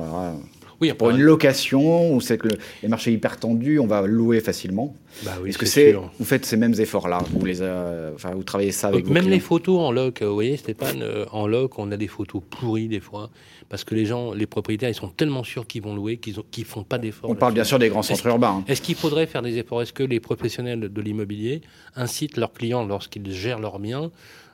[0.80, 4.41] oui, pour une location où c'est que le, les marchés hyper tendus, on va louer
[4.41, 4.95] facilement.
[5.24, 8.44] Bah oui, Est-ce que c'est vous faites ces mêmes efforts-là vous les, euh, enfin, vous
[8.44, 10.22] travaillez ça avec même vos les photos en loc.
[10.22, 13.32] Vous voyez, Stéphane, euh, en loc, on a des photos pourries des fois
[13.69, 16.64] parce que les gens, les propriétaires, ils sont tellement sûrs qu'ils vont louer qu'ils ne
[16.64, 17.30] font pas d'efforts.
[17.30, 18.60] On parle bien sûr des grands centres urbains.
[18.60, 18.64] Hein.
[18.68, 19.81] Est-ce qu'il faudrait faire des efforts?
[19.81, 21.61] Est-ce que les professionnels de l'immobilier
[21.95, 24.11] incitent leurs clients lorsqu'ils gèrent leurs biens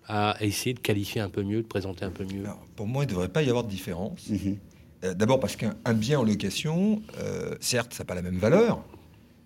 [0.07, 2.43] à essayer de qualifier un peu mieux, de présenter un peu mieux?
[2.43, 4.29] Alors, Pour moi, il ne devrait pas y avoir de différence.
[4.29, 4.55] Mm -hmm.
[5.05, 8.83] euh, D'abord parce qu'un bien en location, euh, certes, ça n'a pas la même valeur.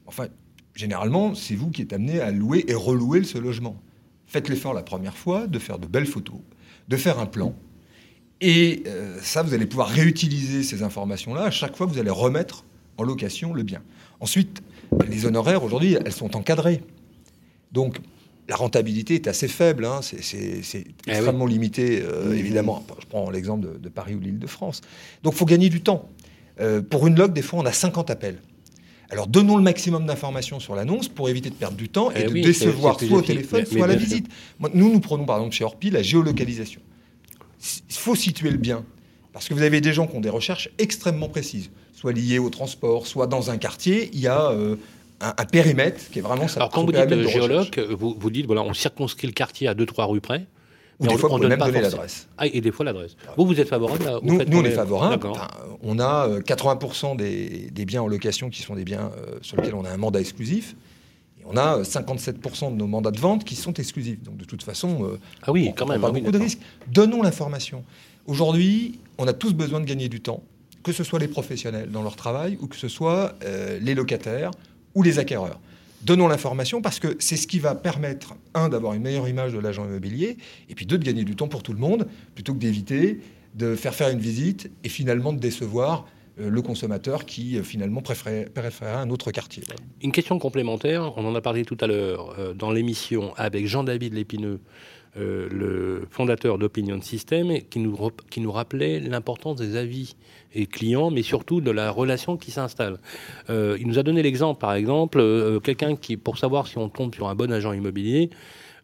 [0.06, 0.28] Enfin,
[0.76, 3.76] généralement, c'est vous qui êtes amené à louer et relouer ce logement.
[4.28, 6.40] Faites l'effort la première fois de faire de belles photos,
[6.88, 7.54] de faire un plan.
[8.42, 12.10] Et euh, ça, vous allez pouvoir réutiliser ces informations-là à chaque fois que vous allez
[12.10, 12.66] remettre
[12.98, 13.82] en location le bien.
[14.20, 14.62] Ensuite,
[15.08, 16.82] les honoraires, aujourd'hui, elles sont encadrées.
[17.72, 17.98] Donc,
[18.48, 20.00] la rentabilité est assez faible, hein.
[20.02, 21.54] c'est eh extrêmement oui.
[21.54, 22.34] limité, euh, mmh.
[22.34, 22.86] évidemment.
[23.02, 24.82] Je prends l'exemple de, de, Paris ou l'île de France.
[25.24, 26.08] Donc il faut gagner du temps.
[26.62, 28.40] Euh, pour une log, des fois, on a 50 appels.
[29.10, 32.24] Alors donnons le maximum d'informations sur l'annonce pour éviter de perdre du temps et, Eh
[32.24, 33.64] de oui, décevoir soit au téléphone.
[33.70, 34.28] Mais- soit à la visite.
[34.74, 36.82] Nous, nous prenons par exemple chez Orpi la géolocalisation.
[37.90, 38.86] Il faut situer le bien.
[39.34, 42.50] Parce que vous avez des gens qui ont des recherches extrêmement précises, soit liées au
[42.50, 44.76] transport, soit dans un quartier, il y a euh,
[45.22, 46.60] un, un périmètre qui est vraiment ça.
[46.60, 49.76] Alors quand vous dites euh, géologue, vous, vous dites voilà, on circonscrit le quartier à
[49.76, 50.46] 2-3 rues près.
[51.00, 52.28] Ou mais des on- fois, on vous donne même pas donner l'adresse.
[52.40, 53.16] Ah, et des fois l'adresse.
[53.38, 54.76] Vous, vous êtes favorable au Nous, nous, on est.
[54.80, 55.48] Enfin,
[55.84, 59.58] on a euh, 80% des, des biens en location qui sont des biens euh, sur
[59.58, 60.76] lesquels on a un mandat exclusif.
[61.48, 64.22] On a euh, 57% de nos mandats de vente qui sont exclusifs.
[64.24, 66.32] Donc de toute façon, euh, Ah oui, on quand prend même, pas ah oui, beaucoup
[66.32, 66.60] de risques.
[66.92, 67.84] Donnons l'information.
[68.26, 70.44] Aujourd'hui, on a tous besoin de gagner du temps,
[70.84, 74.52] que ce soit les professionnels dans leur travail ou que ce soit euh, les locataires
[74.96, 75.60] ou les acquéreurs.
[76.04, 79.60] Donnons l'information parce que c'est ce qui va permettre, un, d'avoir une meilleure image de
[79.60, 80.38] l'agent immobilier,
[80.70, 83.20] et puis deux, de gagner du temps pour tout le monde, plutôt que d'éviter
[83.58, 88.02] de faire faire une visite et finalement de décevoir euh, le consommateur qui euh, finalement
[88.02, 88.50] préférait
[88.82, 89.64] un autre quartier.
[90.02, 94.14] Une question complémentaire, on en a parlé tout à l'heure euh, dans l'émission avec Jean-David
[94.14, 94.60] Lépineux,
[95.18, 97.98] euh, le fondateur d'Opinion System, qui nous,
[98.30, 100.16] qui nous rappelait l'importance des avis
[100.54, 103.00] et clients, mais surtout de la relation qui s'installe.
[103.50, 106.90] Euh, il nous a donné l'exemple, par exemple, euh, quelqu'un qui, pour savoir si on
[106.90, 108.30] tombe sur un bon agent immobilier,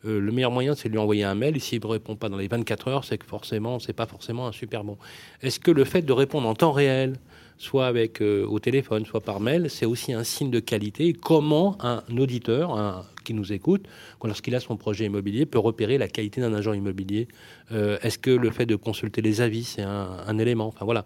[0.06, 1.56] euh, le meilleur moyen, c'est de lui envoyer un mail.
[1.56, 4.48] Et s'il ne répond pas dans les 24 heures, c'est que forcément, c'est pas forcément
[4.48, 4.98] un super bon.
[5.42, 7.16] Est-ce que le fait de répondre en temps réel,
[7.58, 11.14] soit avec euh, au téléphone, soit par mail, c'est aussi un signe de qualité.
[11.14, 13.86] Comment un auditeur un, qui nous écoute,
[14.24, 17.28] lorsqu'il a son projet immobilier, peut repérer la qualité d'un agent immobilier?
[17.72, 20.68] Euh, Est-ce que le fait de consulter les avis, c'est un, un élément?
[20.68, 21.06] Enfin voilà.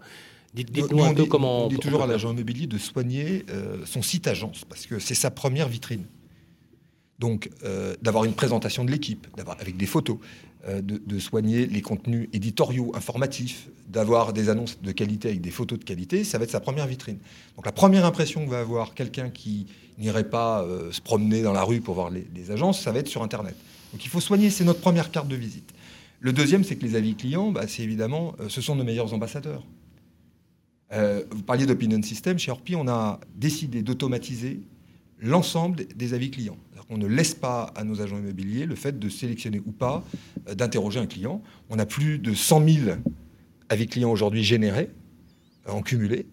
[0.54, 1.66] Dites- Dites-nous Nous, un peu dit, comment.
[1.66, 5.14] on dit toujours à l'agent immobilier de soigner euh, son site agence, parce que c'est
[5.14, 6.04] sa première vitrine.
[7.18, 10.18] Donc, euh, d'avoir une présentation de l'équipe, d'avoir avec des photos,
[10.66, 15.78] de, de soigner les contenus éditoriaux, informatifs, d'avoir des annonces de qualité avec des photos
[15.78, 17.18] de qualité, ça va être sa première vitrine.
[17.56, 19.66] Donc, la première impression que va avoir quelqu'un qui
[19.98, 23.08] n'irait pas euh, se promener dans la rue pour voir les, agences, ça va être
[23.08, 23.56] sur Internet.
[23.92, 25.72] Donc, il faut soigner, c'est notre première carte de visite.
[26.20, 29.14] Le deuxième, c'est que les avis clients, bah, c'est évidemment, euh, ce sont nos meilleurs
[29.14, 29.64] ambassadeurs.
[30.92, 32.38] Euh, vous parliez d'Opinion System.
[32.38, 34.60] Chez Orpi, on a décidé d'automatiser
[35.20, 36.56] l'ensemble des avis clients.
[36.90, 40.04] On ne laisse pas à nos agents immobiliers le fait de sélectionner ou pas,
[40.48, 41.42] euh, d'interroger un client.
[41.68, 42.96] On a plus de 100 000
[43.68, 44.90] avis clients aujourd'hui générés,
[45.68, 46.26] euh, en cumulé.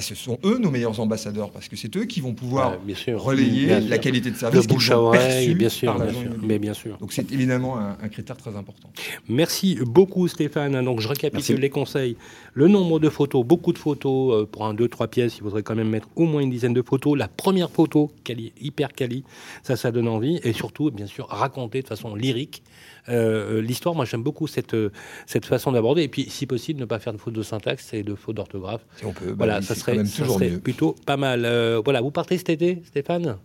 [0.00, 2.94] Ce sont eux nos meilleurs ambassadeurs parce que c'est eux qui vont pouvoir Ouais, bien
[2.94, 3.20] sûr.
[3.22, 6.12] relayer Bien la qualité de service qu'ils à ont oreille, perçu bien sûr, par bien
[6.20, 6.30] sûr.
[6.42, 6.96] Mais bien sûr.
[6.98, 8.90] Donc c'est évidemment un, un critère très important.
[9.28, 10.82] Merci beaucoup Stéphane.
[10.84, 11.60] Donc je récapitule Merci.
[11.60, 12.16] les conseils.
[12.54, 15.74] Le nombre de photos, beaucoup de photos euh, pour un 2-3 pièces, il faudrait quand
[15.74, 17.18] même mettre au moins une dizaine de photos.
[17.18, 19.24] La première photo, quali, hyper quali,
[19.62, 20.40] ça, ça donne envie.
[20.44, 22.62] Et surtout, bien sûr, raconter de façon lyrique
[23.08, 23.94] l'histoire.
[23.94, 24.90] Moi, j'aime beaucoup cette, euh,
[25.26, 26.02] cette façon d'aborder.
[26.02, 28.84] Et puis, si possible, ne pas faire de fautes de syntaxe et de fautes d'orthographe.
[28.96, 31.44] Si on peut, bah voilà, ça serait, ça serait plutôt pas mal.
[31.44, 33.36] Euh, voilà, vous partez cet été, Stéphane?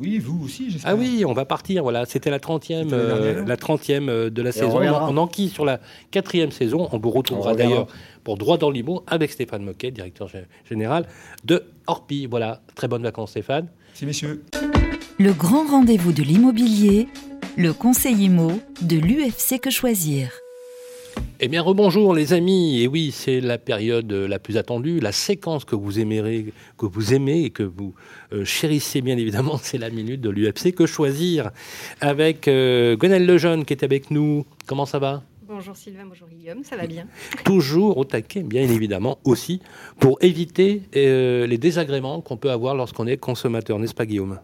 [0.00, 0.92] Oui, vous aussi, j'espère.
[0.92, 1.82] Ah oui, on va partir.
[1.82, 3.46] Voilà, c'était la 30e, C'était la euh, dernière.
[3.46, 4.78] la 30e euh, de la Et saison.
[4.80, 6.88] On, on enquille sur la quatrième saison.
[6.92, 7.86] On vous retrouvera d'ailleurs
[8.24, 11.06] pour Droit dans l'IMO avec Stéphane Moquet, directeur gé- général
[11.44, 12.26] de Orpi.
[12.26, 13.68] Voilà, très bonnes vacances Stéphane.
[13.90, 14.42] Merci messieurs.
[15.18, 17.06] Le grand rendez-vous de l'immobilier,
[17.56, 20.30] le conseil IMO de l'UFC Que Choisir.
[21.40, 22.80] Eh bien, rebonjour les amis.
[22.80, 27.12] Et oui, c'est la période la plus attendue, la séquence que vous aimerez, que vous
[27.12, 27.94] aimez et que vous
[28.32, 31.50] euh, chérissez bien évidemment, c'est la minute de l'UFC Que Choisir.
[32.00, 34.46] Avec euh, Gonel Lejeune qui est avec nous.
[34.66, 35.22] Comment ça va?
[35.46, 37.06] Bonjour Sylvain, bonjour Guillaume, ça va bien?
[37.44, 39.60] Toujours au taquet, bien évidemment, aussi,
[40.00, 44.38] pour éviter euh, les désagréments qu'on peut avoir lorsqu'on est consommateur, n'est-ce pas Guillaume?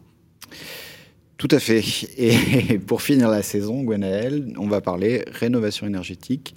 [1.39, 1.83] Tout à fait.
[2.19, 6.55] Et pour finir la saison, Gwenaël, on va parler rénovation énergétique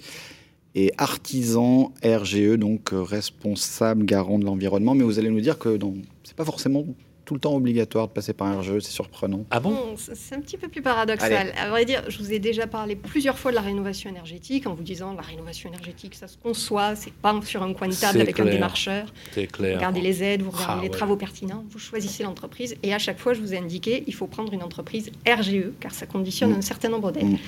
[0.74, 4.94] et artisan RGE, donc responsable garant de l'environnement.
[4.94, 6.84] Mais vous allez nous dire que ce n'est pas forcément
[7.24, 9.44] tout le temps obligatoire de passer par un RGE, c'est surprenant.
[9.50, 9.94] Ah bon?
[9.96, 11.52] C'est un petit peu plus paradoxal.
[11.58, 14.74] À vrai dire, je vous ai déjà parlé plusieurs fois de la rénovation énergétique en
[14.74, 18.20] vous disant la rénovation énergétique, ça se conçoit, c'est pas sur un coin de table
[18.20, 19.12] avec un démarcheur.
[19.32, 19.72] C'est clair.
[19.72, 22.98] Vous regardez les aides, vous regardez ah les travaux pertinents, vous choisissez l'entreprise et à
[22.98, 26.50] chaque fois, je vous ai indiqué, il faut prendre une entreprise RGE car ça conditionne
[26.50, 26.58] mm.
[26.58, 27.24] un certain nombre d'aides.
[27.24, 27.38] Mm.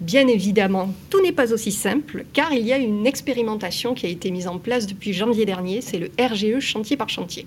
[0.00, 4.08] Bien évidemment, tout n'est pas aussi simple car il y a une expérimentation qui a
[4.08, 7.46] été mise en place depuis janvier dernier, c'est le RGE chantier par chantier.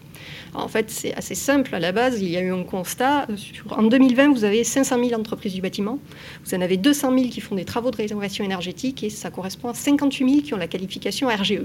[0.53, 1.70] en fait, c'est assez simple.
[1.71, 3.27] À la base, il y a eu un constat.
[3.69, 5.99] en 2020, vous avez 500 000 entreprises du bâtiment,
[6.45, 9.69] vous en avez 200 000 qui font des travaux de rénovation énergétique et ça correspond
[9.69, 11.63] à 58 000 qui ont la qualification RGE.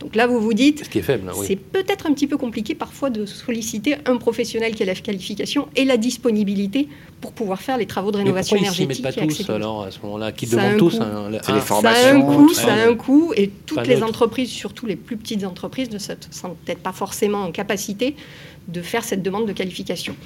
[0.00, 0.88] Donc là, vous vous dites,
[1.44, 5.68] c'est peut-être un petit peu compliqué parfois de solliciter un professionnel qui a la qualification
[5.76, 6.88] et la disponibilité
[7.20, 8.98] pour pouvoir faire les travaux de rénovation Mais énergétique.
[8.98, 10.32] Ils pas tous alors à ce moment-là?
[10.32, 12.02] Qui demandent tous un, les formations.
[12.02, 15.16] Ça a un coût, ça a un coût, et toutes les entreprises, surtout les plus
[15.16, 18.16] petites entreprises, ne sont peut-être pas forcément en capacité
[18.68, 20.16] de faire cette demande de qualification.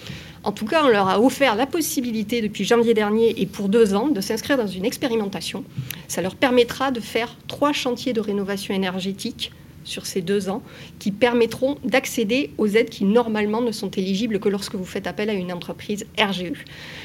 [0.44, 3.94] En tout cas, on leur a offert la possibilité depuis janvier dernier et pour deux
[3.94, 5.64] ans de s'inscrire dans une expérimentation.
[6.08, 9.52] Ça leur permettra de faire trois chantiers de rénovation énergétique
[9.86, 10.62] sur ces deux ans
[10.98, 15.30] qui permettront d'accéder aux aides qui normalement ne sont éligibles que lorsque vous faites appel
[15.30, 16.64] à une entreprise RGE.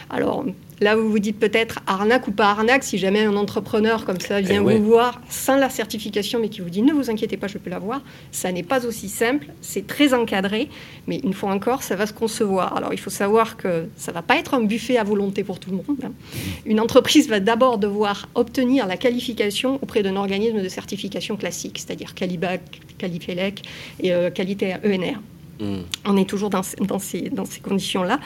[0.10, 0.46] Alors
[0.82, 4.42] là, vous vous dites peut-être arnaque ou pas arnaque si jamais un entrepreneur comme ça
[4.42, 7.48] vient eh vous voir sans la certification mais qui vous dit ne vous inquiétez pas,
[7.48, 8.02] je peux l'avoir.
[8.32, 10.70] Ça n'est pas aussi simple, c'est très encadré,
[11.08, 12.76] mais une fois encore, ça va se concevoir.
[12.76, 15.60] Alors il faut savoir que ça ne va pas être un buffet à volonté pour
[15.60, 16.04] tout le monde.
[16.04, 16.12] Hein.
[16.66, 22.16] Une entreprise va d'abord devoir obtenir la qualification auprès d'un organisme de certification classique, c'est-à-dire
[22.16, 23.64] Calibac, Califelec
[24.00, 25.20] et euh, Qualité ENR.
[25.60, 25.82] Hmm.
[26.06, 28.20] On est toujours dans, dans ces, dans ces conditions-là.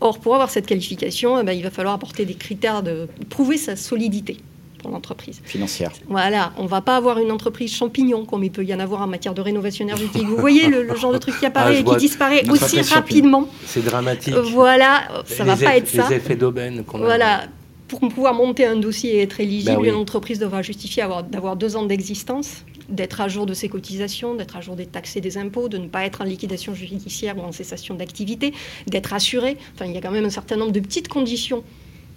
[0.00, 3.58] Or, pour avoir cette qualification, eh ben, il va falloir apporter des critères de prouver
[3.58, 4.38] sa solidité
[4.78, 5.40] pour l'entreprise.
[5.44, 5.92] Financière.
[6.08, 9.02] Voilà, on ne va pas avoir une entreprise champignon comme il peut y en avoir
[9.02, 10.24] en matière de rénovation énergétique.
[10.24, 13.48] Vous voyez le, genre de truc qui apparaît ah, et qui disparaît aussi rapidement.
[13.66, 14.34] C'est dramatique.
[14.34, 16.08] Voilà, ça ne va pas être ça.
[16.08, 17.42] Les effets d'aubaine qu'on Voilà,
[17.88, 21.76] pour pouvoir monter un dossier et être éligible, ben une entreprise devra justifier d'avoir deux
[21.76, 25.38] ans d'existence, d'être à jour de ses cotisations, d'être à jour des taxes et des
[25.38, 28.52] impôts, de ne pas être en liquidation judiciaire ou en cessation d'activité,
[28.86, 29.56] d'être assuré.
[29.74, 31.64] Enfin, il y a quand même un certain nombre de petites conditions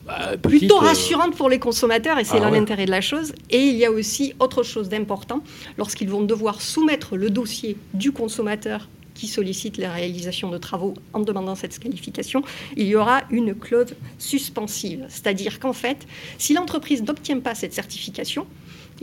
[0.06, 3.34] bah, plutôt euh, rassurantes pour les consommateurs, et c'est ah, l'intérêt de la chose.
[3.49, 5.43] Et il y a aussi autre chose d'important,
[5.77, 11.19] lorsqu'ils vont devoir soumettre le dossier du consommateur qui sollicite la réalisation de travaux en
[11.19, 12.43] demandant cette qualification,
[12.76, 15.06] il y aura une clause suspensive.
[15.10, 16.07] C'est-à-dire qu'en fait,
[16.38, 18.48] si l'entreprise n'obtient pas cette certification,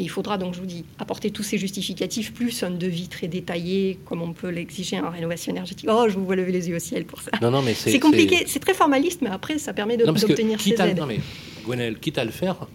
[0.03, 3.99] il faudra donc, je vous dis, apporter tous ces justificatifs, plus un devis très détaillé,
[4.05, 5.89] comme on peut l'exiger en rénovation énergétique.
[5.91, 7.31] Oh, je vous vois lever les yeux au ciel pour ça.
[7.43, 10.99] Non, non, mais c'est compliqué, c'est très formaliste, mais après, ça permet d'obtenir ces aides.
[10.99, 12.67] Non, mais quitte à le faire,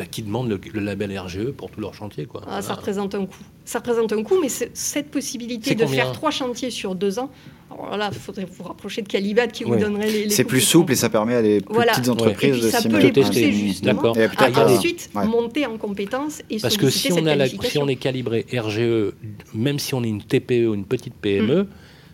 [0.00, 2.24] bah, qui demandent le, label RGE pour tout leur chantier.
[2.24, 2.40] Quoi.
[2.48, 3.44] Ah, ça représente un coût.
[3.66, 7.30] Ça représente un coût, mais cette possibilité de faire trois chantiers sur deux ans,
[7.70, 10.30] alors là, il faudrait vous rapprocher de Calibat qui vous donnerait les.
[10.30, 12.80] c'est plus souple et ça permet à les petites entreprises de s'y mettre.
[12.80, 17.26] Ça peut les pousser justement à ensuite monter en compétences et Parce que si on,
[17.26, 19.12] a si on est calibré RGE,
[19.52, 21.66] même si on est une TPE ou une petite PME,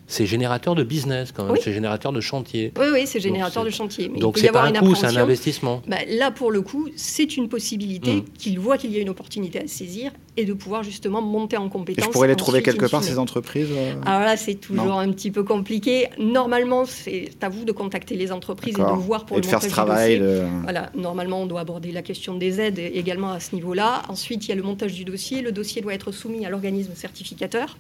[0.09, 2.73] c'est générateur de business quand même, c'est générateur de chantier.
[2.79, 4.09] Oui, oui, c'est générateur de chantier.
[4.09, 5.83] Mais donc c'est pas un coût, c'est un investissement.
[5.87, 8.25] Bah, là, pour le coup, c'est une possibilité mmh.
[8.39, 11.69] qu'il voit qu'il y a une opportunité à saisir et de pouvoir justement monter en
[11.69, 12.05] compétence.
[12.05, 15.11] Et je pourrais les trouver quelque part, ces entreprises euh Alors là, c'est toujours un
[15.11, 16.09] petit peu compliqué.
[16.19, 19.63] Normalement, c'est à vous de contacter les entreprises et de voir pour et de faire
[19.63, 20.23] ce travail.
[20.63, 24.03] Voilà, normalement, on doit aborder la question des aides également à ce niveau-là.
[24.09, 25.43] Ensuite, il y a le montage du dossier.
[25.43, 27.77] Le dossier doit être soumis à l'organisme certificateur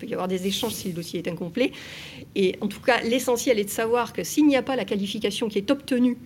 [0.00, 1.72] peut y avoir des échanges si le dossier est incomplet.
[2.34, 5.48] Et en tout cas, l'essentiel est de savoir que s'il n'y a pas la qualification
[5.48, 6.16] qui est obtenue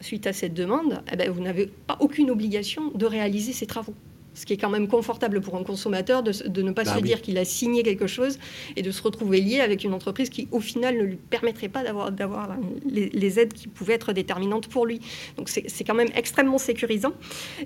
[0.00, 3.94] suite à cette demande, eh ben, vous n'avez pas aucune obligation de réaliser ces travaux.
[4.40, 7.20] Ce qui est quand même confortable pour un consommateur de, ne pas bah se dire
[7.20, 8.38] qu'il a signé quelque chose
[8.74, 11.82] et de se retrouver lié avec une entreprise qui, au final, ne lui permettrait pas
[11.82, 12.56] d'avoir, d'avoir
[12.86, 15.00] les, aides qui pouvaient être déterminantes pour lui.
[15.36, 17.12] Donc c'est, quand même extrêmement sécurisant.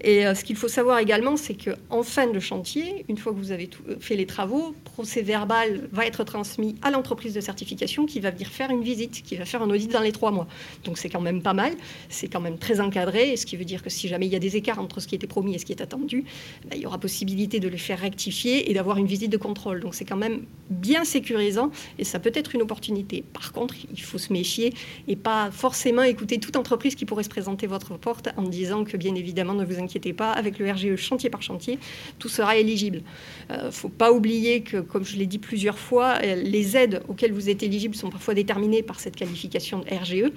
[0.02, 3.38] Et euh, ce qu'il faut savoir également, c'est qu'en fin de chantier, une fois que
[3.38, 3.70] vous avez
[4.00, 8.48] fait les travaux, procès verbal va être transmis à l'entreprise de certification qui va venir
[8.48, 10.48] faire une visite, qui va faire un audit dans les trois mois.
[10.82, 11.72] Donc c'est quand même pas mal,
[12.08, 14.40] c'est quand même très encadré, ce qui veut dire que si jamais il y a
[14.40, 16.24] des écarts entre ce qui était promis et ce qui est attendu,
[16.72, 19.80] il y aura possibilité de les faire rectifier et d'avoir une visite de contrôle.
[19.80, 23.22] Donc c'est quand même bien sécurisant et ça peut être une opportunité.
[23.32, 24.72] Par contre, il faut se méfier
[25.08, 28.96] et pas forcément écouter toute entreprise qui pourrait se présenter votre porte en disant que
[28.96, 31.78] bien évidemment, ne vous inquiétez pas, avec le RGE chantier par chantier,
[32.18, 33.02] tout sera éligible.
[33.50, 36.76] Il euh, ne faut pas oublier que, comme je l'ai dit plusieurs fois, euh, les
[36.76, 40.32] aides auxquelles vous êtes éligible sont parfois déterminées par cette qualification de RGE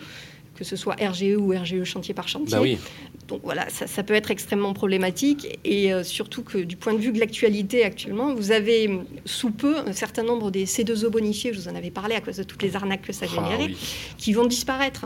[0.58, 2.58] que ce soit RGE ou RGE chantier par chantier.
[2.58, 2.80] Bah
[3.28, 7.12] Donc voilà, ça, peut être extrêmement problématique et euh, surtout que du point de vue
[7.12, 11.60] de l'actualité actuellement, vous avez hum, sous peu un certain nombre des C2O bonifiés, je
[11.60, 13.74] vous en avais parlé à cause de toutes les arnaques que ça ah générait,
[14.18, 15.06] qui vont disparaître.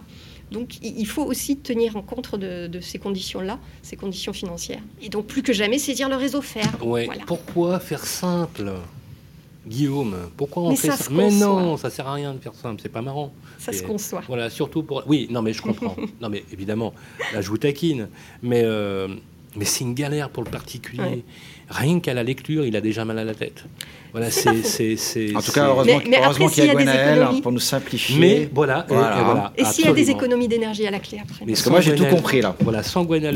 [0.51, 4.81] Donc il faut aussi tenir en compte de, ces conditions-là, ces conditions financières.
[5.01, 6.69] Et donc plus que jamais saisir le réseau fer.
[7.25, 8.73] Pourquoi faire simple?
[9.65, 12.89] Guillaume, pourquoi on fait ça, Mais non, ça sert à rien de faire simple, c'est
[12.89, 13.31] pas marrant.
[13.59, 14.23] Ça se conçoit.
[14.27, 15.03] Voilà, surtout pour.
[15.05, 15.95] Oui, non, mais je comprends.
[16.21, 16.93] non, mais évidemment,
[17.33, 18.09] là, je vous taquine.
[18.41, 19.07] Mais, euh,
[19.55, 21.23] mais c'est une galère pour le particulier.
[21.69, 23.65] Rien qu'à la lecture, il a déjà mal à la tête.
[24.11, 28.19] Voilà, c'est, En tout cas, heureusement, heureusement qu'il y a, Gwenaël pour nous simplifier.
[28.19, 28.85] Mais voilà.
[29.57, 31.95] Et, s'il y a des économies d'énergie à la clé après Parce que moi, j'ai
[31.95, 32.55] tout compris là.
[32.61, 33.35] Voilà, sans Gwenaël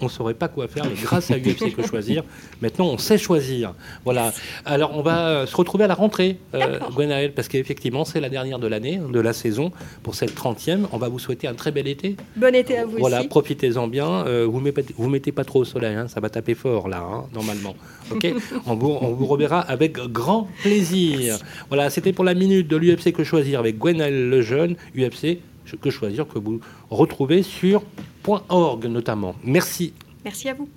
[0.00, 0.84] on ne saurait pas quoi faire.
[0.84, 2.24] Mais grâce à UFC Que Choisir,
[2.60, 3.74] maintenant, on sait choisir.
[4.04, 4.32] Voilà.
[4.64, 8.28] Alors, on va euh, se retrouver à la rentrée, euh, Gwenaël, parce qu'effectivement, c'est la
[8.28, 9.72] dernière de l'année, de la saison,
[10.02, 10.86] pour cette 30e.
[10.92, 12.16] On va vous souhaiter un très bel été.
[12.36, 14.26] Bon été à vous Voilà, profitez-en bien.
[14.26, 16.88] Euh, vous ne mettez, vous mettez pas trop au soleil, hein, ça va taper fort
[16.88, 17.74] là, hein, normalement.
[18.10, 18.32] Ok
[18.66, 21.38] on, vous, on vous reverra avec grand plaisir.
[21.68, 25.38] Voilà, c'était pour la minute de l'UFC Que Choisir avec Gwenaël Lejeune, UFC
[25.80, 26.60] Que Choisir, que vous
[26.90, 27.82] retrouvez sur
[28.26, 29.34] .org notamment.
[29.44, 29.92] Merci.
[30.24, 30.68] Merci à vous.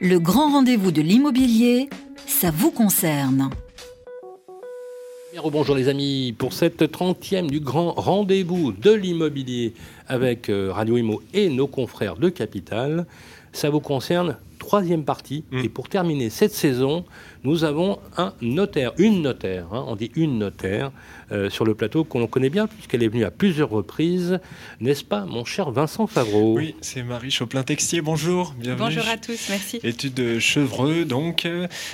[0.00, 1.88] Le grand rendez-vous de l'immobilier,
[2.26, 3.50] ça vous concerne.
[5.50, 9.74] Bonjour les amis, pour cette 30e du grand rendez-vous de l'immobilier
[10.08, 13.04] avec euh, Radio Imo et nos confrères de Capital,
[13.52, 15.44] ça vous concerne troisième partie.
[15.50, 15.58] Mm.
[15.64, 17.04] Et pour terminer cette saison,
[17.44, 20.90] nous avons un notaire, une notaire, hein, on dit une notaire,
[21.30, 24.40] euh, sur le plateau qu'on connaît bien puisqu'elle est venue à plusieurs reprises,
[24.80, 26.56] n'est-ce pas, mon cher Vincent Favreau?
[26.56, 28.00] Oui, c'est Marie Choplin-Textier.
[28.00, 28.86] Bonjour, bienvenue.
[28.86, 29.78] Bonjour à tous, merci.
[29.82, 31.46] Étude de Chevreux, donc.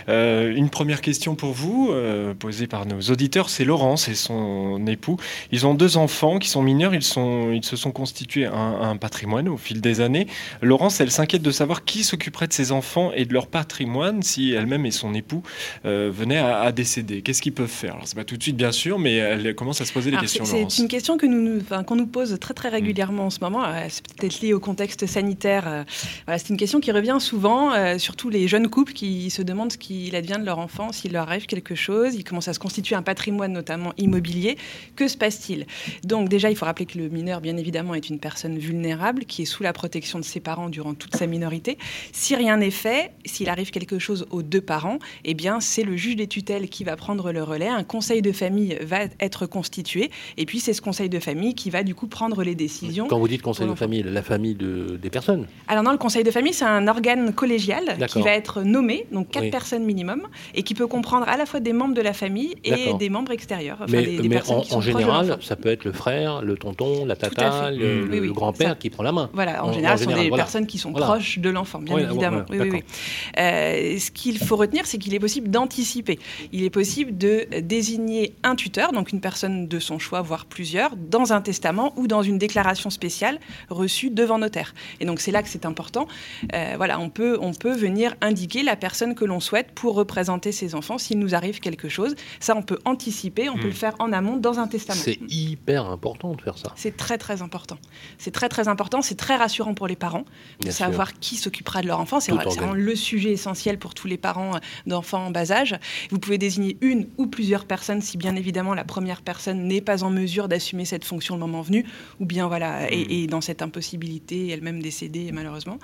[0.09, 4.87] Euh, une première question pour vous, euh, posée par nos auditeurs, c'est Laurence et son
[4.87, 5.17] époux.
[5.51, 8.97] Ils ont deux enfants qui sont mineurs, ils, sont, ils se sont constitués un, un
[8.97, 10.29] patrimoine au fil des années.
[10.63, 14.53] Laurence, elle s'inquiète de savoir qui s'occuperait de ses enfants et de leur patrimoine si
[14.53, 15.40] elle-même et son époux
[15.85, 17.95] euh, venaient à, décéder Qu'est-ce qu'ils peuvent faire?
[17.95, 20.17] Alors, c'est pas tout de suite, bien sûr, mais elle commence à se poser des
[20.17, 20.45] questions.
[20.45, 23.65] C'est une question que nous, qu'on nous pose très très régulièrement en ce moment.
[23.65, 25.67] Euh, c'est peut-être lié au contexte sanitaire.
[25.67, 25.85] Euh,
[26.27, 29.79] voilà, c'est une question qui revient souvent, surtout les jeunes couples qui se demandent ce
[29.79, 32.15] qu'il advient de leur enfant, s'il leur arrive quelque chose.
[32.15, 34.57] Ils commencent à se constituer un patrimoine, notamment immobilier.
[34.97, 35.67] Que se passe-t-il?
[36.05, 39.43] Donc déjà, il faut rappeler que le mineur, bien évidemment, est une personne vulnérable qui
[39.43, 41.79] est sous la protection de ses parents durant toute sa minorité.
[42.12, 44.99] Si rien n'est fait, s'il arrive quelque chose aux deux parents,
[45.31, 47.69] eh bien, c'est le juge des tutelles qui va prendre le relais.
[47.69, 50.11] Un conseil de famille va être constitué.
[50.36, 53.07] Et puis, c'est ce conseil de famille qui va, du coup, prendre les décisions.
[53.07, 56.24] Quand vous dites conseil de famille, la famille de, des personnes Alors, non, le conseil
[56.24, 60.65] de famille, c'est un organe collégial qui va être nommé, donc quatre personnes minimum, et
[60.65, 63.86] qui peut comprendre à la fois des membres de la famille et des membres extérieurs.
[63.89, 68.78] mais, des, en, général, ça peut être le frère, le tonton, la tata, le, grand-père
[68.81, 69.31] qui prend la main.
[69.32, 72.43] Voilà, en, général, ce sont des personnes qui sont proches de l'enfant, bien évidemment.
[72.51, 76.19] euh, ce qu'il faut retenir, c'est qu'il est possible d'anticiper.
[76.53, 80.97] Il est possible de désigner un tuteur, donc une personne de son choix, voire plusieurs,
[80.97, 84.74] dans un testament ou dans une déclaration spéciale reçue devant notaire.
[85.01, 86.07] Et donc c'est là que c'est important.
[86.55, 90.53] Euh, voilà, on peut, on peut venir indiquer la personne que l'on souhaite pour représenter
[90.53, 92.15] ses enfants s'il nous arrive quelque chose.
[92.41, 93.73] Ça, on peut anticiper, on peut le hmm.
[93.73, 95.01] faire en amont dans un testament.
[95.03, 96.73] C'est hyper important de faire ça.
[96.77, 97.78] C'est très très important.
[98.19, 99.03] C'est très très important.
[99.03, 100.24] C'est très rassurant pour les parents
[100.61, 102.20] de savoir qui s'occupera de leur enfant.
[102.20, 104.53] C'est vraiment le sujet essentiel pour tous les parents
[105.01, 105.75] d'enfants en bas âge.
[106.11, 110.05] Vous pouvez désigner une ou plusieurs personnes si bien évidemment la première personne n'est pas
[110.05, 111.87] en mesure d'assumer cette fonction le moment venu,
[112.21, 113.27] ou bien voilà, et, hmm.
[113.29, 115.79] dans cette impossibilité, elle-même décédée malheureusement.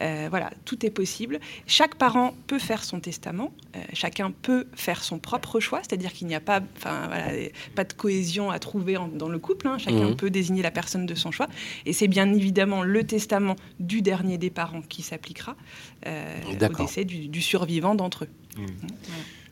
[0.00, 1.38] Euh, voilà, tout est possible.
[1.66, 6.26] Chaque parent peut faire son testament, euh, chacun peut faire son propre choix, c'est-à-dire qu'il
[6.26, 7.28] n'y a pas, enfin voilà,
[7.76, 9.68] pas de cohésion à trouver dans le couple.
[9.68, 9.78] Hein.
[9.78, 10.16] Chacun hmm.
[10.16, 11.46] peut désigner la personne de son choix,
[11.84, 15.54] et c'est bien évidemment le testament du dernier des parents qui s'appliquera.
[16.04, 18.28] Au décès du, survivant d'entre eux.
[18.58, 18.66] Mmh.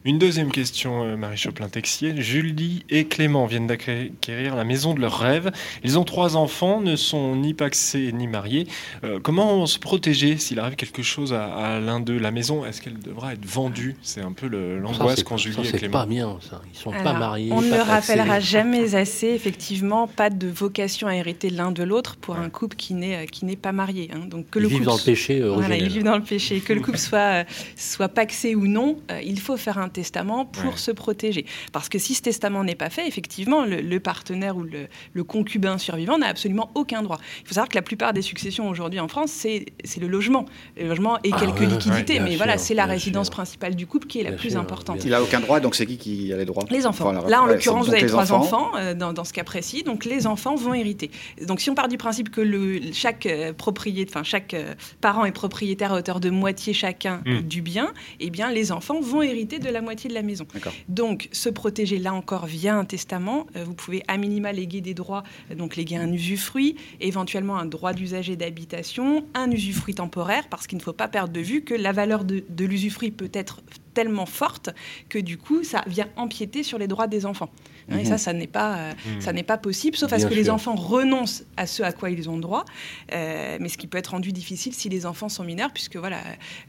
[0.07, 2.21] Une deuxième question, euh, Marie Choplin-Texier.
[2.21, 5.51] Julie et Clément viennent d'acquérir la maison de leurs rêves.
[5.83, 8.67] Ils ont trois enfants, ne sont ni paxés ni mariés.
[9.03, 12.19] Euh, comment se protéger s'il arrive quelque chose à, l'un d'eux?
[12.19, 13.97] La maison, est-ce qu'elle devra être vendue?
[14.03, 15.93] C'est un peu l'angoisse quand Julie et Clément.
[16.01, 16.61] pas bien, ça.
[16.71, 17.51] Ils sont pas mariés.
[17.51, 22.17] On ne le rappellera jamais assez, effectivement, pas de vocation à hériter l'un de l'autre
[22.17, 24.11] pour un couple qui n'est qui n'est pas marié.
[24.13, 24.27] Hein.
[24.27, 25.41] Donc que ils le vivent dans le péché.
[25.41, 26.61] Voilà, ils vivent dans le péché.
[26.61, 30.79] Que le couple soit soit paxé ou non, euh, il faut faire un testament pour
[30.79, 31.47] se protéger.
[31.73, 36.19] Parce que si ce testament n'est pas fait, effectivement, le, partenaire ou le, concubin survivant
[36.19, 37.19] n'a absolument aucun droit.
[37.43, 39.65] Il faut savoir que la plupart des successions aujourd'hui en France, c'est
[39.99, 40.45] le logement.
[40.77, 44.21] Le logement et ah quelques liquidités, mais voilà, c'est la résidence principale du couple qui
[44.21, 45.03] est la plus importante.
[45.05, 46.65] Il n'a aucun droit, donc c'est qui qui a les droits?
[46.71, 47.13] Les enfants.
[47.13, 50.55] Là, en l'occurrence, vous avez trois enfants, euh, dans, ce cas précis, donc les enfants
[50.55, 51.11] vont hériter.
[51.47, 55.25] Donc si on part du principe que le, chaque euh, propriétaire, enfin chaque euh, parent
[55.25, 57.41] est propriétaire à hauteur de moitié chacun hmm.
[57.41, 60.47] du bien, eh bien les enfants vont hériter de la moitié de la maison.
[60.89, 64.95] Donc, se protéger là encore via un testament, euh, vous pouvez à minima léguer des
[64.95, 65.23] droits,
[65.57, 70.79] donc léguer un usufruit, éventuellement un droit d'usage et d'habitation, un usufruit temporaire, parce qu'il
[70.79, 73.63] ne faut pas perdre de vue que la valeur de, de l'usufruit peut être
[73.95, 74.71] tellement forte
[75.09, 77.51] que du coup, ça vient empiéter sur les droits des enfants.
[77.91, 78.19] Hein, et ça, mhm.
[78.19, 79.21] ça n'est pas, euh, mhm.
[79.21, 82.11] ça n'est pas possible, sauf à ce que les enfants renoncent à ce à quoi
[82.11, 82.65] ils ont droit.
[83.13, 86.21] Euh, mais ce qui peut être rendu difficile si les enfants sont mineurs, puisque voilà,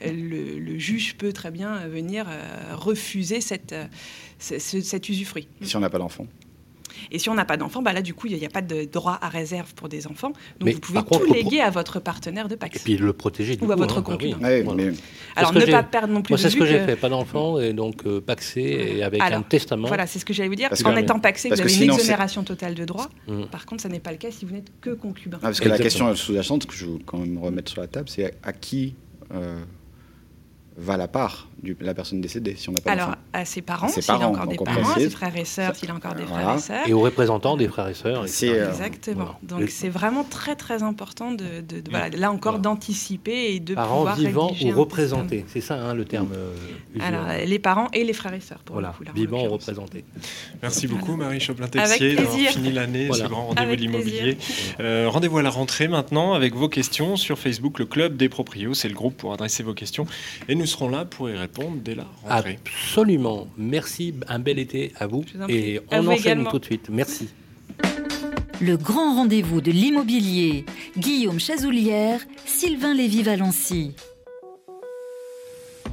[0.02, 3.76] le, juge peut très bien venir euh, refuser cette,
[4.40, 5.48] cet usufruit.
[5.62, 6.28] Si on n'a pas d'enfant
[7.12, 8.86] et si on n'a pas d'enfant, bah là, du coup, il n'y a, pas de
[8.86, 10.34] droit à réserve pour des enfants.
[10.60, 12.78] Donc, vous pouvez tout léguer à votre partenaire de Pax.
[12.78, 14.38] Et puis le protéger du Ou à votre hein, concubin.
[15.36, 16.96] Alors, ne pas perdre non plus Moi, c'est ce que j'ai fait.
[16.96, 18.62] Pas d'enfant, et donc euh, paxé,
[18.98, 19.88] et avec un testament.
[19.88, 20.70] Voilà, c'est ce que j'allais vous dire.
[20.86, 23.10] en étant paxé, vous avez une exonération totale de droits.
[23.28, 23.46] Mm.
[23.46, 25.38] Par contre, ça n'est pas le cas si vous n'êtes que concubin.
[25.42, 28.10] Ah, parce que la question sous-jacente que je veux quand même remettre sur la table,
[28.10, 28.96] c'est à qui
[30.77, 33.88] va la part de la personne décédée si on n'a pas Alors, à ses parents,
[33.88, 36.56] s'il a encore des parents, à ses frères et sœurs, s'il a encore des frères
[36.56, 36.88] et sœurs.
[36.88, 38.26] Et aux représentants des frères et sœurs.
[38.43, 39.39] Euh, Exactement.
[39.41, 41.64] Donc, c'est vraiment très, très important, de,
[42.18, 45.45] là encore, d'anticiper et de parents pouvoir vivants ou représentés.
[45.47, 46.30] C'est ça, hein, le terme.
[46.35, 46.53] Euh,
[46.99, 50.03] Alors, les parents et les frères et sœurs, pour voilà, le coup, vivants ou représentés.
[50.61, 54.38] Merci beaucoup, Marie Choplin-Texier, d'avoir fini l'année, ce grand rendez-vous de l'immobilier.
[54.80, 58.73] Euh, rendez-vous à la rentrée maintenant avec vos questions sur Facebook, le Club des Proprios.
[58.73, 60.06] C'est le groupe pour adresser vos questions.
[60.47, 62.58] Et nous nous serons là pour y répondre dès la rentrée.
[62.66, 63.48] Absolument.
[63.56, 64.16] Merci.
[64.28, 65.24] Un bel été à vous.
[65.48, 66.90] Et on enchaîne tout de suite.
[66.90, 67.30] Merci.
[68.60, 70.66] Le grand rendez-vous de l'immobilier.
[70.98, 73.92] Guillaume Chazoulière, Sylvain Lévy-Valency.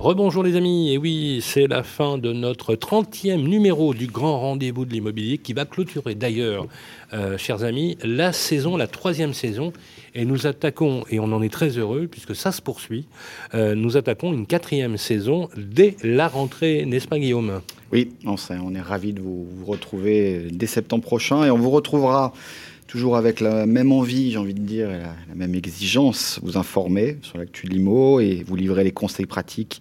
[0.03, 4.85] Rebonjour les amis, et oui, c'est la fin de notre 30e numéro du grand rendez-vous
[4.85, 6.67] de l'immobilier qui va clôturer d'ailleurs,
[7.13, 9.73] euh, chers amis, la saison, la troisième saison.
[10.17, 13.07] Et nous attaquons, et on en est très heureux puisque ça se poursuit,
[13.55, 17.61] euh, nous attaquons une quatrième saison dès la rentrée, n'est-ce pas Guillaume?
[17.93, 18.35] Oui, on,
[18.65, 21.45] on est ravis de vous, retrouver dès septembre prochain.
[21.45, 22.33] Et on vous retrouvera
[22.93, 27.17] toujours avec la même envie, j'ai envie de dire, et la, même exigence, vous informer
[27.23, 29.81] sur l'actu de l'IMO et vous livrer les conseils pratiques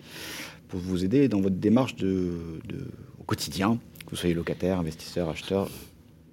[0.70, 5.68] pour vous aider dans votre démarche au quotidien, que vous soyez locataire, investisseur, acheteur,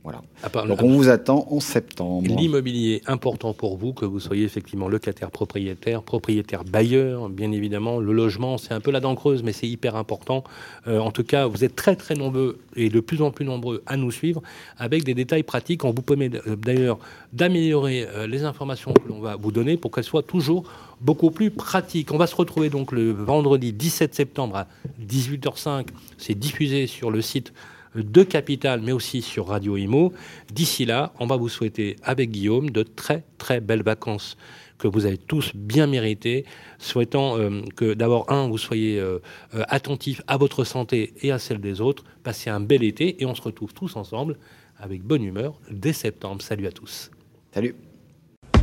[0.05, 0.23] voilà.
[0.67, 2.27] Donc on vous attend en septembre.
[2.27, 7.99] L'immobilier important pour vous, que vous soyez effectivement locataire, propriétaire, propriétaire bailleur, bien évidemment.
[7.99, 10.45] Le logement, c'est un peu la dent creuse, mais c'est hyper important.
[10.87, 13.83] Euh, en tout cas, vous êtes très très nombreux et de plus en plus nombreux
[13.87, 14.41] à nous suivre
[14.79, 15.85] avec des détails pratiques.
[15.85, 16.99] On vous permet d'ailleurs
[17.33, 20.65] d'améliorer euh, les informations que l'on va vous donner pour qu'elles soient toujours
[21.01, 22.13] beaucoup plus pratiques.
[22.13, 24.67] On va se retrouver donc le vendredi 17 septembre à
[25.07, 25.89] 18h05.
[26.17, 27.53] C'est diffusé sur le site
[28.03, 30.13] de Capital, mais aussi sur Radio Imo.
[30.53, 34.37] D'ici là, on va vous souhaiter avec Guillaume de très très belles vacances
[34.79, 36.45] que vous avez tous bien méritées,
[36.79, 39.19] souhaitant euh, que d'abord, un, vous soyez euh,
[39.55, 43.27] euh, attentifs à votre santé et à celle des autres, passez un bel été et
[43.27, 44.39] on se retrouve tous ensemble
[44.79, 46.41] avec bonne humeur dès septembre.
[46.43, 47.11] Salut à tous.
[47.53, 47.88] Salut.